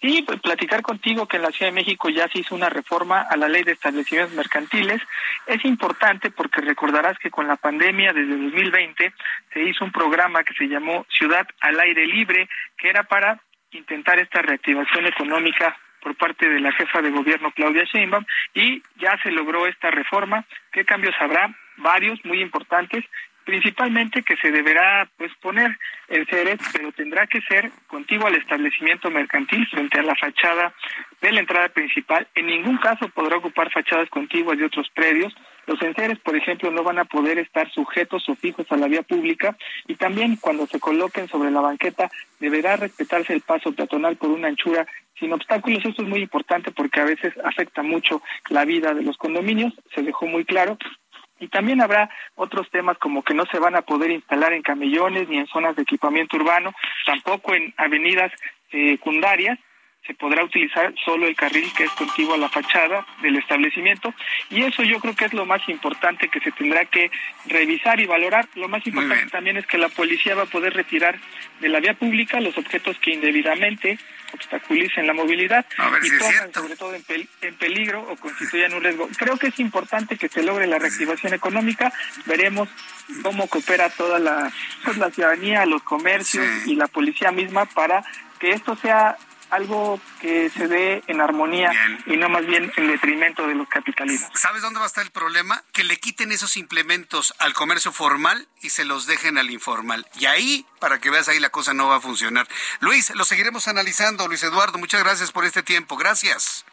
[0.00, 3.20] Sí, pues platicar contigo que en la Ciudad de México ya se hizo una reforma
[3.20, 5.02] a la ley de establecimientos mercantiles.
[5.46, 9.12] Es importante porque recordarás que con la pandemia desde 2020
[9.52, 13.40] se hizo un programa que se llamó Ciudad al Aire Libre, que era para
[13.72, 19.18] intentar esta reactivación económica por parte de la jefa de gobierno Claudia Sheinbaum y ya
[19.22, 20.44] se logró esta reforma.
[20.70, 21.52] ¿Qué cambios habrá?
[21.76, 23.04] Varios muy importantes
[23.48, 25.74] principalmente que se deberá pues poner
[26.08, 30.74] en seres, pero tendrá que ser contigo al establecimiento mercantil frente a la fachada
[31.22, 32.28] de la entrada principal.
[32.34, 35.34] En ningún caso podrá ocupar fachadas contiguas de otros predios.
[35.66, 39.00] Los enseres, por ejemplo, no van a poder estar sujetos o fijos a la vía
[39.00, 39.56] pública
[39.86, 42.10] y también cuando se coloquen sobre la banqueta
[42.40, 44.86] deberá respetarse el paso peatonal por una anchura
[45.18, 45.82] sin obstáculos.
[45.86, 48.20] Esto es muy importante porque a veces afecta mucho
[48.50, 49.72] la vida de los condominios.
[49.94, 50.76] Se dejó muy claro
[51.40, 55.28] y también habrá otros temas como que no se van a poder instalar en camellones
[55.28, 56.72] ni en zonas de equipamiento urbano,
[57.06, 58.32] tampoco en avenidas
[58.70, 59.58] secundarias.
[60.06, 64.14] Se podrá utilizar solo el carril que es contiguo a la fachada del establecimiento
[64.48, 67.10] y eso yo creo que es lo más importante que se tendrá que
[67.46, 68.48] revisar y valorar.
[68.54, 71.18] Lo más importante también es que la policía va a poder retirar
[71.60, 73.98] de la vía pública los objetos que indebidamente
[74.32, 75.64] obstaculicen la movilidad
[76.02, 79.08] y pongan sobre todo en, peligro o constituyan un riesgo.
[79.18, 81.92] Creo que es importante que se logre la reactivación económica.
[82.26, 82.68] Veremos
[83.22, 84.50] cómo coopera toda la,
[84.84, 88.04] pues, la ciudadanía, los comercios y la policía misma para
[88.38, 89.16] que esto sea
[89.50, 91.72] algo que se dé en armonía
[92.06, 94.30] y no más bien en detrimento de los capitalistas.
[94.34, 95.62] ¿Sabes dónde va a estar el problema?
[95.72, 100.06] Que le quiten esos implementos al comercio formal y se los dejen al informal.
[100.18, 102.46] Y ahí, para que veas, ahí la cosa no va a funcionar.
[102.80, 104.28] Luis, lo seguiremos analizando.
[104.28, 105.96] Luis Eduardo, muchas gracias por este tiempo.
[105.96, 106.64] Gracias.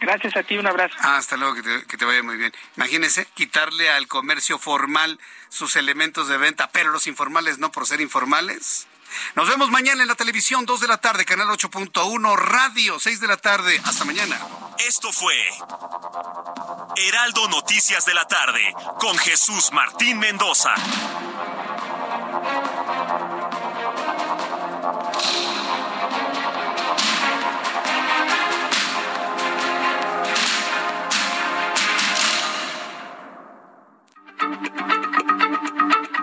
[0.00, 0.94] Gracias a ti, un abrazo.
[1.00, 2.52] Ah, hasta luego, que te, que te, vaya muy bien.
[2.76, 8.00] Imagínese quitarle al comercio formal sus elementos de venta, pero los informales no por ser
[8.00, 8.86] informales.
[9.34, 13.26] Nos vemos mañana en la televisión, 2 de la tarde, canal 8.1, radio, 6 de
[13.26, 13.80] la tarde.
[13.84, 14.38] Hasta mañana.
[14.78, 15.34] Esto fue
[16.96, 20.74] Heraldo Noticias de la tarde con Jesús Martín Mendoza.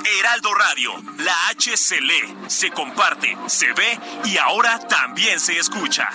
[0.04, 6.08] Heraldo Radio, la H se lee, se comparte, se ve y ahora también se escucha.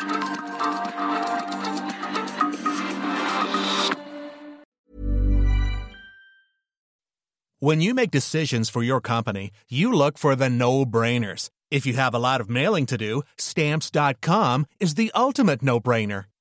[7.58, 11.48] When you make decisions for your company, you look for the no-brainers.
[11.70, 16.26] If you have a lot of mailing to do, stamps.com is the ultimate no-brainer.